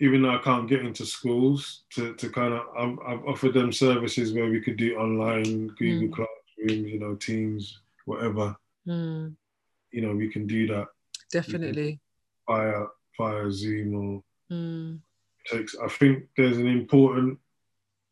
even 0.00 0.22
though 0.22 0.34
I 0.34 0.38
can't 0.38 0.68
get 0.68 0.84
into 0.84 1.06
schools, 1.06 1.84
to, 1.94 2.14
to 2.14 2.28
kind 2.28 2.52
of, 2.52 2.62
I've, 2.76 2.98
I've 3.06 3.24
offered 3.26 3.54
them 3.54 3.72
services 3.72 4.32
where 4.32 4.50
we 4.50 4.60
could 4.60 4.76
do 4.76 4.96
online, 4.96 5.68
Google 5.78 6.08
mm. 6.08 6.12
Classroom, 6.12 6.86
you 6.86 6.98
know, 6.98 7.14
Teams, 7.14 7.80
whatever, 8.04 8.56
mm. 8.86 9.34
you 9.92 10.02
know, 10.02 10.14
we 10.14 10.28
can 10.28 10.46
do 10.46 10.66
that. 10.66 10.88
Definitely. 11.30 12.00
Via 12.48 12.86
via 13.18 13.50
Zoom 13.50 13.94
or 13.94 14.22
mm. 14.54 14.98
takes. 15.50 15.76
I 15.82 15.88
think 15.88 16.24
there's 16.36 16.58
an 16.58 16.66
important 16.66 17.38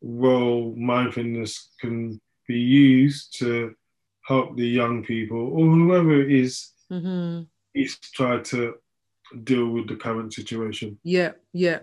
role 0.03 0.75
mindfulness 0.77 1.71
can 1.81 2.21
be 2.47 2.59
used 2.59 3.39
to 3.39 3.75
help 4.33 4.57
the 4.57 4.67
young 4.67 5.05
people 5.05 5.43
or 5.57 5.67
whoever 5.67 6.21
it 6.23 6.31
is, 6.31 6.73
mm-hmm. 6.91 7.43
is 7.75 7.99
try 7.99 8.39
to 8.39 8.75
deal 9.45 9.69
with 9.69 9.89
the 9.89 9.97
current 9.97 10.33
situation. 10.33 10.99
Yeah, 11.03 11.33
yeah. 11.53 11.81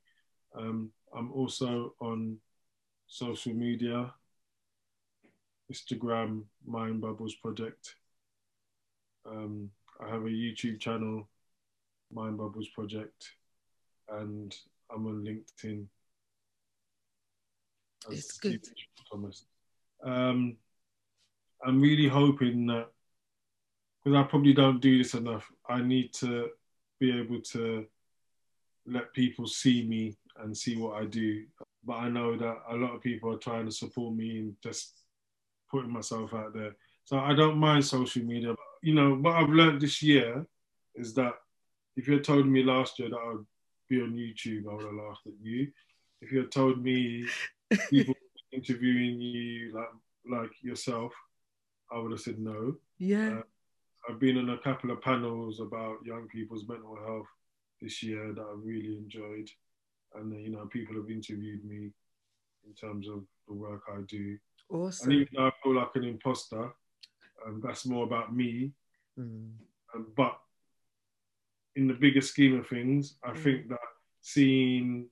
um, 0.57 0.91
I'm 1.17 1.33
also 1.33 1.95
on 1.99 2.37
social 3.07 3.55
media, 3.55 4.13
Instagram, 5.73 6.43
Mind 6.67 7.01
Bubbles 7.01 7.35
Project. 7.37 7.95
Um, 9.25 9.71
I 9.99 10.11
have 10.11 10.23
a 10.23 10.29
YouTube 10.29 10.79
channel, 10.79 11.27
Mind 12.13 12.37
Bubbles 12.37 12.69
Project, 12.69 13.31
and 14.11 14.55
I'm 14.95 15.07
on 15.07 15.25
LinkedIn. 15.25 15.87
It's 18.11 18.39
good. 18.39 18.63
Thomas. 19.11 19.47
Um, 20.05 20.57
I'm 21.65 21.81
really 21.81 22.09
hoping 22.09 22.67
that 22.67 22.89
because 24.05 24.19
I 24.19 24.23
probably 24.25 24.53
don't 24.53 24.81
do 24.81 24.99
this 24.99 25.15
enough. 25.15 25.51
I 25.67 25.81
need 25.81 26.13
to 26.15 26.51
be 27.01 27.19
able 27.19 27.41
to 27.41 27.87
let 28.87 29.15
people 29.15 29.47
see 29.47 29.83
me 29.83 30.15
and 30.43 30.57
see 30.57 30.77
what 30.77 31.01
I 31.01 31.05
do. 31.07 31.45
But 31.85 31.95
I 31.95 32.09
know 32.09 32.37
that 32.37 32.57
a 32.71 32.77
lot 32.77 32.95
of 32.95 33.03
people 33.03 33.33
are 33.33 33.39
trying 33.39 33.67
to 33.67 33.73
support 33.73 34.15
me 34.15 34.39
and 34.39 34.57
just 34.63 34.95
putting 35.71 35.93
myself 35.93 36.35
out 36.35 36.55
there. 36.55 36.75
So 37.05 37.19
I 37.19 37.35
don't 37.35 37.59
mind 37.59 37.85
social 37.85 38.25
media. 38.25 38.55
You 38.83 38.95
know, 38.95 39.15
what 39.15 39.37
I've 39.37 39.49
learned 39.49 39.81
this 39.81 40.03
year 40.03 40.47
is 40.95 41.15
that 41.15 41.35
if 41.97 42.09
you 42.09 42.15
had 42.15 42.25
told 42.25 42.47
me 42.47 42.63
last 42.63 42.99
year 42.99 43.09
that 43.09 43.17
I 43.17 43.29
would 43.29 43.47
be 43.89 44.01
on 44.01 44.13
YouTube, 44.13 44.71
I 44.71 44.75
would 44.75 44.85
have 44.85 44.95
laughed 44.95 45.27
at 45.27 45.33
you. 45.41 45.69
If 46.21 46.33
you 46.33 46.41
had 46.41 46.51
told 46.51 46.83
me 46.83 47.27
people 47.91 48.15
interviewing 48.53 49.21
you 49.21 49.73
like 49.75 49.89
like 50.29 50.51
yourself, 50.63 51.13
I 51.93 51.99
would 51.99 52.11
have 52.11 52.21
said 52.21 52.39
no. 52.39 52.75
Yeah. 52.99 53.39
Uh, 53.39 53.43
I've 54.09 54.21
been 54.21 54.39
on 54.39 54.51
a 54.51 54.59
couple 54.59 54.91
of 54.91 55.01
panels 55.01 55.61
about 55.61 56.05
young 56.05 56.29
people's 56.29 56.69
mental 56.69 56.97
health 56.97 57.27
this 57.81 58.03
year 58.03 58.33
that 58.33 58.41
I've 58.41 58.65
really 58.65 58.97
enjoyed, 58.97 59.49
and 60.15 60.33
you 60.41 60.51
know 60.51 60.67
people 60.67 60.97
have 60.97 61.11
interviewed 61.11 61.65
me 61.65 61.91
in 62.67 62.75
terms 62.75 63.09
of 63.09 63.25
the 63.49 63.55
work 63.55 63.83
I 63.89 64.01
do. 64.09 64.39
Awesome. 64.71 65.11
And 65.11 65.21
even 65.21 65.29
though 65.35 65.47
I 65.47 65.51
feel 65.63 65.77
like 65.77 65.91
an 65.95 66.05
imposter, 66.05 66.73
um, 67.47 67.63
that's 67.65 67.87
more 67.87 68.05
about 68.05 68.35
me. 68.35 68.73
Mm. 69.19 69.53
Um, 69.95 70.07
but 70.17 70.39
in 71.77 71.87
the 71.87 71.95
bigger 71.95 72.21
scheme 72.21 72.59
of 72.59 72.67
things, 72.67 73.17
I 73.23 73.31
mm. 73.31 73.39
think 73.39 73.69
that 73.69 73.79
seeing 74.21 75.09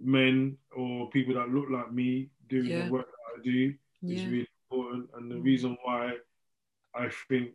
men 0.00 0.58
or 0.76 1.08
people 1.10 1.34
that 1.34 1.48
look 1.48 1.70
like 1.70 1.92
me 1.92 2.28
doing 2.48 2.66
yeah. 2.66 2.86
the 2.86 2.92
work 2.92 3.06
that 3.06 3.40
I 3.40 3.42
do 3.42 3.74
yeah. 4.02 4.16
is 4.18 4.26
really 4.26 4.48
important. 4.70 5.08
And 5.16 5.30
the 5.30 5.36
mm. 5.36 5.44
reason 5.44 5.76
why 5.84 6.12
I 6.94 7.08
think 7.28 7.54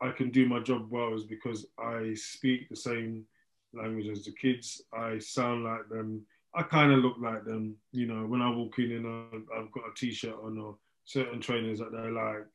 I 0.00 0.10
can 0.10 0.30
do 0.30 0.46
my 0.46 0.60
job 0.60 0.90
well 0.90 1.14
is 1.14 1.24
because 1.24 1.66
I 1.78 2.14
speak 2.14 2.68
the 2.68 2.76
same 2.76 3.24
language 3.74 4.08
as 4.08 4.24
the 4.24 4.32
kids. 4.32 4.82
I 4.92 5.18
sound 5.18 5.64
like 5.64 5.88
them. 5.88 6.24
I 6.54 6.62
kind 6.62 6.92
of 6.92 7.00
look 7.00 7.16
like 7.20 7.44
them. 7.44 7.76
You 7.92 8.06
know, 8.06 8.26
when 8.26 8.42
I 8.42 8.50
walk 8.50 8.78
in 8.78 8.92
and 8.92 9.44
I've 9.56 9.72
got 9.72 9.84
a 9.84 9.94
t-shirt 9.96 10.36
on 10.42 10.58
or 10.58 10.76
certain 11.04 11.40
trainers 11.40 11.78
that 11.78 11.92
they're 11.92 12.10
like, 12.10 12.46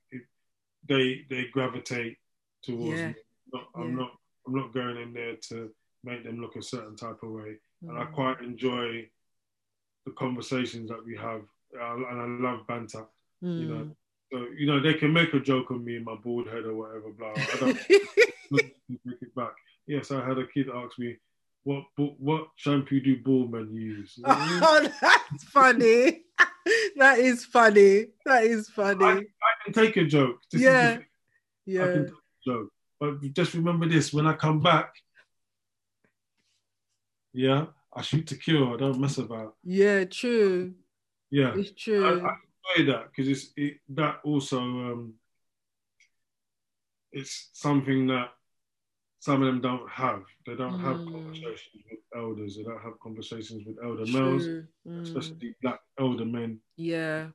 they 0.88 1.26
they 1.30 1.46
gravitate 1.52 2.18
towards 2.64 3.00
yeah. 3.00 3.08
me. 3.10 3.16
Not, 3.54 3.68
I'm 3.76 3.96
not 3.96 4.12
I'm 4.48 4.56
not 4.56 4.74
going 4.74 4.98
in 4.98 5.14
there 5.14 5.36
to 5.50 5.70
make 6.04 6.24
them 6.24 6.40
look 6.40 6.56
a 6.56 6.64
certain 6.64 6.96
type 6.96 7.22
of 7.24 7.32
way. 7.32 7.58
Mm. 7.84 7.90
And 7.90 7.98
I 7.98 8.04
mm. 8.04 8.14
quite 8.14 8.42
enjoy 8.42 9.08
the 10.06 10.12
conversations 10.12 10.90
that 10.90 11.04
we 11.06 11.16
have, 11.16 11.42
and 11.72 12.06
I 12.44 12.50
love 12.50 12.68
banter. 12.68 13.06
Mm. 13.44 13.60
You 13.60 13.68
know, 13.68 13.84
mm. 13.86 13.96
so 14.32 14.48
you 14.58 14.68
know 14.68 14.80
they 14.80 14.94
can 14.96 15.14
make 15.14 15.34
a 15.34 15.40
joke 15.40 15.72
on 15.72 15.84
me 15.84 15.96
and 15.96 16.06
my 16.06 16.16
bald 16.16 16.48
head 16.48 16.66
or 16.66 16.76
whatever. 16.76 17.12
Blah. 17.12 17.34
I 17.36 17.58
don't 17.60 17.80
take 17.88 18.02
it 18.50 19.36
back. 19.36 19.54
Yes, 19.88 20.12
I 20.12 20.26
had 20.26 20.38
a 20.38 20.48
kid 20.48 20.68
ask 20.74 20.98
me, 20.98 21.18
"What 21.64 21.84
what 21.98 22.48
shampoo 22.56 23.02
do 23.02 23.18
bald 23.22 23.52
men 23.52 23.74
use?" 23.74 24.18
Oh, 24.26 24.90
that's 25.02 25.44
funny. 25.46 26.24
that 26.98 27.20
is 27.20 27.46
funny. 27.46 28.08
That 28.26 28.46
is 28.46 28.70
funny. 28.70 29.06
I, 29.06 29.12
I 29.12 29.54
can 29.64 29.74
take 29.74 29.98
a 29.98 30.06
joke. 30.06 30.40
This 30.52 30.62
yeah. 30.62 30.98
Yeah. 31.66 31.84
I 31.84 31.88
can 31.88 32.06
take 32.06 32.14
a 32.14 32.50
joke. 32.50 32.70
But 33.00 33.34
just 33.34 33.54
remember 33.54 33.88
this: 33.88 34.14
when 34.14 34.26
I 34.26 34.34
come 34.34 34.62
back, 34.62 34.94
yeah, 37.34 37.66
I 37.94 38.02
shoot 38.02 38.28
to 38.28 38.38
kill. 38.38 38.74
I 38.74 38.78
don't 38.78 39.00
mess 39.00 39.18
about. 39.18 39.56
Yeah, 39.64 40.06
true. 40.06 40.74
Yeah, 41.30 41.54
it's 41.56 41.72
true. 41.72 42.06
I, 42.06 42.30
I 42.30 42.36
enjoy 42.78 42.92
that 42.94 43.10
because 43.10 43.28
it's 43.28 43.52
it, 43.58 43.78
that 43.90 44.20
also 44.24 44.60
um, 44.60 45.16
it's 47.12 47.50
something 47.54 48.08
that 48.08 48.30
some 49.24 49.42
of 49.42 49.48
them 49.48 49.62
don't 49.62 49.90
have. 49.90 50.24
They 50.46 50.54
don't 50.54 50.80
mm. 50.80 50.82
have 50.82 50.98
conversations 50.98 51.82
with 51.90 52.00
elders. 52.14 52.58
They 52.58 52.64
don't 52.64 52.82
have 52.82 53.00
conversations 53.00 53.64
with 53.66 53.78
elder 53.82 54.06
males, 54.06 54.44
mm. 54.86 55.02
especially 55.02 55.56
black 55.62 55.80
elder 55.98 56.26
men. 56.26 56.60
Yeah. 56.76 57.28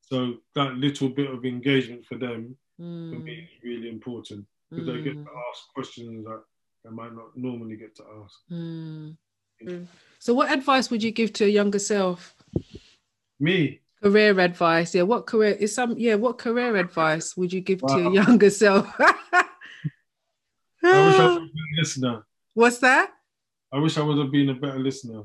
So 0.00 0.38
that 0.56 0.74
little 0.74 1.08
bit 1.08 1.30
of 1.30 1.44
engagement 1.44 2.04
for 2.04 2.16
them 2.16 2.56
mm. 2.80 3.14
for 3.14 3.20
me 3.20 3.48
is 3.48 3.62
really 3.62 3.88
important 3.88 4.44
because 4.72 4.86
they 4.88 5.02
get 5.02 5.12
to 5.12 5.20
mm. 5.20 5.48
ask 5.48 5.72
questions 5.72 6.24
that 6.24 6.42
they 6.82 6.90
might 6.90 7.14
not 7.14 7.36
normally 7.36 7.76
get 7.76 7.94
to 7.98 8.02
ask. 8.24 9.16
So, 10.18 10.34
what 10.34 10.50
advice 10.50 10.90
would 10.90 11.04
you 11.04 11.12
give 11.12 11.32
to 11.34 11.44
a 11.44 11.48
younger 11.48 11.78
self? 11.78 12.34
Me. 13.38 13.78
Career 14.02 14.40
advice, 14.40 14.96
yeah. 14.96 15.02
What 15.02 15.26
career 15.26 15.52
is 15.52 15.72
some? 15.72 15.96
Yeah, 15.96 16.16
what 16.16 16.38
career 16.38 16.74
advice 16.74 17.36
would 17.36 17.52
you 17.52 17.60
give 17.60 17.82
wow. 17.82 17.94
to 17.94 18.02
your 18.02 18.14
younger 18.14 18.50
self? 18.50 18.92
I 20.86 21.35
wish 21.56 21.66
I 21.66 21.78
was 21.78 21.78
a 21.78 21.80
listener. 21.80 22.26
What's 22.54 22.78
that? 22.78 23.10
I 23.72 23.78
wish 23.78 23.98
I 23.98 24.02
would 24.02 24.18
have 24.18 24.32
been 24.32 24.50
a 24.50 24.54
better 24.54 24.78
listener. 24.78 25.24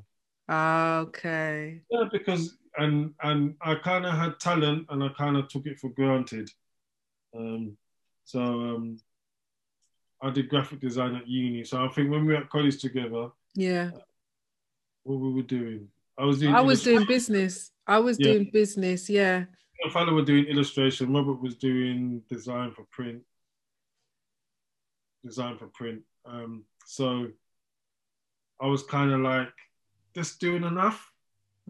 Okay. 0.49 1.82
Yeah, 1.89 2.03
because 2.11 2.57
and 2.77 3.13
and 3.23 3.55
I 3.61 3.75
kind 3.75 4.05
of 4.05 4.13
had 4.13 4.39
talent 4.39 4.88
and 4.89 5.03
I 5.03 5.09
kind 5.09 5.38
of 5.38 5.47
took 5.47 5.65
it 5.65 5.79
for 5.79 5.89
granted. 5.89 6.49
Um, 7.36 7.77
so 8.25 8.41
um, 8.41 8.97
I 10.21 10.29
did 10.29 10.49
graphic 10.49 10.79
design 10.79 11.15
at 11.15 11.27
uni. 11.27 11.63
So 11.63 11.84
I 11.84 11.88
think 11.89 12.11
when 12.11 12.25
we 12.25 12.34
were 12.34 12.39
at 12.39 12.49
college 12.49 12.82
together, 12.82 13.29
yeah, 13.55 13.91
what 15.03 15.19
we 15.19 15.34
were 15.34 15.41
doing, 15.41 15.88
I 16.17 16.25
was 16.25 16.39
doing. 16.39 16.55
I 16.55 16.61
was 16.61 16.84
doing 16.84 17.05
business. 17.05 17.71
I 17.88 17.99
was 17.99 18.19
yeah. 18.19 18.34
doing 18.34 18.49
business. 18.51 19.09
Yeah. 19.09 19.45
My 19.84 19.91
father 19.91 20.13
was 20.13 20.25
doing 20.25 20.45
illustration. 20.45 21.11
Robert 21.11 21.41
was 21.41 21.55
doing 21.55 22.21
design 22.29 22.71
for 22.71 22.84
print 22.91 23.23
design 25.23 25.57
for 25.57 25.67
print. 25.67 26.01
Um, 26.26 26.65
so 26.86 27.28
I 28.59 28.67
was 28.67 28.84
kind 28.84 29.11
of 29.11 29.22
like, 29.22 29.53
just 30.13 30.41
doing 30.41 30.65
enough, 30.65 31.09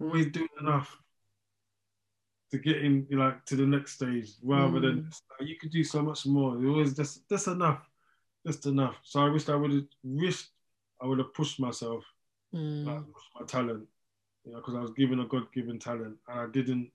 always 0.02 0.26
doing 0.32 0.50
enough 0.60 0.98
to 2.50 2.58
get 2.58 2.78
in 2.78 3.06
like 3.12 3.46
to 3.46 3.56
the 3.56 3.68
next 3.68 3.94
stage 3.94 4.32
rather 4.42 4.80
mm. 4.80 4.82
than 4.82 5.10
like, 5.40 5.48
you 5.48 5.56
could 5.60 5.70
do 5.70 5.84
so 5.84 6.02
much 6.02 6.26
more. 6.26 6.56
It 6.56 6.68
was 6.68 6.96
just 6.96 7.30
just 7.30 7.48
enough, 7.48 7.88
just 8.44 8.66
enough. 8.66 8.96
So 9.04 9.24
I 9.24 9.30
wish 9.30 9.48
I 9.48 9.56
would 9.56 9.72
have 9.72 9.84
wished 10.04 10.50
I 11.00 11.06
would 11.06 11.20
have 11.20 11.36
pushed 11.36 11.60
myself, 11.60 12.04
mm. 12.52 12.84
like, 12.84 13.04
my 13.40 13.46
talent, 13.46 13.88
you 14.44 14.54
know, 14.54 14.58
because 14.58 14.74
I 14.74 14.82
was 14.82 14.92
given 14.92 15.20
a 15.20 15.26
God 15.26 15.52
given 15.54 15.78
talent 15.78 16.18
and 16.28 16.40
I 16.40 16.48
didn't 16.48 16.90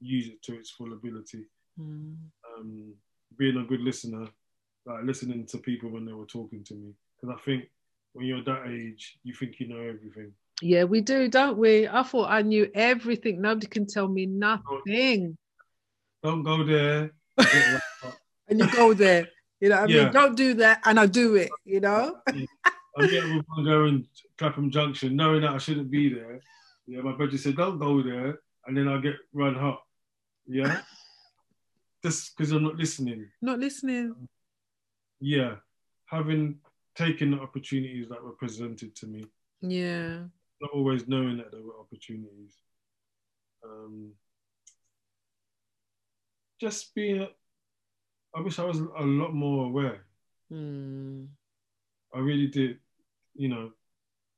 use 0.00 0.28
it 0.28 0.42
to 0.42 0.58
its 0.58 0.68
full 0.68 0.92
ability. 0.92 1.46
Mm. 1.80 2.16
Um, 2.58 2.92
being 3.38 3.56
a 3.56 3.64
good 3.64 3.80
listener 3.80 4.28
like 4.86 5.04
listening 5.04 5.46
to 5.46 5.58
people 5.58 5.90
when 5.90 6.04
they 6.04 6.12
were 6.12 6.26
talking 6.26 6.64
to 6.64 6.74
me. 6.74 6.92
Because 7.20 7.36
I 7.38 7.44
think 7.44 7.64
when 8.12 8.26
you're 8.26 8.44
that 8.44 8.66
age, 8.68 9.18
you 9.22 9.34
think 9.34 9.60
you 9.60 9.68
know 9.68 9.80
everything. 9.80 10.32
Yeah, 10.62 10.84
we 10.84 11.00
do, 11.00 11.28
don't 11.28 11.56
we? 11.58 11.88
I 11.88 12.02
thought 12.02 12.30
I 12.30 12.42
knew 12.42 12.70
everything. 12.74 13.40
Nobody 13.40 13.66
can 13.66 13.86
tell 13.86 14.08
me 14.08 14.26
nothing. 14.26 15.36
Don't 16.22 16.42
go 16.42 16.64
there. 16.64 17.12
and 18.48 18.58
you 18.58 18.70
go 18.72 18.92
there. 18.92 19.28
You 19.60 19.70
know 19.70 19.80
what 19.80 19.90
I 19.90 19.92
yeah. 19.92 20.04
mean? 20.04 20.12
Don't 20.12 20.36
do 20.36 20.54
that 20.54 20.80
and 20.84 20.98
I 20.98 21.06
do 21.06 21.36
it, 21.36 21.50
you 21.64 21.80
know? 21.80 22.16
I 22.26 23.06
get 23.06 23.24
with 23.24 23.44
one 23.46 23.64
going 23.64 24.06
Clapham 24.36 24.70
Junction, 24.70 25.16
knowing 25.16 25.42
that 25.42 25.52
I 25.52 25.58
shouldn't 25.58 25.90
be 25.90 26.12
there. 26.12 26.40
Yeah, 26.86 27.02
my 27.02 27.12
brother 27.12 27.38
said, 27.38 27.56
Don't 27.56 27.78
go 27.78 28.02
there, 28.02 28.40
and 28.66 28.76
then 28.76 28.88
I 28.88 28.98
get 29.00 29.14
run 29.32 29.54
hot. 29.54 29.82
Yeah. 30.46 30.80
Just 32.02 32.36
because 32.36 32.52
I'm 32.52 32.64
not 32.64 32.76
listening. 32.76 33.28
Not 33.42 33.58
listening 33.58 34.14
yeah, 35.20 35.56
having 36.06 36.58
taken 36.96 37.30
the 37.32 37.40
opportunities 37.40 38.08
that 38.08 38.22
were 38.22 38.32
presented 38.32 38.96
to 38.96 39.06
me. 39.06 39.24
Yeah. 39.60 40.20
Not 40.60 40.70
always 40.74 41.08
knowing 41.08 41.36
that 41.38 41.52
there 41.52 41.62
were 41.62 41.78
opportunities. 41.78 42.56
Um, 43.64 44.12
just 46.60 46.94
being, 46.94 47.26
I 48.34 48.40
wish 48.40 48.58
I 48.58 48.64
was 48.64 48.78
a 48.78 49.04
lot 49.04 49.34
more 49.34 49.66
aware. 49.66 50.04
Mm. 50.52 51.28
I 52.14 52.18
really 52.18 52.48
did. 52.48 52.78
You 53.34 53.48
know, 53.48 53.70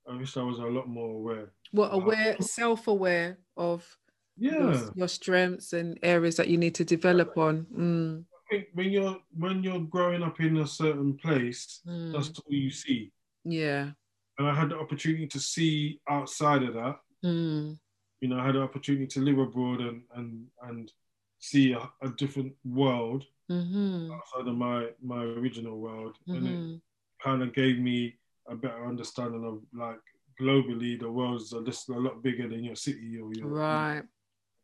I 0.09 0.17
wish 0.17 0.37
I 0.37 0.43
was 0.43 0.59
a 0.59 0.63
lot 0.63 0.89
more 0.89 1.17
aware. 1.17 1.53
What 1.71 1.95
aware, 1.95 2.37
self 2.41 2.87
aware 2.87 3.39
of 3.57 3.99
yeah 4.37 4.73
your, 4.73 4.93
your, 4.95 5.09
strengths 5.09 5.73
and 5.73 5.99
areas 6.03 6.37
that 6.37 6.49
you 6.49 6.59
need 6.59 6.75
to 6.77 6.85
develop 6.85 7.37
on. 7.39 7.67
Mm 7.75 8.25
think 8.53 8.69
when 8.75 8.91
you're 8.91 9.17
when 9.37 9.63
you're 9.63 9.81
growing 9.81 10.23
up 10.23 10.41
in 10.41 10.59
a 10.59 10.67
certain 10.67 11.15
place, 11.15 11.81
mm. 11.87 12.13
that's 12.13 12.29
all 12.29 12.53
you 12.53 12.71
see. 12.71 13.13
Yeah. 13.45 13.91
And 14.39 14.49
I 14.49 14.55
had 14.55 14.71
the 14.71 14.79
opportunity 14.79 15.27
to 15.27 15.41
see 15.41 16.01
outside 16.09 16.63
of 16.63 16.75
that. 16.75 16.97
Mm. 17.25 17.79
You 18.21 18.29
know, 18.29 18.39
I 18.39 18.47
had 18.47 18.55
the 18.55 18.63
opportunity 18.63 19.07
to 19.07 19.21
live 19.21 19.39
abroad 19.39 19.81
and 19.81 20.03
and 20.15 20.47
and 20.63 20.93
see 21.39 21.73
a, 21.73 21.91
a 22.03 22.11
different 22.11 22.53
world 22.65 23.25
mm-hmm. 23.51 24.13
outside 24.13 24.49
of 24.49 24.57
my 24.57 24.89
my 25.03 25.23
original 25.23 25.79
world, 25.79 26.17
mm-hmm. 26.29 26.37
and 26.37 26.47
it 26.47 26.59
mm-hmm. 26.59 26.77
kind 27.23 27.43
of 27.43 27.55
gave 27.55 27.79
me 27.79 28.17
a 28.49 28.55
better 28.55 28.87
understanding 28.87 29.45
of 29.45 29.61
like 29.73 30.01
globally 30.41 30.99
the 30.99 31.11
world's 31.11 31.55
just 31.65 31.89
a 31.89 31.93
lot 31.93 32.23
bigger 32.23 32.49
than 32.49 32.65
your 32.65 32.77
city 32.77 33.19
or 33.19 33.33
your 33.35 33.49
right. 33.49 34.03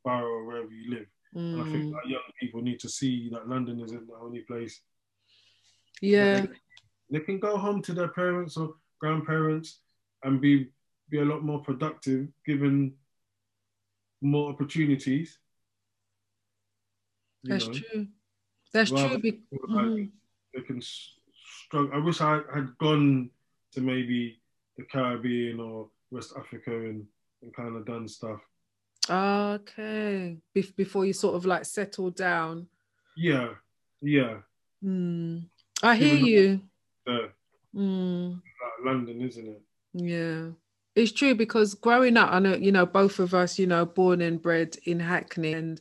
borough 0.05 0.39
or 0.39 0.45
wherever 0.45 0.72
you 0.72 0.91
live. 0.91 1.07
Mm. 1.36 1.60
I 1.60 1.64
think 1.70 1.84
mm. 1.84 1.92
that 1.92 2.08
young 2.08 2.22
people 2.40 2.62
need 2.62 2.80
to 2.80 2.88
see 2.88 3.28
that 3.32 3.48
London 3.48 3.80
isn't 3.80 4.06
the 4.06 4.14
only 4.14 4.40
place. 4.40 4.80
Yeah. 6.00 6.40
They, 6.40 6.48
they, 7.10 7.20
can 7.20 7.38
go 7.38 7.56
home 7.56 7.82
to 7.82 7.92
their 7.92 8.08
parents 8.08 8.56
or 8.56 8.74
grandparents 9.00 9.80
and 10.22 10.40
be 10.40 10.68
be 11.10 11.18
a 11.20 11.24
lot 11.24 11.42
more 11.42 11.60
productive 11.60 12.28
given 12.46 12.94
more 14.20 14.50
opportunities. 14.50 15.38
That's 17.44 17.66
know. 17.66 17.74
true. 17.74 18.06
That's 18.72 18.90
true. 18.90 19.18
Be- 19.18 19.40
mm-hmm. 19.52 20.04
They 20.54 20.60
can 20.62 20.82
struggle. 20.82 21.90
I 21.94 21.98
wish 21.98 22.20
I 22.20 22.40
had 22.54 22.76
gone 22.78 23.30
to 23.72 23.80
maybe 23.80 24.40
the 24.76 24.84
Caribbean 24.84 25.60
or 25.60 25.88
West 26.10 26.34
Africa 26.36 26.70
and, 26.70 27.06
and 27.42 27.54
kind 27.54 27.76
of 27.76 27.86
done 27.86 28.08
stuff. 28.08 28.40
Okay. 29.11 30.38
Be- 30.52 30.72
before 30.76 31.04
you 31.04 31.12
sort 31.12 31.36
of 31.36 31.46
like 31.46 31.64
settle 31.64 32.11
down. 32.11 32.66
Yeah. 33.16 33.50
Yeah. 34.00 34.38
Mm. 34.84 35.44
I 35.82 35.96
hear 35.96 36.14
you. 36.14 36.61
Uh, 37.06 37.28
mm. 37.74 38.40
London, 38.84 39.22
isn't 39.22 39.46
it? 39.46 39.62
Yeah. 39.94 40.48
It's 40.94 41.12
true 41.12 41.34
because 41.34 41.74
growing 41.74 42.16
up, 42.16 42.32
I 42.32 42.38
know, 42.40 42.54
you 42.54 42.72
know, 42.72 42.86
both 42.86 43.18
of 43.18 43.34
us, 43.34 43.59
you 43.59 43.66
know, 43.66 43.86
born 43.86 44.20
and 44.20 44.42
bred 44.42 44.76
in 44.84 45.00
Hackney. 45.00 45.52
And 45.52 45.80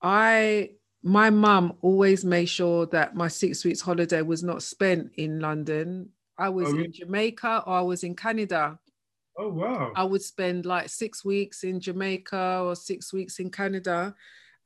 I, 0.00 0.70
my 1.02 1.30
mum 1.30 1.74
always 1.82 2.24
made 2.24 2.46
sure 2.46 2.86
that 2.86 3.16
my 3.16 3.28
six 3.28 3.64
weeks 3.64 3.80
holiday 3.80 4.22
was 4.22 4.42
not 4.42 4.62
spent 4.62 5.12
in 5.16 5.40
London. 5.40 6.10
I 6.38 6.48
was 6.48 6.68
oh, 6.68 6.72
really? 6.72 6.84
in 6.86 6.92
Jamaica 6.92 7.64
or 7.66 7.74
I 7.74 7.80
was 7.80 8.04
in 8.04 8.14
Canada. 8.14 8.78
Oh, 9.38 9.48
wow. 9.48 9.92
I 9.94 10.04
would 10.04 10.22
spend 10.22 10.66
like 10.66 10.88
six 10.88 11.24
weeks 11.24 11.64
in 11.64 11.80
Jamaica 11.80 12.62
or 12.64 12.76
six 12.76 13.12
weeks 13.12 13.38
in 13.38 13.50
Canada. 13.50 14.14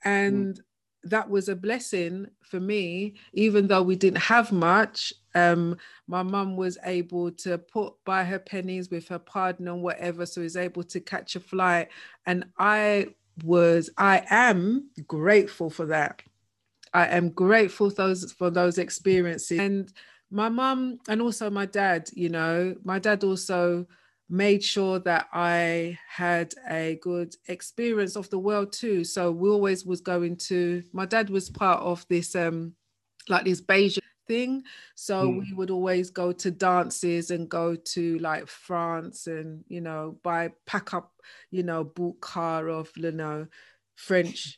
And 0.04 0.54
mm 0.54 0.62
that 1.06 1.30
was 1.30 1.48
a 1.48 1.56
blessing 1.56 2.26
for 2.42 2.60
me, 2.60 3.14
even 3.32 3.68
though 3.68 3.82
we 3.82 3.96
didn't 3.96 4.22
have 4.22 4.52
much. 4.52 5.12
Um, 5.34 5.76
my 6.06 6.22
mum 6.22 6.56
was 6.56 6.78
able 6.84 7.30
to 7.32 7.58
put 7.58 7.94
by 8.04 8.24
her 8.24 8.38
pennies 8.38 8.90
with 8.90 9.08
her 9.08 9.18
pardner 9.18 9.72
and 9.72 9.82
whatever, 9.82 10.26
so 10.26 10.40
was 10.40 10.56
able 10.56 10.82
to 10.84 11.00
catch 11.00 11.36
a 11.36 11.40
flight. 11.40 11.88
And 12.26 12.46
I 12.58 13.08
was, 13.44 13.90
I 13.96 14.24
am 14.30 14.90
grateful 15.06 15.70
for 15.70 15.86
that. 15.86 16.22
I 16.92 17.06
am 17.06 17.30
grateful 17.30 17.90
those 17.90 18.32
for 18.32 18.50
those 18.50 18.78
experiences. 18.78 19.58
And 19.58 19.92
my 20.30 20.48
mum 20.48 20.98
and 21.08 21.20
also 21.22 21.50
my 21.50 21.66
dad, 21.66 22.08
you 22.14 22.30
know, 22.30 22.74
my 22.82 22.98
dad 22.98 23.22
also 23.22 23.86
made 24.28 24.62
sure 24.62 24.98
that 25.00 25.28
I 25.32 25.98
had 26.08 26.52
a 26.68 26.98
good 27.02 27.34
experience 27.48 28.16
of 28.16 28.28
the 28.30 28.38
world 28.38 28.72
too. 28.72 29.04
So 29.04 29.30
we 29.30 29.48
always 29.48 29.86
was 29.86 30.00
going 30.00 30.36
to 30.48 30.82
my 30.92 31.06
dad 31.06 31.30
was 31.30 31.50
part 31.50 31.80
of 31.80 32.04
this 32.08 32.34
um 32.34 32.74
like 33.28 33.44
this 33.44 33.60
Beijing 33.60 34.00
thing. 34.26 34.62
So 34.94 35.28
mm. 35.28 35.40
we 35.40 35.52
would 35.52 35.70
always 35.70 36.10
go 36.10 36.32
to 36.32 36.50
dances 36.50 37.30
and 37.30 37.48
go 37.48 37.76
to 37.76 38.18
like 38.18 38.48
France 38.48 39.26
and 39.26 39.64
you 39.68 39.80
know 39.80 40.18
buy 40.22 40.50
pack 40.66 40.94
up, 40.94 41.12
you 41.50 41.62
know, 41.62 41.84
boot 41.84 42.20
car 42.20 42.68
of 42.68 42.90
you 42.96 43.12
know 43.12 43.46
French 43.94 44.56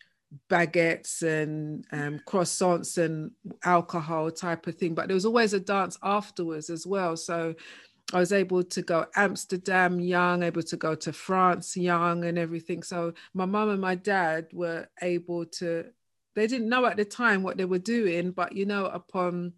baguettes 0.50 1.22
and 1.22 1.86
um, 1.92 2.20
croissants 2.26 2.98
and 2.98 3.30
alcohol 3.64 4.30
type 4.30 4.66
of 4.66 4.74
thing. 4.74 4.94
But 4.94 5.08
there 5.08 5.14
was 5.14 5.24
always 5.24 5.52
a 5.54 5.60
dance 5.60 5.98
afterwards 6.02 6.70
as 6.70 6.86
well. 6.86 7.16
So 7.16 7.54
I 8.12 8.20
was 8.20 8.32
able 8.32 8.64
to 8.64 8.82
go 8.82 9.06
Amsterdam 9.16 10.00
young, 10.00 10.42
able 10.42 10.62
to 10.62 10.76
go 10.76 10.94
to 10.94 11.12
France 11.12 11.76
young 11.76 12.24
and 12.24 12.38
everything. 12.38 12.82
So 12.82 13.12
my 13.34 13.44
mum 13.44 13.68
and 13.68 13.80
my 13.80 13.96
dad 13.96 14.48
were 14.52 14.88
able 15.02 15.44
to, 15.44 15.84
they 16.34 16.46
didn't 16.46 16.70
know 16.70 16.86
at 16.86 16.96
the 16.96 17.04
time 17.04 17.42
what 17.42 17.58
they 17.58 17.66
were 17.66 17.78
doing, 17.78 18.30
but 18.30 18.54
you 18.54 18.64
know, 18.64 18.86
upon 18.86 19.52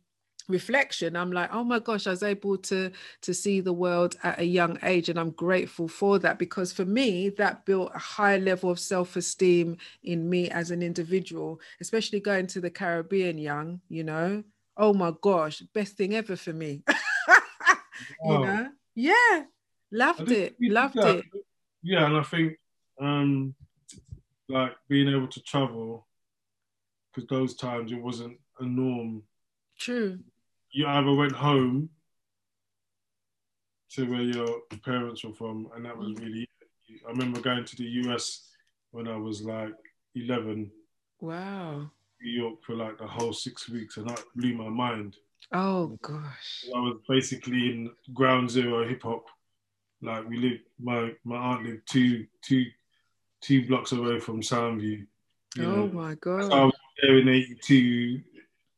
reflection, 0.49 1.17
I'm 1.17 1.31
like, 1.31 1.55
oh 1.55 1.63
my 1.63 1.79
gosh, 1.79 2.07
I 2.07 2.11
was 2.11 2.25
able 2.25 2.59
to 2.59 2.91
to 3.23 3.35
see 3.35 3.61
the 3.61 3.73
world 3.73 4.17
at 4.23 4.41
a 4.41 4.45
young 4.45 4.79
age. 4.83 5.09
And 5.09 5.19
I'm 5.19 5.31
grateful 5.31 5.87
for 5.87 6.19
that 6.19 6.39
because 6.39 6.73
for 6.73 6.85
me, 6.85 7.29
that 7.31 7.65
built 7.65 7.93
a 7.95 7.99
high 7.99 8.39
level 8.39 8.71
of 8.71 8.81
self-esteem 8.81 9.77
in 10.03 10.29
me 10.29 10.51
as 10.51 10.71
an 10.71 10.83
individual, 10.83 11.61
especially 11.81 12.21
going 12.21 12.49
to 12.49 12.61
the 12.61 12.71
Caribbean 12.71 13.39
young, 13.39 13.81
you 13.89 14.05
know. 14.05 14.43
Oh 14.77 14.95
my 14.95 15.13
gosh, 15.21 15.61
best 15.75 15.97
thing 15.97 16.15
ever 16.15 16.37
for 16.37 16.53
me. 16.53 16.83
you 18.25 18.39
know? 18.39 18.69
Yeah. 18.95 19.43
Loved 19.93 20.31
it. 20.31 20.57
loved 20.61 20.95
that, 20.95 21.17
it. 21.17 21.25
Yeah 21.83 22.07
and 22.07 22.17
i 22.17 22.23
think 22.23 22.57
um 23.01 23.55
like 24.49 24.73
being 24.89 25.09
able 25.09 25.29
to 25.29 25.41
travel 25.43 26.07
because 27.13 27.29
those 27.29 27.55
times 27.55 27.93
it 27.93 28.01
wasn't 28.01 28.37
a 28.59 28.65
norm. 28.65 29.23
True. 29.79 30.19
You 30.73 30.87
either 30.87 31.15
went 31.15 31.33
home 31.33 31.91
to 33.91 34.09
where 34.09 34.23
your 34.23 34.61
parents 34.85 35.25
were 35.25 35.35
from 35.35 35.69
and 35.75 35.85
that 35.85 35.97
was 35.97 36.11
mm. 36.11 36.21
really 36.21 36.49
i 37.07 37.11
remember 37.11 37.41
going 37.41 37.65
to 37.65 37.77
the 37.77 37.85
us 37.85 38.49
when 38.93 39.09
i 39.09 39.17
was 39.17 39.43
like 39.43 39.75
11 40.15 40.71
wow. 41.21 41.91
New 42.23 42.31
york 42.31 42.63
for 42.63 42.77
like 42.77 42.99
the 42.99 43.07
whole 43.07 43.33
six 43.33 43.69
weeks 43.69 43.97
and 43.97 44.09
that 44.09 44.23
blew 44.37 44.55
my 44.55 44.69
mind 44.69 45.17
Oh 45.53 45.99
gosh. 46.03 46.65
I 46.75 46.79
was 46.79 46.99
basically 47.09 47.71
in 47.71 47.91
ground 48.15 48.51
zero 48.51 48.87
hip 48.89 49.03
hop. 49.03 49.27
Like 50.03 50.29
we 50.29 50.37
lived 50.37 50.63
my 50.79 51.13
my 51.25 51.37
aunt 51.37 51.65
lived 51.65 51.83
two 51.87 52.27
two 52.43 52.67
two 53.41 53.67
blocks 53.67 53.93
away 53.93 54.21
from 54.21 54.41
Soundview. 54.41 55.07
oh 55.59 55.63
know. 55.63 55.87
my 55.89 56.15
god. 56.15 56.45
So 56.45 56.53
I 56.53 56.65
was 56.65 56.75
there 57.03 57.19
in 57.19 57.29
eighty 57.29 57.57
two 57.63 58.23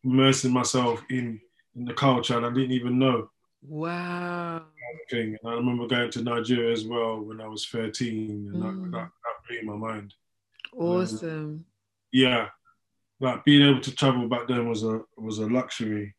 immersing 0.05 0.53
myself 0.53 1.03
in 1.11 1.41
in 1.77 1.85
the 1.85 1.95
culture 1.95 2.37
and 2.37 2.47
I 2.47 2.51
didn't 2.51 2.73
even 2.73 2.99
know. 2.99 3.31
Wow. 3.63 4.63
Thing. 5.11 5.37
And 5.43 5.53
I 5.53 5.55
remember 5.55 5.87
going 5.87 6.11
to 6.11 6.23
Nigeria 6.23 6.73
as 6.73 6.85
well 6.85 7.21
when 7.21 7.41
I 7.41 7.47
was 7.47 7.67
13 7.67 8.51
and 8.53 8.63
mm. 8.63 8.91
that, 8.91 8.99
that, 8.99 9.09
that 9.09 9.49
blew 9.49 9.63
my 9.63 9.77
mind. 9.77 10.15
Awesome. 10.77 11.29
Um, 11.29 11.65
yeah. 12.13 12.49
Like 13.21 13.45
being 13.45 13.69
able 13.69 13.81
to 13.81 13.95
travel 13.95 14.29
back 14.29 14.49
then 14.49 14.69
was 14.69 14.83
a 14.83 15.01
was 15.17 15.39
a 15.39 15.47
luxury. 15.47 16.15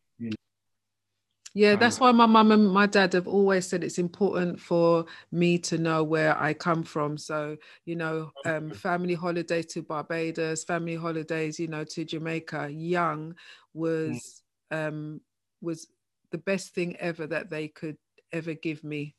Yeah, 1.56 1.76
that's 1.76 2.00
why 2.00 2.10
my 2.10 2.26
mum 2.26 2.50
and 2.50 2.68
my 2.68 2.86
dad 2.86 3.12
have 3.12 3.28
always 3.28 3.68
said 3.68 3.84
it's 3.84 3.98
important 3.98 4.60
for 4.60 5.06
me 5.30 5.56
to 5.58 5.78
know 5.78 6.02
where 6.02 6.36
I 6.36 6.52
come 6.52 6.82
from. 6.82 7.16
So, 7.16 7.56
you 7.84 7.94
know, 7.94 8.32
um, 8.44 8.72
family 8.72 9.14
holidays 9.14 9.66
to 9.66 9.82
Barbados, 9.82 10.64
family 10.64 10.96
holidays, 10.96 11.60
you 11.60 11.68
know, 11.68 11.84
to 11.84 12.04
Jamaica. 12.04 12.70
Young 12.72 13.36
was 13.72 14.42
um, 14.72 15.20
was 15.60 15.86
the 16.32 16.38
best 16.38 16.74
thing 16.74 16.96
ever 16.96 17.24
that 17.28 17.50
they 17.50 17.68
could 17.68 17.98
ever 18.32 18.54
give 18.54 18.82
me. 18.82 19.14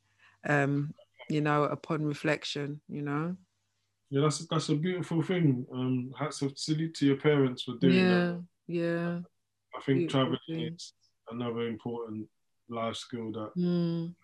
Um, 0.46 0.92
you 1.30 1.40
know, 1.40 1.64
upon 1.64 2.04
reflection, 2.04 2.82
you 2.86 3.00
know. 3.00 3.34
Yeah, 4.10 4.20
that's 4.20 4.46
that's 4.46 4.68
a 4.68 4.74
beautiful 4.74 5.22
thing. 5.22 5.66
Um, 5.72 6.12
hats 6.18 6.42
off 6.42 6.52
salute 6.56 6.94
to 6.96 7.06
your 7.06 7.16
parents 7.16 7.62
for 7.62 7.76
doing 7.80 8.08
yeah, 8.08 8.14
that. 8.14 8.44
Yeah, 8.68 9.18
I 9.76 9.80
think 9.82 10.10
traveling 10.10 10.38
is 10.48 10.92
another 11.30 11.66
important 11.66 12.28
life 12.68 12.96
skill 12.96 13.32
that 13.32 13.50
mm. 13.56 14.14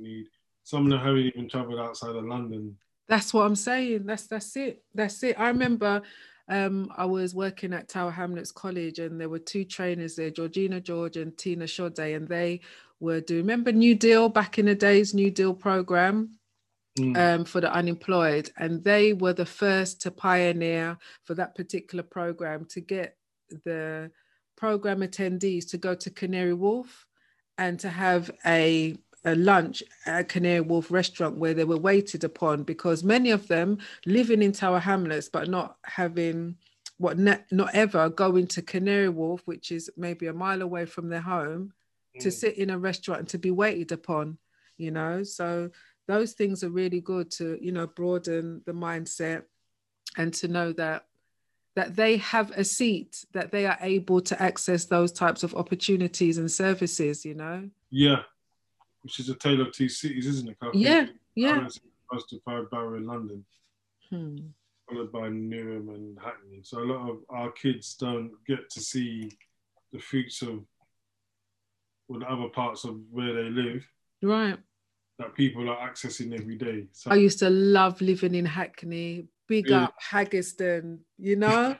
need. 0.00 0.26
Some 0.64 0.84
of 0.84 0.90
them 0.90 0.98
haven't 0.98 1.26
even 1.26 1.48
travelled 1.48 1.78
outside 1.78 2.16
of 2.16 2.24
London. 2.24 2.76
That's 3.08 3.32
what 3.32 3.46
I'm 3.46 3.56
saying. 3.56 4.06
That's 4.06 4.26
that's 4.26 4.56
it. 4.56 4.82
That's 4.94 5.22
it. 5.22 5.38
I 5.38 5.48
remember 5.48 6.02
um, 6.48 6.92
I 6.96 7.04
was 7.04 7.34
working 7.34 7.72
at 7.72 7.88
Tower 7.88 8.10
Hamlets 8.10 8.52
College 8.52 8.98
and 8.98 9.20
there 9.20 9.28
were 9.28 9.38
two 9.38 9.64
trainers 9.64 10.16
there, 10.16 10.30
Georgina 10.30 10.80
George 10.80 11.16
and 11.16 11.36
Tina 11.36 11.66
Shodde, 11.66 12.16
and 12.16 12.28
they 12.28 12.60
were 13.00 13.20
doing, 13.20 13.42
remember 13.42 13.72
New 13.72 13.94
Deal 13.94 14.28
back 14.28 14.58
in 14.58 14.66
the 14.66 14.74
days, 14.74 15.14
New 15.14 15.30
Deal 15.30 15.54
program? 15.54 16.38
Mm. 16.98 17.16
Um, 17.18 17.44
for 17.44 17.60
the 17.60 17.70
unemployed, 17.70 18.50
and 18.56 18.82
they 18.82 19.12
were 19.12 19.34
the 19.34 19.44
first 19.44 20.00
to 20.00 20.10
pioneer 20.10 20.96
for 21.24 21.34
that 21.34 21.54
particular 21.54 22.02
program 22.02 22.64
to 22.70 22.80
get 22.80 23.18
the 23.66 24.10
program 24.56 25.00
attendees 25.00 25.68
to 25.70 25.78
go 25.78 25.94
to 25.94 26.10
Canary 26.10 26.54
Wharf 26.54 27.06
and 27.58 27.78
to 27.80 27.88
have 27.88 28.30
a, 28.44 28.96
a 29.24 29.34
lunch 29.34 29.82
at 30.06 30.28
Canary 30.28 30.60
Wharf 30.60 30.90
restaurant 30.90 31.36
where 31.36 31.54
they 31.54 31.64
were 31.64 31.76
waited 31.76 32.24
upon 32.24 32.62
because 32.62 33.04
many 33.04 33.30
of 33.30 33.48
them 33.48 33.78
living 34.04 34.42
in 34.42 34.52
Tower 34.52 34.80
Hamlets 34.80 35.28
but 35.28 35.48
not 35.48 35.76
having 35.84 36.56
what 36.98 37.18
ne- 37.18 37.44
not 37.50 37.74
ever 37.74 38.08
going 38.08 38.46
to 38.46 38.62
Canary 38.62 39.08
Wharf, 39.08 39.42
which 39.44 39.70
is 39.70 39.90
maybe 39.96 40.26
a 40.26 40.32
mile 40.32 40.62
away 40.62 40.86
from 40.86 41.08
their 41.08 41.20
home, 41.20 41.72
mm. 42.16 42.20
to 42.20 42.30
sit 42.30 42.56
in 42.56 42.70
a 42.70 42.78
restaurant 42.78 43.20
and 43.20 43.28
to 43.28 43.38
be 43.38 43.50
waited 43.50 43.92
upon, 43.92 44.38
you 44.78 44.90
know. 44.90 45.22
So 45.22 45.70
those 46.08 46.32
things 46.32 46.64
are 46.64 46.70
really 46.70 47.00
good 47.00 47.30
to, 47.32 47.58
you 47.60 47.72
know, 47.72 47.86
broaden 47.86 48.62
the 48.64 48.72
mindset 48.72 49.42
and 50.16 50.32
to 50.34 50.48
know 50.48 50.72
that 50.72 51.06
that 51.76 51.94
they 51.94 52.16
have 52.16 52.50
a 52.52 52.64
seat, 52.64 53.24
that 53.32 53.52
they 53.52 53.66
are 53.66 53.76
able 53.82 54.20
to 54.22 54.42
access 54.42 54.86
those 54.86 55.12
types 55.12 55.42
of 55.42 55.54
opportunities 55.54 56.38
and 56.38 56.50
services, 56.50 57.24
you 57.24 57.34
know? 57.34 57.68
Yeah. 57.90 58.22
Which 59.02 59.20
is 59.20 59.28
a 59.28 59.34
tale 59.34 59.60
of 59.60 59.72
two 59.72 59.90
cities, 59.90 60.26
isn't 60.26 60.48
it? 60.48 60.56
yeah, 60.74 61.06
yeah. 61.34 61.68
Close 62.10 62.26
to 62.28 62.40
five 62.44 62.70
Borough 62.70 62.96
in 62.96 63.06
London, 63.06 63.44
hmm. 64.10 64.36
followed 64.88 65.12
by 65.12 65.28
Newham 65.28 65.94
and 65.94 66.18
Hackney. 66.18 66.60
So 66.62 66.78
a 66.78 66.84
lot 66.84 67.10
of 67.10 67.18
our 67.28 67.52
kids 67.52 67.94
don't 67.94 68.32
get 68.46 68.70
to 68.70 68.80
see 68.80 69.30
the 69.92 69.98
fruits 69.98 70.40
of 70.42 70.64
or 72.08 72.20
the 72.20 72.26
other 72.26 72.48
parts 72.48 72.84
of 72.84 72.96
where 73.10 73.34
they 73.34 73.50
live. 73.50 73.84
Right. 74.22 74.56
That 75.18 75.34
people 75.34 75.68
are 75.68 75.76
accessing 75.76 76.38
every 76.38 76.56
day. 76.56 76.86
So, 76.92 77.10
I 77.10 77.16
used 77.16 77.40
to 77.40 77.50
love 77.50 78.00
living 78.00 78.34
in 78.34 78.44
Hackney, 78.44 79.26
big 79.48 79.70
yeah. 79.70 79.84
up 79.84 79.94
Haggerston, 80.10 80.98
you 81.18 81.36
know. 81.36 81.76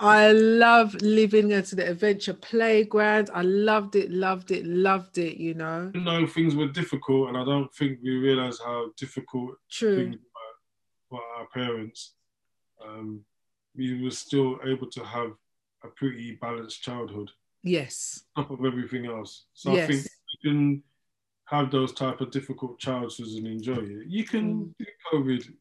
I 0.00 0.30
love 0.30 0.94
living 1.02 1.52
at 1.52 1.66
the 1.66 1.90
adventure 1.90 2.34
playground. 2.34 3.30
I 3.34 3.42
loved 3.42 3.96
it, 3.96 4.12
loved 4.12 4.52
it, 4.52 4.64
loved 4.64 5.18
it, 5.18 5.38
you 5.38 5.54
know. 5.54 5.90
You 5.92 6.00
know, 6.02 6.26
things 6.26 6.54
were 6.54 6.68
difficult, 6.68 7.28
and 7.28 7.36
I 7.36 7.44
don't 7.44 7.72
think 7.74 7.98
we 8.02 8.10
realised 8.10 8.62
how 8.64 8.90
difficult 8.96 9.56
True. 9.70 9.96
things 9.96 10.16
were 10.16 11.18
for 11.18 11.20
our 11.36 11.46
parents. 11.48 12.14
Um, 12.84 13.24
we 13.76 14.00
were 14.02 14.12
still 14.12 14.58
able 14.64 14.88
to 14.90 15.04
have 15.04 15.32
a 15.82 15.88
pretty 15.88 16.38
balanced 16.40 16.82
childhood. 16.82 17.30
Yes. 17.64 18.24
Top 18.36 18.50
of 18.50 18.64
everything 18.64 19.06
else. 19.06 19.46
So 19.54 19.72
yes. 19.72 19.84
I 19.84 19.92
think 19.92 20.06
you 20.42 20.50
can 20.50 20.82
have 21.46 21.70
those 21.70 21.92
type 21.92 22.20
of 22.20 22.30
difficult 22.30 22.78
childhoods 22.78 23.34
and 23.34 23.46
enjoy 23.46 23.78
it. 23.78 24.06
You 24.06 24.24
can 24.24 24.54
mm. 24.54 24.74
do 24.78 24.84
COVID 25.12 25.52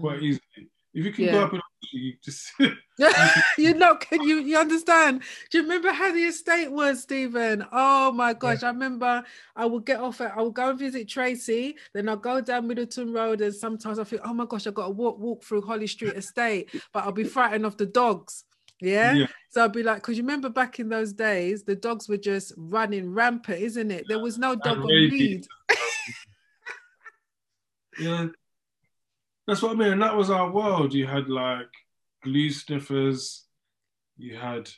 quite 0.00 0.20
mm. 0.20 0.22
easily. 0.22 0.70
If 0.94 1.04
you 1.04 1.12
can 1.12 1.24
yeah. 1.24 1.32
go 1.32 1.42
up 1.42 1.52
and 1.52 1.62
you 1.92 2.14
just 2.22 2.52
you 3.58 3.74
know, 3.74 3.96
can 3.96 4.22
you 4.22 4.38
you 4.38 4.56
understand? 4.56 5.22
Do 5.50 5.58
you 5.58 5.64
remember 5.64 5.92
how 5.92 6.12
the 6.12 6.24
estate 6.24 6.70
was, 6.70 7.02
Stephen? 7.02 7.66
Oh 7.72 8.12
my 8.12 8.32
gosh, 8.32 8.62
yeah. 8.62 8.68
I 8.68 8.70
remember 8.72 9.24
I 9.56 9.66
would 9.66 9.84
get 9.84 9.98
off 9.98 10.20
at 10.20 10.36
I 10.36 10.42
would 10.42 10.54
go 10.54 10.70
and 10.70 10.78
visit 10.78 11.08
Tracy, 11.08 11.76
then 11.92 12.08
I'll 12.08 12.16
go 12.16 12.40
down 12.40 12.68
Middleton 12.68 13.12
Road, 13.12 13.40
and 13.40 13.54
sometimes 13.54 13.98
I 13.98 14.04
think, 14.04 14.22
oh 14.24 14.32
my 14.32 14.46
gosh, 14.46 14.66
I've 14.66 14.74
got 14.74 14.86
to 14.86 14.90
walk 14.90 15.18
walk 15.18 15.42
through 15.42 15.62
Holly 15.62 15.88
Street 15.88 16.14
Estate, 16.14 16.70
but 16.92 17.04
I'll 17.04 17.12
be 17.12 17.24
frightened 17.34 17.66
of 17.66 17.76
the 17.76 17.86
dogs. 17.86 18.44
Yeah? 18.80 19.14
yeah. 19.14 19.26
So 19.50 19.64
I'd 19.64 19.72
be 19.72 19.82
like, 19.82 19.96
because 19.96 20.16
you 20.16 20.22
remember 20.22 20.48
back 20.48 20.78
in 20.78 20.88
those 20.88 21.12
days, 21.12 21.62
the 21.62 21.76
dogs 21.76 22.08
were 22.08 22.18
just 22.18 22.52
running 22.56 23.12
rampant, 23.14 23.60
isn't 23.60 23.90
it? 23.90 24.04
There 24.08 24.18
was 24.18 24.36
no 24.36 24.56
dog 24.56 24.78
on 24.78 24.86
lead. 24.86 25.46
yeah. 27.98 28.26
That's 29.46 29.62
what 29.62 29.72
I 29.72 29.74
mean. 29.74 29.92
And 29.92 30.02
that 30.02 30.16
was 30.16 30.30
our 30.30 30.50
world. 30.50 30.94
You 30.94 31.06
had 31.06 31.28
like 31.28 31.68
glue 32.22 32.50
sniffers, 32.50 33.44
you 34.16 34.36
had 34.36 34.70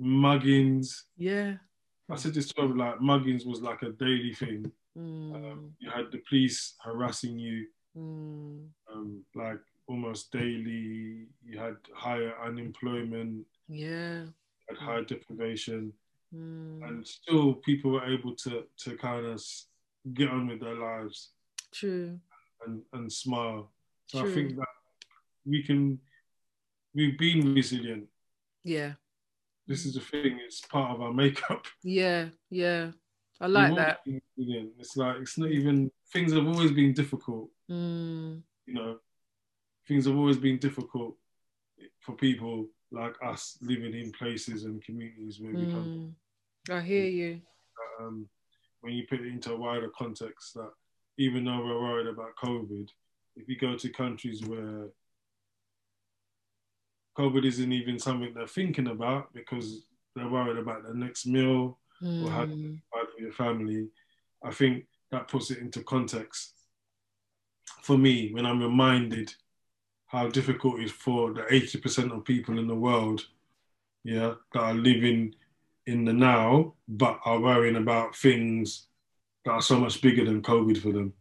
muggings. 0.00 1.02
Yeah. 1.16 1.54
I 2.10 2.16
said 2.16 2.34
this 2.34 2.52
to 2.52 2.62
him, 2.62 2.76
like 2.76 2.98
muggings 2.98 3.46
was 3.46 3.62
like 3.62 3.82
a 3.82 3.90
daily 3.90 4.34
thing. 4.34 4.70
Mm. 4.96 5.34
Um, 5.34 5.74
you 5.78 5.90
had 5.90 6.12
the 6.12 6.22
police 6.28 6.74
harassing 6.82 7.38
you, 7.38 7.66
mm. 7.96 8.66
um, 8.92 9.24
like 9.34 9.60
almost 9.88 10.30
daily. 10.30 11.26
You 11.44 11.58
had 11.58 11.76
higher 11.94 12.34
unemployment. 12.44 13.46
Yeah. 13.68 14.24
Had 14.68 14.78
higher 14.78 15.04
deprivation, 15.04 15.92
mm. 16.34 16.86
and 16.86 17.06
still 17.06 17.54
people 17.54 17.92
were 17.92 18.04
able 18.04 18.34
to 18.36 18.64
to 18.78 18.96
kind 18.96 19.26
of 19.26 19.42
get 20.12 20.28
on 20.28 20.46
with 20.46 20.60
their 20.60 20.76
lives. 20.76 21.30
True. 21.72 22.18
And 22.66 22.82
and 22.92 23.12
smile. 23.12 23.72
So 24.06 24.20
True. 24.20 24.30
I 24.30 24.34
think 24.34 24.56
that 24.56 24.66
we 25.46 25.62
can, 25.62 25.98
we've 26.94 27.18
been 27.18 27.54
resilient. 27.54 28.06
Yeah. 28.62 28.92
This 29.66 29.86
is 29.86 29.94
the 29.94 30.00
thing, 30.00 30.38
it's 30.44 30.60
part 30.60 30.94
of 30.94 31.00
our 31.00 31.12
makeup. 31.12 31.66
Yeah, 31.82 32.28
yeah. 32.50 32.90
I 33.40 33.46
like 33.46 33.74
that. 33.76 34.00
It's 34.06 34.96
like, 34.96 35.16
it's 35.22 35.38
not 35.38 35.50
even, 35.50 35.90
things 36.12 36.32
have 36.32 36.46
always 36.46 36.70
been 36.70 36.92
difficult. 36.92 37.50
Mm. 37.70 38.42
You 38.66 38.74
know, 38.74 38.98
things 39.88 40.06
have 40.06 40.16
always 40.16 40.36
been 40.36 40.58
difficult 40.58 41.16
for 42.00 42.14
people 42.14 42.68
like 42.92 43.16
us 43.24 43.58
living 43.60 43.94
in 43.94 44.12
places 44.12 44.64
and 44.64 44.84
communities 44.84 45.40
where 45.40 45.52
we 45.52 45.64
come. 45.66 46.14
Mm. 46.68 46.76
I 46.76 46.80
hear 46.80 47.04
you. 47.04 47.40
Um, 48.00 48.28
when 48.82 48.92
you 48.92 49.06
put 49.08 49.20
it 49.20 49.26
into 49.26 49.52
a 49.52 49.56
wider 49.56 49.88
context, 49.88 50.54
that 50.54 50.70
even 51.18 51.44
though 51.44 51.64
we're 51.64 51.80
worried 51.80 52.06
about 52.06 52.36
COVID, 52.42 52.88
if 53.36 53.48
you 53.48 53.58
go 53.58 53.76
to 53.76 53.88
countries 53.88 54.42
where 54.44 54.88
COVID 57.18 57.44
isn't 57.44 57.72
even 57.72 57.98
something 57.98 58.32
they're 58.34 58.46
thinking 58.46 58.88
about 58.88 59.32
because 59.32 59.86
they're 60.14 60.28
worried 60.28 60.58
about 60.58 60.86
the 60.86 60.94
next 60.94 61.26
meal 61.26 61.78
mm. 62.02 62.26
or 62.26 62.30
how 62.30 62.44
to 62.44 62.52
hmm. 62.52 62.74
provide 62.90 63.12
for 63.12 63.20
your 63.20 63.32
family, 63.32 63.88
I 64.42 64.50
think 64.50 64.86
that 65.10 65.28
puts 65.28 65.50
it 65.50 65.58
into 65.58 65.82
context 65.82 66.54
for 67.82 67.96
me 67.96 68.32
when 68.32 68.46
I'm 68.46 68.60
reminded 68.60 69.32
how 70.06 70.28
difficult 70.28 70.80
it 70.80 70.84
is 70.84 70.92
for 70.92 71.32
the 71.32 71.42
80% 71.42 72.16
of 72.16 72.24
people 72.24 72.58
in 72.58 72.66
the 72.66 72.74
world, 72.74 73.26
yeah, 74.04 74.34
that 74.52 74.60
are 74.60 74.74
living 74.74 75.34
in 75.86 76.04
the 76.04 76.12
now, 76.12 76.74
but 76.88 77.18
are 77.24 77.40
worrying 77.40 77.76
about 77.76 78.16
things 78.16 78.86
that 79.44 79.52
are 79.52 79.62
so 79.62 79.78
much 79.78 80.00
bigger 80.00 80.24
than 80.24 80.42
COVID 80.42 80.78
for 80.78 80.92
them. 80.92 81.12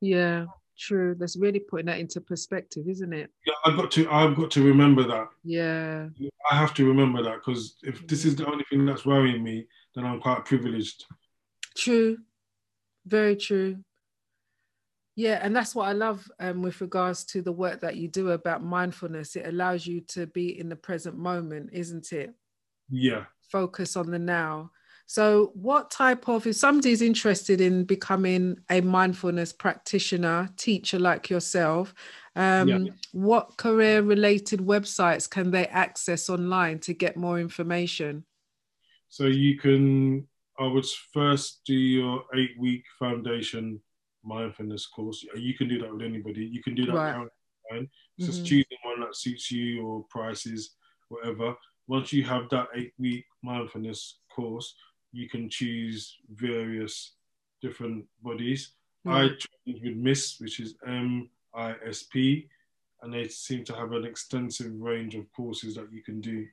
Yeah. 0.00 0.46
True. 0.80 1.14
That's 1.14 1.36
really 1.36 1.58
putting 1.58 1.86
that 1.86 1.98
into 1.98 2.22
perspective, 2.22 2.88
isn't 2.88 3.12
it? 3.12 3.30
Yeah, 3.46 3.52
I've 3.66 3.76
got 3.76 3.90
to. 3.92 4.10
I've 4.10 4.34
got 4.34 4.50
to 4.52 4.64
remember 4.64 5.06
that. 5.06 5.28
Yeah. 5.44 6.08
I 6.50 6.56
have 6.56 6.72
to 6.74 6.88
remember 6.88 7.22
that 7.22 7.36
because 7.36 7.76
if 7.82 8.06
this 8.06 8.24
is 8.24 8.34
the 8.34 8.46
only 8.46 8.64
thing 8.70 8.86
that's 8.86 9.04
worrying 9.04 9.44
me, 9.44 9.66
then 9.94 10.06
I'm 10.06 10.20
quite 10.20 10.46
privileged. 10.46 11.04
True. 11.76 12.16
Very 13.04 13.36
true. 13.36 13.76
Yeah, 15.16 15.40
and 15.42 15.54
that's 15.54 15.74
what 15.74 15.86
I 15.86 15.92
love 15.92 16.26
um, 16.40 16.62
with 16.62 16.80
regards 16.80 17.24
to 17.26 17.42
the 17.42 17.52
work 17.52 17.80
that 17.80 17.96
you 17.96 18.08
do 18.08 18.30
about 18.30 18.62
mindfulness. 18.62 19.36
It 19.36 19.46
allows 19.46 19.86
you 19.86 20.00
to 20.12 20.26
be 20.28 20.58
in 20.58 20.70
the 20.70 20.76
present 20.76 21.18
moment, 21.18 21.70
isn't 21.74 22.10
it? 22.12 22.32
Yeah. 22.88 23.24
Focus 23.52 23.96
on 23.96 24.10
the 24.10 24.18
now. 24.18 24.70
So, 25.10 25.50
what 25.54 25.90
type 25.90 26.28
of, 26.28 26.46
if 26.46 26.54
somebody's 26.54 27.02
interested 27.02 27.60
in 27.60 27.82
becoming 27.82 28.58
a 28.70 28.80
mindfulness 28.80 29.52
practitioner, 29.52 30.48
teacher 30.56 31.00
like 31.00 31.28
yourself, 31.28 31.92
um, 32.36 32.68
yeah. 32.68 32.92
what 33.10 33.56
career 33.56 34.02
related 34.02 34.60
websites 34.60 35.28
can 35.28 35.50
they 35.50 35.66
access 35.66 36.30
online 36.30 36.78
to 36.82 36.94
get 36.94 37.16
more 37.16 37.40
information? 37.40 38.24
So, 39.08 39.24
you 39.24 39.58
can, 39.58 40.28
I 40.60 40.68
would 40.68 40.86
first 41.12 41.62
do 41.66 41.74
your 41.74 42.22
eight 42.36 42.52
week 42.56 42.84
foundation 42.96 43.80
mindfulness 44.22 44.86
course. 44.86 45.26
You 45.34 45.54
can 45.54 45.66
do 45.66 45.80
that 45.80 45.92
with 45.92 46.02
anybody. 46.02 46.44
You 46.46 46.62
can 46.62 46.76
do 46.76 46.86
that 46.86 46.94
right. 46.94 47.14
online. 47.16 47.30
Mm-hmm. 47.72 48.26
just 48.26 48.46
choosing 48.46 48.78
one 48.84 49.00
that 49.00 49.16
suits 49.16 49.50
you 49.50 49.84
or 49.84 50.04
prices, 50.08 50.76
whatever. 51.08 51.56
Once 51.88 52.12
you 52.12 52.22
have 52.22 52.48
that 52.50 52.68
eight 52.76 52.92
week 53.00 53.24
mindfulness 53.42 54.20
course, 54.32 54.72
you 55.12 55.28
can 55.28 55.48
choose 55.48 56.18
various 56.34 57.12
different 57.60 58.04
bodies. 58.22 58.72
Mm. 59.06 59.12
I 59.12 59.20
trained 59.28 59.82
with 59.82 60.04
MISP, 60.04 60.40
which 60.40 60.60
is 60.60 60.74
M 60.86 61.28
I 61.54 61.74
S 61.86 62.04
P, 62.04 62.48
and 63.02 63.12
they 63.12 63.28
seem 63.28 63.64
to 63.64 63.74
have 63.74 63.92
an 63.92 64.04
extensive 64.04 64.72
range 64.78 65.14
of 65.14 65.30
courses 65.32 65.74
that 65.74 65.92
you 65.92 66.02
can 66.02 66.20
do 66.20 66.46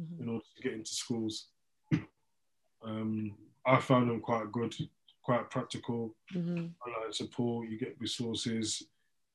mm-hmm. 0.00 0.22
in 0.22 0.28
order 0.28 0.44
to 0.56 0.62
get 0.62 0.72
into 0.72 0.94
schools. 0.94 1.46
Um, 2.82 3.34
I 3.66 3.78
found 3.78 4.08
them 4.08 4.20
quite 4.20 4.50
good, 4.50 4.74
quite 5.22 5.50
practical. 5.50 6.14
Mm-hmm. 6.34 6.66
Online 6.86 7.12
support, 7.12 7.68
you 7.68 7.78
get 7.78 8.00
resources, 8.00 8.84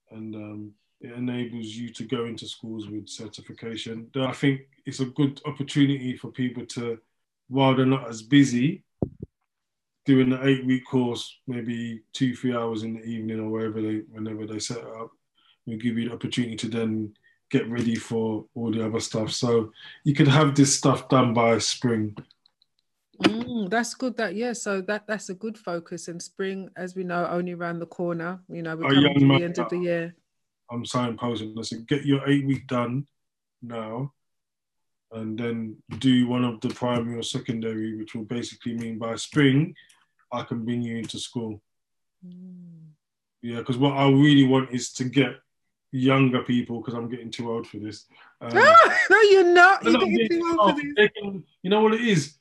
and 0.09 0.36
um, 0.36 0.71
it 1.01 1.11
enables 1.11 1.67
you 1.67 1.89
to 1.89 2.03
go 2.03 2.26
into 2.26 2.47
schools 2.47 2.89
with 2.89 3.07
certification. 3.07 4.09
I 4.15 4.32
think 4.32 4.61
it's 4.88 4.99
a 4.99 5.05
good 5.05 5.41
opportunity 5.45 6.17
for 6.17 6.32
people 6.32 6.65
to 6.67 6.99
while 7.48 7.76
they're 7.76 7.86
not 7.86 8.10
as 8.10 8.22
busy, 8.22 8.84
doing 10.06 10.30
the 10.30 10.48
eight 10.48 10.66
week 10.66 10.86
course, 10.86 11.39
maybe 11.48 12.02
two, 12.14 12.36
three 12.36 12.56
hours 12.56 12.84
in 12.84 12.96
the 12.96 13.04
evening 13.04 13.39
or 13.39 13.50
wherever 13.50 13.82
they, 13.82 14.02
whenever 14.12 14.46
they 14.46 14.60
set 14.60 14.80
up, 14.80 15.12
will 15.66 15.78
give 15.78 15.98
you 15.98 16.10
the 16.10 16.16
opportunity 16.16 16.56
to 16.56 16.68
then 16.68 17.14
get 17.50 17.70
ready 17.70 17.96
for 17.96 18.46
all 18.56 18.72
the 18.72 18.86
other 18.86 19.00
stuff. 19.00 19.32
So 19.32 19.72
you 20.04 20.14
could 20.14 20.28
have 20.28 20.56
this 20.56 20.76
stuff 20.76 21.10
done 21.10 21.34
by 21.34 21.58
spring. 21.58 22.16
Mm, 23.24 23.70
that's 23.70 23.93
good. 23.93 24.18
That 24.18 24.36
yeah. 24.36 24.54
So 24.54 24.82
that 24.82 25.08
that's 25.08 25.30
a 25.30 25.34
good 25.34 25.58
focus. 25.58 26.08
And 26.10 26.22
spring, 26.22 26.70
as 26.76 26.96
we 26.96 27.04
know, 27.04 27.26
only 27.28 27.54
around 27.54 27.80
the 27.80 27.86
corner. 27.86 28.41
You 28.50 28.62
know, 28.62 28.76
we're 28.76 28.93
coming 28.93 29.20
to 29.20 29.38
the 29.39 29.43
end 29.43 29.58
of 29.58 29.70
the 29.70 29.78
year. 29.78 30.16
I'm 30.70 30.84
signposting. 30.84 31.58
I 31.58 31.62
said, 31.62 31.88
get 31.88 32.06
your 32.06 32.28
eight 32.28 32.46
week 32.46 32.68
done 32.68 33.08
now 33.62 34.12
and 35.16 35.38
then 35.38 35.78
do 35.99 36.28
one 36.28 36.43
of 36.43 36.59
the 36.61 36.70
primary 36.70 37.18
or 37.18 37.24
secondary, 37.24 37.97
which 37.97 38.13
will 38.13 38.26
basically 38.26 38.74
mean 38.74 38.97
by 38.97 39.16
spring, 39.16 39.74
I 40.32 40.43
can 40.43 40.66
bring 40.66 40.82
you 40.82 40.97
into 40.97 41.20
school. 41.20 41.61
Mm. 42.26 42.89
Yeah, 43.41 43.57
because 43.57 43.78
what 43.78 43.93
I 43.93 44.09
really 44.09 44.45
want 44.45 44.72
is 44.72 44.91
to 44.93 45.05
get 45.05 45.36
younger 45.91 46.43
people 46.43 46.82
because 46.82 46.93
I'm 46.93 47.09
getting 47.09 47.32
too 47.32 47.49
old 47.49 47.68
for 47.68 47.78
this. 47.78 48.05
Um, 48.41 48.53
no, 49.09 49.22
you're 49.22 49.53
not. 49.53 49.84
You're 49.84 49.99
getting 49.99 50.30
too 50.30 50.57
old 50.59 50.80
for 50.80 50.86
this. 50.95 51.09
Can, 51.16 51.43
you 51.61 51.70
know 51.70 51.82
what 51.82 51.93
it 51.93 52.01
is? 52.01 52.36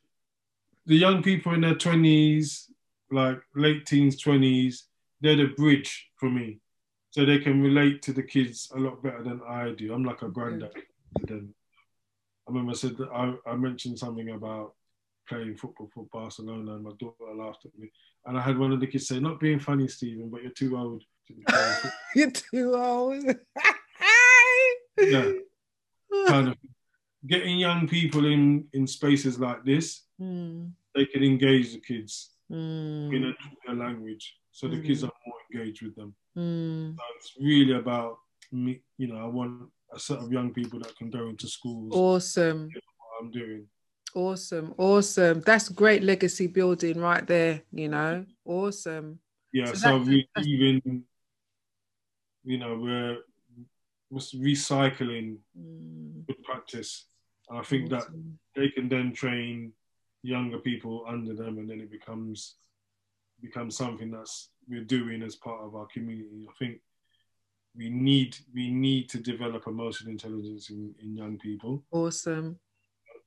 The 0.87 0.97
young 0.97 1.23
people 1.23 1.55
in 1.55 1.61
their 1.61 1.77
twenties, 1.77 2.71
like 3.11 3.41
late 3.55 3.87
teens, 3.87 4.19
twenties, 4.19 4.85
they're 5.21 5.37
the 5.37 5.47
bridge 5.57 6.09
for 6.17 6.29
me, 6.29 6.59
so 7.11 7.25
they 7.25 7.39
can 7.39 7.63
relate 7.63 8.03
to 8.03 8.13
the 8.13 8.23
kids 8.23 8.71
a 8.75 8.79
lot 8.79 9.03
better 9.03 9.23
than 9.23 9.41
I 9.49 9.71
do. 9.71 9.93
I'm 9.95 10.05
like 10.05 10.23
a 10.23 10.29
granddad 10.29 10.73
to 11.21 11.27
them. 11.27 11.55
I 12.47 12.51
remember 12.51 12.73
I 12.73 12.75
said 12.75 12.97
that 12.99 13.09
I, 13.11 13.35
I 13.51 13.57
mentioned 13.57 13.99
something 13.99 14.31
about 14.31 14.75
playing 15.29 15.57
football 15.57 15.91
for 15.95 16.07
Barcelona, 16.13 16.75
and 16.75 16.85
my 16.85 16.93
daughter 16.99 17.35
laughed 17.35 17.65
at 17.65 17.79
me. 17.79 17.91
And 18.27 18.39
I 18.39 18.43
had 18.43 18.59
one 18.59 18.73
of 18.73 18.81
the 18.81 18.87
kids 18.87 19.09
say, 19.09 19.21
"Not 19.21 19.41
being 19.41 19.59
funny, 19.59 19.89
Stephen, 19.89 20.29
but 20.31 20.43
you're 20.43 20.53
too 20.53 20.77
old 20.77 21.03
to 21.27 21.35
be 21.35 21.45
you're 22.15 22.31
too 22.31 22.75
old. 22.75 23.25
yeah, 24.99 25.33
kind 26.27 26.49
of 26.49 26.57
getting 27.27 27.59
young 27.59 27.89
people 27.89 28.27
in 28.27 28.67
in 28.73 28.87
spaces 28.87 29.39
like 29.39 29.65
this. 29.65 30.03
Mm. 30.21 30.73
They 30.95 31.07
can 31.07 31.25
engage 31.25 31.73
the 31.73 31.81
kids 31.81 32.31
mm. 32.51 33.15
in 33.15 33.25
a, 33.25 33.73
a, 33.73 33.75
language, 33.75 34.37
so 34.53 34.69
the 34.69 34.77
mm. 34.77 34.87
kids 34.87 35.03
are 35.03 35.11
more 35.27 35.37
engaged 35.53 35.83
with 35.83 35.97
them. 35.97 36.15
Mm. 36.37 36.95
So 36.95 37.03
it's 37.17 37.33
really 37.41 37.73
about 37.73 38.19
me. 38.53 38.81
You 38.99 39.09
know, 39.09 39.17
I 39.17 39.27
want 39.27 39.71
a 39.95 39.99
set 39.99 40.19
of 40.19 40.33
young 40.33 40.53
people 40.53 40.79
that 40.81 40.97
can 40.97 41.11
go 41.11 41.29
into 41.29 41.49
schools. 41.49 41.93
Awesome. 41.95 42.69
I'm 43.21 43.31
doing. 43.31 43.67
Awesome, 44.15 44.75
awesome. 44.79 45.41
That's 45.41 45.69
great 45.69 46.03
legacy 46.03 46.47
building 46.47 47.01
right 47.01 47.27
there. 47.27 47.63
You 47.73 47.89
know, 47.89 48.25
awesome. 48.45 49.19
Yeah. 49.53 49.67
So, 49.67 49.75
so 49.75 49.99
we 49.99 50.29
even, 50.45 51.03
you 52.45 52.59
know, 52.59 52.79
we're 52.79 53.19
recycling 54.13 55.39
mm. 55.59 56.27
good 56.27 56.43
practice. 56.45 57.07
And 57.49 57.59
I 57.59 57.63
think 57.63 57.93
awesome. 57.93 58.39
that 58.55 58.61
they 58.61 58.69
can 58.69 58.89
then 58.89 59.13
train 59.13 59.73
younger 60.23 60.59
people 60.59 61.05
under 61.09 61.35
them, 61.35 61.59
and 61.59 61.69
then 61.69 61.81
it 61.81 61.91
becomes 61.91 62.55
becomes 63.43 63.77
something 63.77 64.11
that's 64.11 64.51
we're 64.69 64.85
doing 64.85 65.23
as 65.23 65.35
part 65.35 65.63
of 65.63 65.75
our 65.75 65.87
community. 65.87 66.47
I 66.49 66.53
think 66.59 66.81
we 67.77 67.91
need 67.91 68.37
we 68.55 68.71
need 68.71 69.09
to 69.11 69.19
develop 69.19 69.67
emotional 69.67 70.13
intelligence 70.13 70.71
in, 70.71 70.95
in 71.03 71.17
young 71.17 71.39
people. 71.39 71.85
Awesome. 71.91 72.59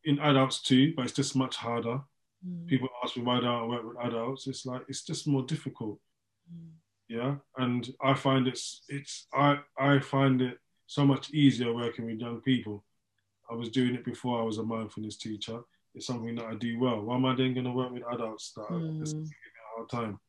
In 0.05 0.19
adults 0.19 0.61
too, 0.61 0.93
but 0.95 1.05
it's 1.05 1.13
just 1.13 1.35
much 1.35 1.57
harder. 1.57 1.99
Mm. 2.47 2.67
People 2.67 2.87
ask 3.03 3.17
me 3.17 3.23
why 3.23 3.39
don't 3.39 3.45
I 3.49 3.65
work 3.65 3.83
with 3.83 4.05
adults? 4.05 4.47
It's 4.47 4.65
like 4.65 4.83
it's 4.87 5.03
just 5.03 5.27
more 5.27 5.43
difficult. 5.43 5.99
Mm. 6.53 6.69
Yeah, 7.09 7.35
and 7.57 7.89
I 8.01 8.13
find 8.13 8.47
it's 8.47 8.83
it's 8.89 9.27
I 9.33 9.59
I 9.77 9.99
find 9.99 10.41
it 10.41 10.57
so 10.87 11.05
much 11.05 11.31
easier 11.31 11.73
working 11.73 12.05
with 12.05 12.19
young 12.19 12.41
people. 12.41 12.83
I 13.49 13.55
was 13.55 13.69
doing 13.69 13.95
it 13.95 14.05
before 14.05 14.41
I 14.41 14.43
was 14.43 14.57
a 14.57 14.63
mindfulness 14.63 15.17
teacher. 15.17 15.59
It's 15.95 16.05
something 16.05 16.35
that 16.35 16.45
I 16.45 16.55
do 16.55 16.79
well. 16.79 17.01
Why 17.01 17.15
am 17.15 17.25
I 17.25 17.35
then 17.35 17.53
going 17.53 17.65
to 17.65 17.71
work 17.71 17.91
with 17.91 18.03
adults 18.11 18.53
that 18.55 18.67
mm. 18.67 18.95
are 18.95 18.99
just 18.99 19.15
giving 19.15 19.23
me 19.23 19.29
a 19.29 19.77
hard 19.77 19.89
time? 19.89 20.19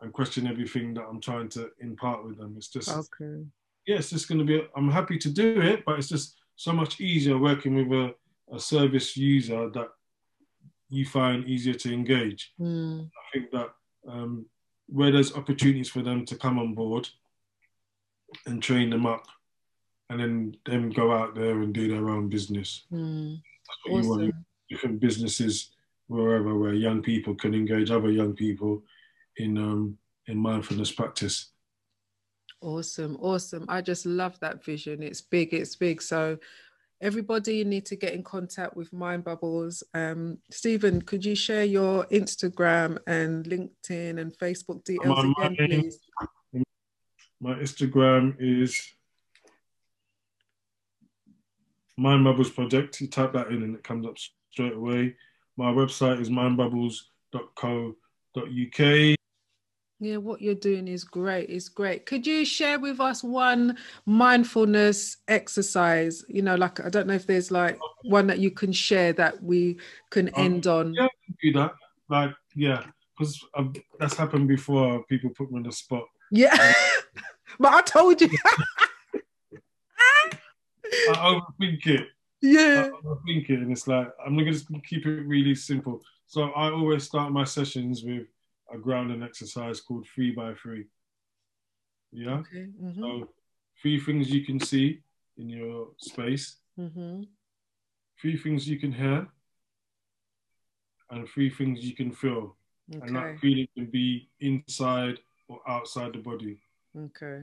And 0.00 0.12
question 0.12 0.46
everything 0.46 0.94
that 0.94 1.04
I'm 1.08 1.20
trying 1.20 1.48
to 1.50 1.70
impart 1.80 2.24
with 2.24 2.38
them. 2.38 2.54
It's 2.56 2.68
just 2.68 2.90
okay. 2.90 3.44
Yeah, 3.86 3.96
it's 3.96 4.10
just 4.10 4.28
going 4.28 4.38
to 4.38 4.44
be. 4.44 4.66
I'm 4.76 4.90
happy 4.90 5.18
to 5.18 5.30
do 5.30 5.60
it, 5.60 5.84
but 5.84 5.98
it's 5.98 6.08
just 6.08 6.36
so 6.56 6.72
much 6.72 7.00
easier 7.00 7.38
working 7.38 7.74
with 7.74 7.92
a, 7.92 8.14
a 8.54 8.60
service 8.60 9.16
user 9.16 9.70
that 9.70 9.88
you 10.88 11.04
find 11.04 11.48
easier 11.48 11.74
to 11.74 11.92
engage. 11.92 12.52
Mm. 12.60 13.06
I 13.06 13.38
think 13.38 13.50
that 13.52 13.70
um, 14.08 14.46
where 14.88 15.10
there's 15.10 15.34
opportunities 15.34 15.88
for 15.88 16.02
them 16.02 16.24
to 16.26 16.36
come 16.36 16.58
on 16.58 16.74
board 16.74 17.08
and 18.46 18.62
train 18.62 18.90
them 18.90 19.06
up, 19.06 19.26
and 20.10 20.20
then 20.20 20.56
them 20.66 20.90
go 20.90 21.12
out 21.12 21.34
there 21.34 21.62
and 21.62 21.72
do 21.72 21.88
their 21.88 22.10
own 22.10 22.28
business. 22.28 22.84
Mm. 22.92 23.40
That's 23.66 23.78
what 23.92 23.98
awesome. 23.98 24.20
you 24.20 24.26
want. 24.26 24.34
Different 24.68 24.98
businesses 24.98 25.70
wherever 26.08 26.56
where 26.56 26.74
young 26.74 27.02
people 27.02 27.34
can 27.34 27.54
engage 27.54 27.90
other 27.90 28.10
young 28.10 28.32
people 28.32 28.82
in 29.36 29.58
um, 29.58 29.98
in 30.26 30.38
mindfulness 30.38 30.92
practice. 30.92 31.52
Awesome, 32.60 33.16
awesome. 33.20 33.66
I 33.68 33.82
just 33.82 34.06
love 34.06 34.38
that 34.40 34.64
vision. 34.64 35.02
It's 35.02 35.20
big, 35.20 35.52
it's 35.52 35.76
big. 35.76 36.00
So 36.02 36.38
everybody 37.00 37.56
you 37.56 37.64
need 37.64 37.86
to 37.86 37.96
get 37.96 38.14
in 38.14 38.22
contact 38.22 38.76
with 38.76 38.92
Mind 38.92 39.24
Bubbles. 39.24 39.82
Um, 39.94 40.38
Stephen, 40.50 41.02
could 41.02 41.24
you 41.24 41.34
share 41.34 41.64
your 41.64 42.04
Instagram 42.06 42.98
and 43.06 43.44
LinkedIn 43.44 44.20
and 44.20 44.36
Facebook 44.38 44.84
details 44.84 45.24
my, 45.38 45.46
again, 45.46 45.68
please? 45.68 45.98
My 47.40 47.54
Instagram 47.54 48.36
is 48.38 48.80
Mind 51.96 52.24
Bubbles 52.24 52.50
Project. 52.50 53.00
You 53.00 53.08
type 53.08 53.32
that 53.34 53.48
in 53.48 53.62
and 53.62 53.74
it 53.74 53.84
comes 53.84 54.06
up 54.06 54.16
straight 54.50 54.74
away. 54.74 55.16
My 55.56 55.70
website 55.70 56.20
is 56.20 56.30
mindbubbles.co.uk. 56.30 59.15
Yeah, 59.98 60.18
what 60.18 60.42
you're 60.42 60.54
doing 60.54 60.88
is 60.88 61.04
great. 61.04 61.48
It's 61.48 61.70
great. 61.70 62.04
Could 62.04 62.26
you 62.26 62.44
share 62.44 62.78
with 62.78 63.00
us 63.00 63.24
one 63.24 63.78
mindfulness 64.04 65.16
exercise? 65.26 66.22
You 66.28 66.42
know, 66.42 66.54
like 66.54 66.84
I 66.84 66.90
don't 66.90 67.06
know 67.06 67.14
if 67.14 67.26
there's 67.26 67.50
like 67.50 67.78
one 68.04 68.26
that 68.26 68.38
you 68.38 68.50
can 68.50 68.72
share 68.72 69.14
that 69.14 69.42
we 69.42 69.78
can 70.10 70.28
um, 70.28 70.44
end 70.44 70.66
on. 70.66 70.92
Yeah, 70.92 71.08
do 71.42 71.52
that. 71.54 71.72
Like, 72.10 72.32
yeah, 72.54 72.84
because 73.16 73.42
that's 73.98 74.14
happened 74.14 74.48
before. 74.48 75.02
People 75.04 75.30
put 75.30 75.50
me 75.50 75.58
on 75.58 75.62
the 75.62 75.72
spot. 75.72 76.04
Yeah, 76.30 76.54
but 77.58 77.72
I 77.72 77.80
told 77.80 78.20
you. 78.20 78.28
I 81.08 81.40
overthink 81.58 81.86
it. 81.86 82.08
Yeah, 82.42 82.90
I 82.92 83.06
overthink 83.06 83.48
it, 83.48 83.60
and 83.60 83.72
it's 83.72 83.88
like 83.88 84.08
I'm 84.24 84.36
gonna 84.36 84.52
just 84.52 84.66
keep 84.84 85.06
it 85.06 85.22
really 85.22 85.54
simple. 85.54 86.02
So 86.26 86.50
I 86.50 86.70
always 86.70 87.04
start 87.04 87.32
my 87.32 87.44
sessions 87.44 88.04
with 88.04 88.26
a 88.72 88.78
grounding 88.78 89.22
exercise 89.22 89.80
called 89.80 90.06
three 90.14 90.32
by 90.32 90.54
three. 90.54 90.86
Yeah. 92.12 92.38
Okay. 92.38 92.68
Mm-hmm. 92.82 93.00
So 93.00 93.28
three 93.80 94.00
things 94.00 94.30
you 94.30 94.44
can 94.44 94.60
see 94.60 95.00
in 95.36 95.48
your 95.48 95.88
space. 95.98 96.56
Mm-hmm. 96.78 97.22
Three 98.20 98.36
things 98.36 98.68
you 98.68 98.78
can 98.78 98.92
hear. 98.92 99.26
And 101.10 101.28
three 101.28 101.50
things 101.50 101.84
you 101.84 101.94
can 101.94 102.10
feel. 102.10 102.56
Okay. 102.94 103.06
And 103.06 103.16
that 103.16 103.38
feeling 103.40 103.68
can 103.76 103.86
be 103.86 104.28
inside 104.40 105.18
or 105.48 105.60
outside 105.68 106.12
the 106.12 106.18
body. 106.18 106.58
Okay. 106.96 107.42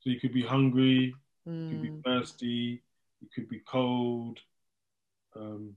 So 0.00 0.10
you 0.10 0.20
could 0.20 0.32
be 0.32 0.42
hungry, 0.42 1.14
mm. 1.48 1.64
you 1.64 1.70
could 1.70 1.82
be 1.82 1.88
mm. 1.90 2.04
thirsty, 2.04 2.82
you 3.20 3.28
could 3.34 3.48
be 3.48 3.60
cold, 3.60 4.38
um, 5.36 5.74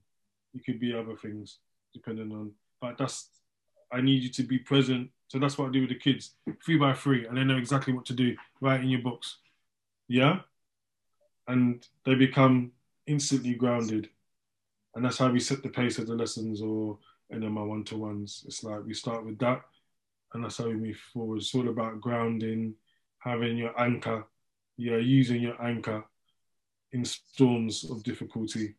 you 0.53 0.61
could 0.61 0.79
be 0.79 0.93
other 0.93 1.15
things, 1.15 1.59
depending 1.93 2.31
on. 2.31 2.51
But 2.81 2.97
that's 2.97 3.29
I 3.93 4.01
need 4.01 4.23
you 4.23 4.29
to 4.29 4.43
be 4.43 4.57
present. 4.57 5.09
So 5.27 5.39
that's 5.39 5.57
what 5.57 5.69
I 5.69 5.71
do 5.71 5.81
with 5.81 5.89
the 5.89 5.95
kids, 5.95 6.35
three 6.63 6.77
by 6.77 6.93
three, 6.93 7.25
and 7.25 7.37
they 7.37 7.43
know 7.43 7.57
exactly 7.57 7.93
what 7.93 8.05
to 8.07 8.13
do 8.13 8.35
right 8.61 8.81
in 8.81 8.89
your 8.89 9.01
books. 9.01 9.37
Yeah? 10.07 10.39
And 11.47 11.85
they 12.05 12.15
become 12.15 12.71
instantly 13.07 13.53
grounded. 13.53 14.09
And 14.95 15.03
that's 15.03 15.17
how 15.17 15.29
we 15.29 15.39
set 15.39 15.63
the 15.63 15.69
pace 15.69 15.97
of 15.97 16.07
the 16.07 16.15
lessons 16.15 16.61
or 16.61 16.97
in 17.29 17.51
my 17.51 17.63
one 17.63 17.83
to 17.85 17.97
ones. 17.97 18.43
It's 18.45 18.63
like 18.63 18.85
we 18.85 18.93
start 18.93 19.25
with 19.25 19.39
that, 19.39 19.61
and 20.33 20.43
that's 20.43 20.57
how 20.57 20.67
we 20.67 20.75
move 20.75 20.97
forward. 21.13 21.37
It's 21.37 21.53
all 21.55 21.69
about 21.69 22.01
grounding, 22.01 22.75
having 23.19 23.57
your 23.57 23.79
anchor. 23.79 24.25
Yeah, 24.77 24.97
using 24.97 25.41
your 25.41 25.61
anchor 25.63 26.03
in 26.91 27.05
storms 27.05 27.89
of 27.89 28.03
difficulty. 28.03 28.75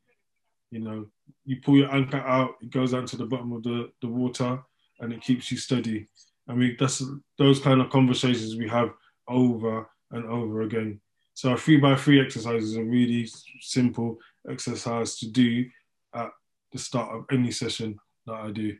You 0.71 0.81
know, 0.81 1.07
you 1.45 1.61
pull 1.61 1.77
your 1.77 1.95
anchor 1.95 2.19
out, 2.19 2.57
it 2.61 2.71
goes 2.71 2.93
down 2.93 3.07
to 3.07 3.17
the 3.17 3.27
bottom 3.27 3.53
of 3.53 3.63
the, 3.63 3.91
the 4.01 4.09
water, 4.09 4.61
and 5.05 5.13
it 5.13 5.23
keeps 5.23 5.51
you 5.51 5.57
steady. 5.57 6.09
And 6.49 6.59
we 6.59 6.77
that's 6.79 7.03
those 7.39 7.61
kind 7.61 7.81
of 7.81 7.91
conversations 7.91 8.57
we 8.57 8.69
have 8.69 8.91
over 9.29 9.89
and 10.11 10.25
over 10.27 10.63
again. 10.63 11.01
So 11.35 11.53
a 11.53 11.57
three 11.57 11.77
by 11.77 11.95
three 11.97 12.21
exercise 12.21 12.63
is 12.63 12.77
a 12.77 12.83
really 12.83 13.29
simple 13.61 14.19
exercise 14.51 15.19
to 15.19 15.31
do 15.31 15.67
at 16.15 16.31
the 16.73 16.79
start 16.79 17.15
of 17.15 17.25
any 17.31 17.51
session 17.51 17.99
that 18.27 18.35
I 18.35 18.51
do. 18.51 18.77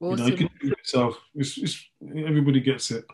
Awesome. 0.00 0.18
You 0.18 0.24
know, 0.24 0.30
you 0.30 0.36
can 0.36 0.50
do 0.60 0.66
it 0.72 0.78
yourself. 0.78 1.18
It's, 1.34 1.58
it's, 1.58 1.84
everybody 2.26 2.60
gets 2.60 2.90
it. 2.90 3.04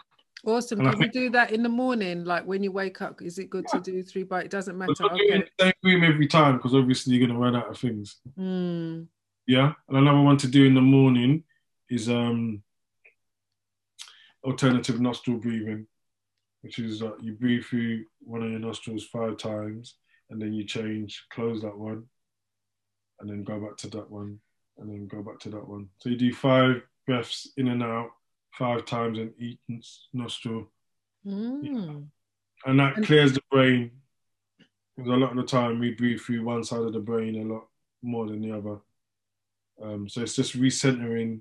Awesome. 0.47 0.81
And 0.81 0.93
can 0.93 1.03
you 1.03 1.11
do 1.11 1.31
that 1.31 1.53
in 1.53 1.63
the 1.63 1.69
morning? 1.69 2.25
Like 2.25 2.47
when 2.47 2.63
you 2.63 2.73
wake 2.73 3.03
up, 3.03 3.21
is 3.21 3.39
it 3.39 3.51
good 3.51 3.67
yeah. 3.73 3.81
to 3.81 3.91
do 3.93 4.03
three 4.03 4.23
by? 4.23 4.43
It 4.43 4.51
doesn't 4.51 4.79
matter. 4.79 5.05
Okay. 5.05 5.17
Do 5.17 5.45
the 5.59 5.65
same 5.65 5.73
room 5.83 6.05
every 6.05 6.27
time 6.27 6.57
because 6.57 6.75
obviously 6.75 7.15
you're 7.15 7.27
going 7.27 7.39
to 7.39 7.45
run 7.45 7.57
out 7.57 7.69
of 7.69 7.79
things. 7.79 8.17
Mm. 8.39 9.07
Yeah. 9.47 9.75
And 9.89 9.99
another 9.99 10.23
one 10.23 10.39
to 10.39 10.49
do 10.49 10.65
in 10.65 10.75
the 10.75 10.81
morning 10.81 11.45
is 11.91 12.09
um, 12.09 12.63
alternative 14.45 15.01
nostril 15.01 15.39
breathing, 15.39 15.87
which 16.63 16.79
is 16.79 17.03
uh, 17.03 17.17
you 17.21 17.33
breathe 17.33 17.65
through 17.65 18.05
one 18.21 18.43
of 18.43 18.51
your 18.51 18.61
nostrils 18.61 19.05
five 19.05 19.37
times, 19.37 19.97
and 20.31 20.41
then 20.41 20.53
you 20.53 20.65
change, 20.65 21.27
close 21.31 21.61
that 21.63 21.77
one, 21.77 22.05
and 23.19 23.29
then 23.29 23.43
go 23.43 23.61
back 23.61 23.77
to 23.79 23.89
that 23.89 24.11
one, 24.11 24.39
and 24.79 24.89
then 24.89 25.07
go 25.07 25.23
back 25.23 25.39
to 25.41 25.51
that 25.51 25.69
one. 25.69 25.89
So 25.99 26.09
you 26.09 26.17
do 26.17 26.33
five 26.33 26.83
breaths 27.07 27.51
in 27.57 27.69
and 27.69 27.83
out 27.83 28.11
five 28.53 28.85
times 28.85 29.19
in 29.19 29.33
each 29.39 30.01
nostril. 30.13 30.71
Mm. 31.27 31.61
Yeah. 31.63 31.95
And 32.67 32.81
that 32.81 33.03
clears 33.05 33.33
the 33.33 33.43
brain 33.51 33.91
because 34.97 35.11
a 35.11 35.17
lot 35.17 35.31
of 35.31 35.37
the 35.37 35.45
time 35.45 35.79
we 35.79 35.93
breathe 35.93 36.21
through 36.21 36.45
one 36.45 36.63
side 36.63 36.81
of 36.81 36.93
the 36.93 37.01
brain 37.01 37.41
a 37.41 37.53
lot 37.53 37.67
more 38.03 38.27
than 38.27 38.43
the 38.43 38.53
other. 38.53 38.79
Um, 39.83 40.09
so 40.09 40.21
it's 40.21 40.37
just 40.37 40.61
recentering, 40.61 41.41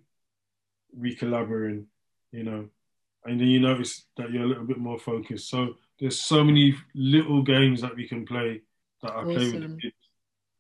recollaborating, 0.98 1.86
you 2.32 2.44
know, 2.44 2.70
and 3.26 3.40
then 3.40 3.48
you 3.48 3.60
notice 3.60 4.06
that 4.18 4.32
you're 4.32 4.44
a 4.44 4.48
little 4.48 4.66
bit 4.66 4.78
more 4.78 4.98
focused. 4.98 5.50
So 5.50 5.76
there's 6.00 6.20
so 6.20 6.44
many 6.44 6.76
little 6.96 7.42
games 7.44 7.82
that 7.82 7.96
we 7.96 8.08
can 8.08 8.26
play 8.26 8.62
that 9.02 9.12
I 9.12 9.16
awesome. 9.16 9.34
play 9.34 9.52
with 9.52 9.62
the 9.62 9.82
kids. 9.82 9.96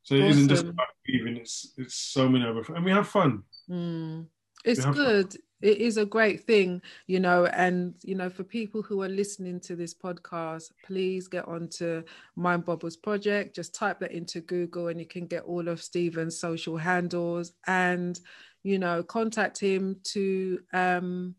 So 0.04 0.16
it 0.16 0.30
awesome. 0.30 0.42
not 0.42 0.50
just 0.50 0.66
about 0.66 0.88
breathing; 1.06 1.38
it's 1.38 1.74
it's 1.78 1.96
so 1.96 2.28
many 2.28 2.46
other, 2.46 2.64
and 2.74 2.86
we 2.86 2.92
have 2.92 3.08
fun. 3.08 3.44
Mm. 3.70 4.26
It's 4.66 4.84
good. 4.86 5.34
Fun 5.34 5.42
it 5.62 5.78
is 5.78 5.98
a 5.98 6.06
great 6.06 6.42
thing 6.46 6.82
you 7.08 7.20
know 7.20 7.46
and 7.48 7.94
you 8.04 8.16
know 8.16 8.30
for 8.30 8.44
people 8.44 8.82
who 8.82 9.02
are 9.02 9.10
listening 9.10 9.60
to 9.60 9.76
this 9.76 9.94
podcast 9.94 10.72
please 10.86 11.28
get 11.28 11.48
onto 11.48 12.04
mind 12.36 12.66
bubbles 12.66 12.98
project. 12.98 13.56
Just 13.56 13.76
type 13.76 14.00
that 14.00 14.12
into 14.12 14.42
google 14.42 14.88
and 14.88 15.00
you 15.00 15.06
can 15.06 15.28
get 15.28 15.44
all 15.44 15.68
of 15.68 15.82
stephen's 15.82 16.40
social 16.40 16.78
handles 16.78 17.54
and 17.68 18.20
you 18.64 18.80
know 18.80 19.04
contact 19.04 19.60
him 19.60 19.98
to 20.04 20.60
um, 20.74 21.36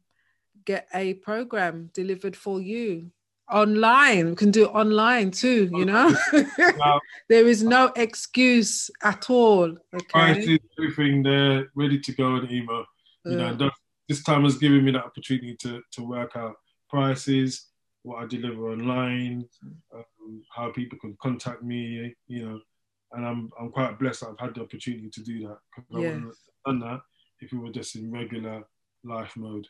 get 0.64 0.86
a 0.94 1.14
program 1.14 1.90
delivered 1.94 2.36
for 2.36 2.60
you. 2.60 3.10
Online 3.50 4.30
we 4.30 4.36
can 4.36 4.52
do 4.52 4.64
it 4.64 4.72
online 4.74 5.30
too 5.30 5.68
you 5.72 5.84
know? 5.84 6.14
There 7.28 7.48
is 7.48 7.64
no 7.64 7.92
excuse 7.96 8.90
at 9.02 9.28
all 9.28 9.76
okay? 9.94 10.58
everything 10.78 11.22
there 11.22 11.68
ready 11.74 11.98
to 11.98 12.12
go 12.12 12.36
in 12.36 12.50
email. 12.50 12.84
You 13.24 13.36
know 13.36 13.70
this 14.10 14.24
time 14.24 14.42
has 14.42 14.58
given 14.58 14.84
me 14.84 14.90
that 14.90 15.04
opportunity 15.04 15.54
to 15.54 15.80
to 15.92 16.02
work 16.02 16.32
out 16.34 16.56
prices, 16.88 17.68
what 18.02 18.20
I 18.20 18.26
deliver 18.26 18.72
online, 18.72 19.48
um, 19.94 20.42
how 20.50 20.72
people 20.72 20.98
can 20.98 21.16
contact 21.22 21.62
me, 21.62 22.12
you 22.26 22.44
know, 22.44 22.60
and 23.12 23.24
I'm 23.24 23.50
I'm 23.58 23.70
quite 23.70 24.00
blessed 24.00 24.22
that 24.22 24.30
I've 24.30 24.40
had 24.40 24.56
the 24.56 24.62
opportunity 24.62 25.08
to 25.10 25.22
do 25.22 25.46
that. 25.46 25.58
Yes. 25.76 25.84
I 25.94 25.98
wouldn't 25.98 26.24
have 26.24 26.34
done 26.66 26.80
that 26.80 27.00
if 27.40 27.52
we 27.52 27.58
were 27.58 27.70
just 27.70 27.94
in 27.94 28.10
regular 28.10 28.64
life 29.04 29.36
mode. 29.36 29.68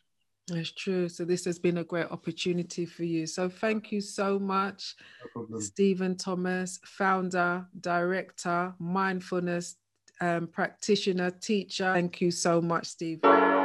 That's 0.49 0.73
true. 0.73 1.11
So 1.11 1.27
this 1.27 1.45
has 1.45 1.59
been 1.59 1.79
a 1.79 1.85
great 1.85 2.11
opportunity 2.11 2.87
for 2.87 3.05
you. 3.05 3.27
So 3.27 3.51
thank 3.51 3.93
you 3.93 4.01
so 4.01 4.39
much, 4.39 4.97
no 5.37 5.61
Stephen 5.61 6.17
Thomas, 6.17 6.81
founder, 6.83 7.67
director, 7.79 8.75
mindfulness 8.79 9.77
um, 10.23 10.47
practitioner, 10.47 11.31
teacher. 11.31 11.93
Thank 11.93 12.23
you 12.23 12.31
so 12.31 12.63
much, 12.63 12.87
Stephen. 12.87 13.60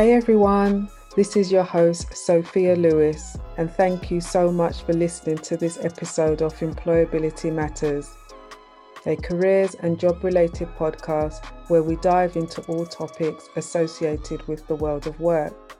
Hey 0.00 0.14
everyone, 0.14 0.88
this 1.14 1.36
is 1.36 1.52
your 1.52 1.62
host, 1.62 2.16
Sophia 2.16 2.74
Lewis, 2.74 3.36
and 3.58 3.70
thank 3.70 4.10
you 4.10 4.18
so 4.22 4.50
much 4.50 4.80
for 4.80 4.94
listening 4.94 5.36
to 5.36 5.58
this 5.58 5.76
episode 5.84 6.40
of 6.40 6.58
Employability 6.60 7.52
Matters, 7.52 8.10
a 9.04 9.14
careers 9.16 9.74
and 9.74 10.00
job 10.00 10.24
related 10.24 10.68
podcast 10.78 11.44
where 11.68 11.82
we 11.82 11.96
dive 11.96 12.36
into 12.36 12.62
all 12.62 12.86
topics 12.86 13.50
associated 13.56 14.40
with 14.48 14.66
the 14.68 14.74
world 14.74 15.06
of 15.06 15.20
work. 15.20 15.76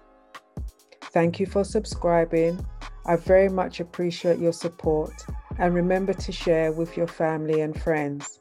Thank 1.01 1.41
you 1.41 1.47
for 1.47 1.65
subscribing. 1.65 2.63
I 3.07 3.17
very 3.17 3.49
much 3.49 3.81
appreciate 3.81 4.39
your 4.39 4.53
support 4.53 5.15
and 5.57 5.73
remember 5.73 6.13
to 6.13 6.31
share 6.31 6.73
with 6.73 6.95
your 6.95 7.07
family 7.07 7.63
and 7.63 7.75
friends. 7.81 8.39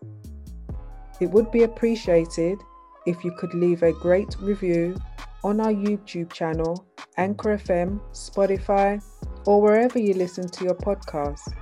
It 1.22 1.32
would 1.32 1.52
be 1.52 1.64
appreciated 1.64 2.60
if 3.06 3.24
you 3.24 3.32
could 3.32 3.54
leave 3.54 3.82
a 3.82 3.94
great 3.94 4.36
review 4.42 4.98
on 5.44 5.60
our 5.60 5.72
YouTube 5.72 6.32
channel, 6.32 6.86
Anchor 7.18 7.58
FM, 7.58 8.00
Spotify, 8.12 9.02
or 9.46 9.62
wherever 9.62 10.00
you 10.00 10.14
listen 10.14 10.48
to 10.48 10.64
your 10.64 10.76
podcasts. 10.76 11.54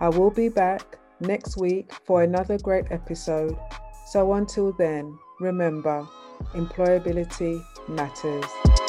I 0.00 0.08
will 0.08 0.30
be 0.30 0.48
back 0.48 0.98
next 1.20 1.56
week 1.56 1.92
for 2.04 2.22
another 2.22 2.58
great 2.58 2.86
episode. 2.90 3.56
So 4.06 4.34
until 4.34 4.72
then, 4.72 5.16
remember, 5.40 6.06
employability 6.54 7.64
matters. 7.88 8.83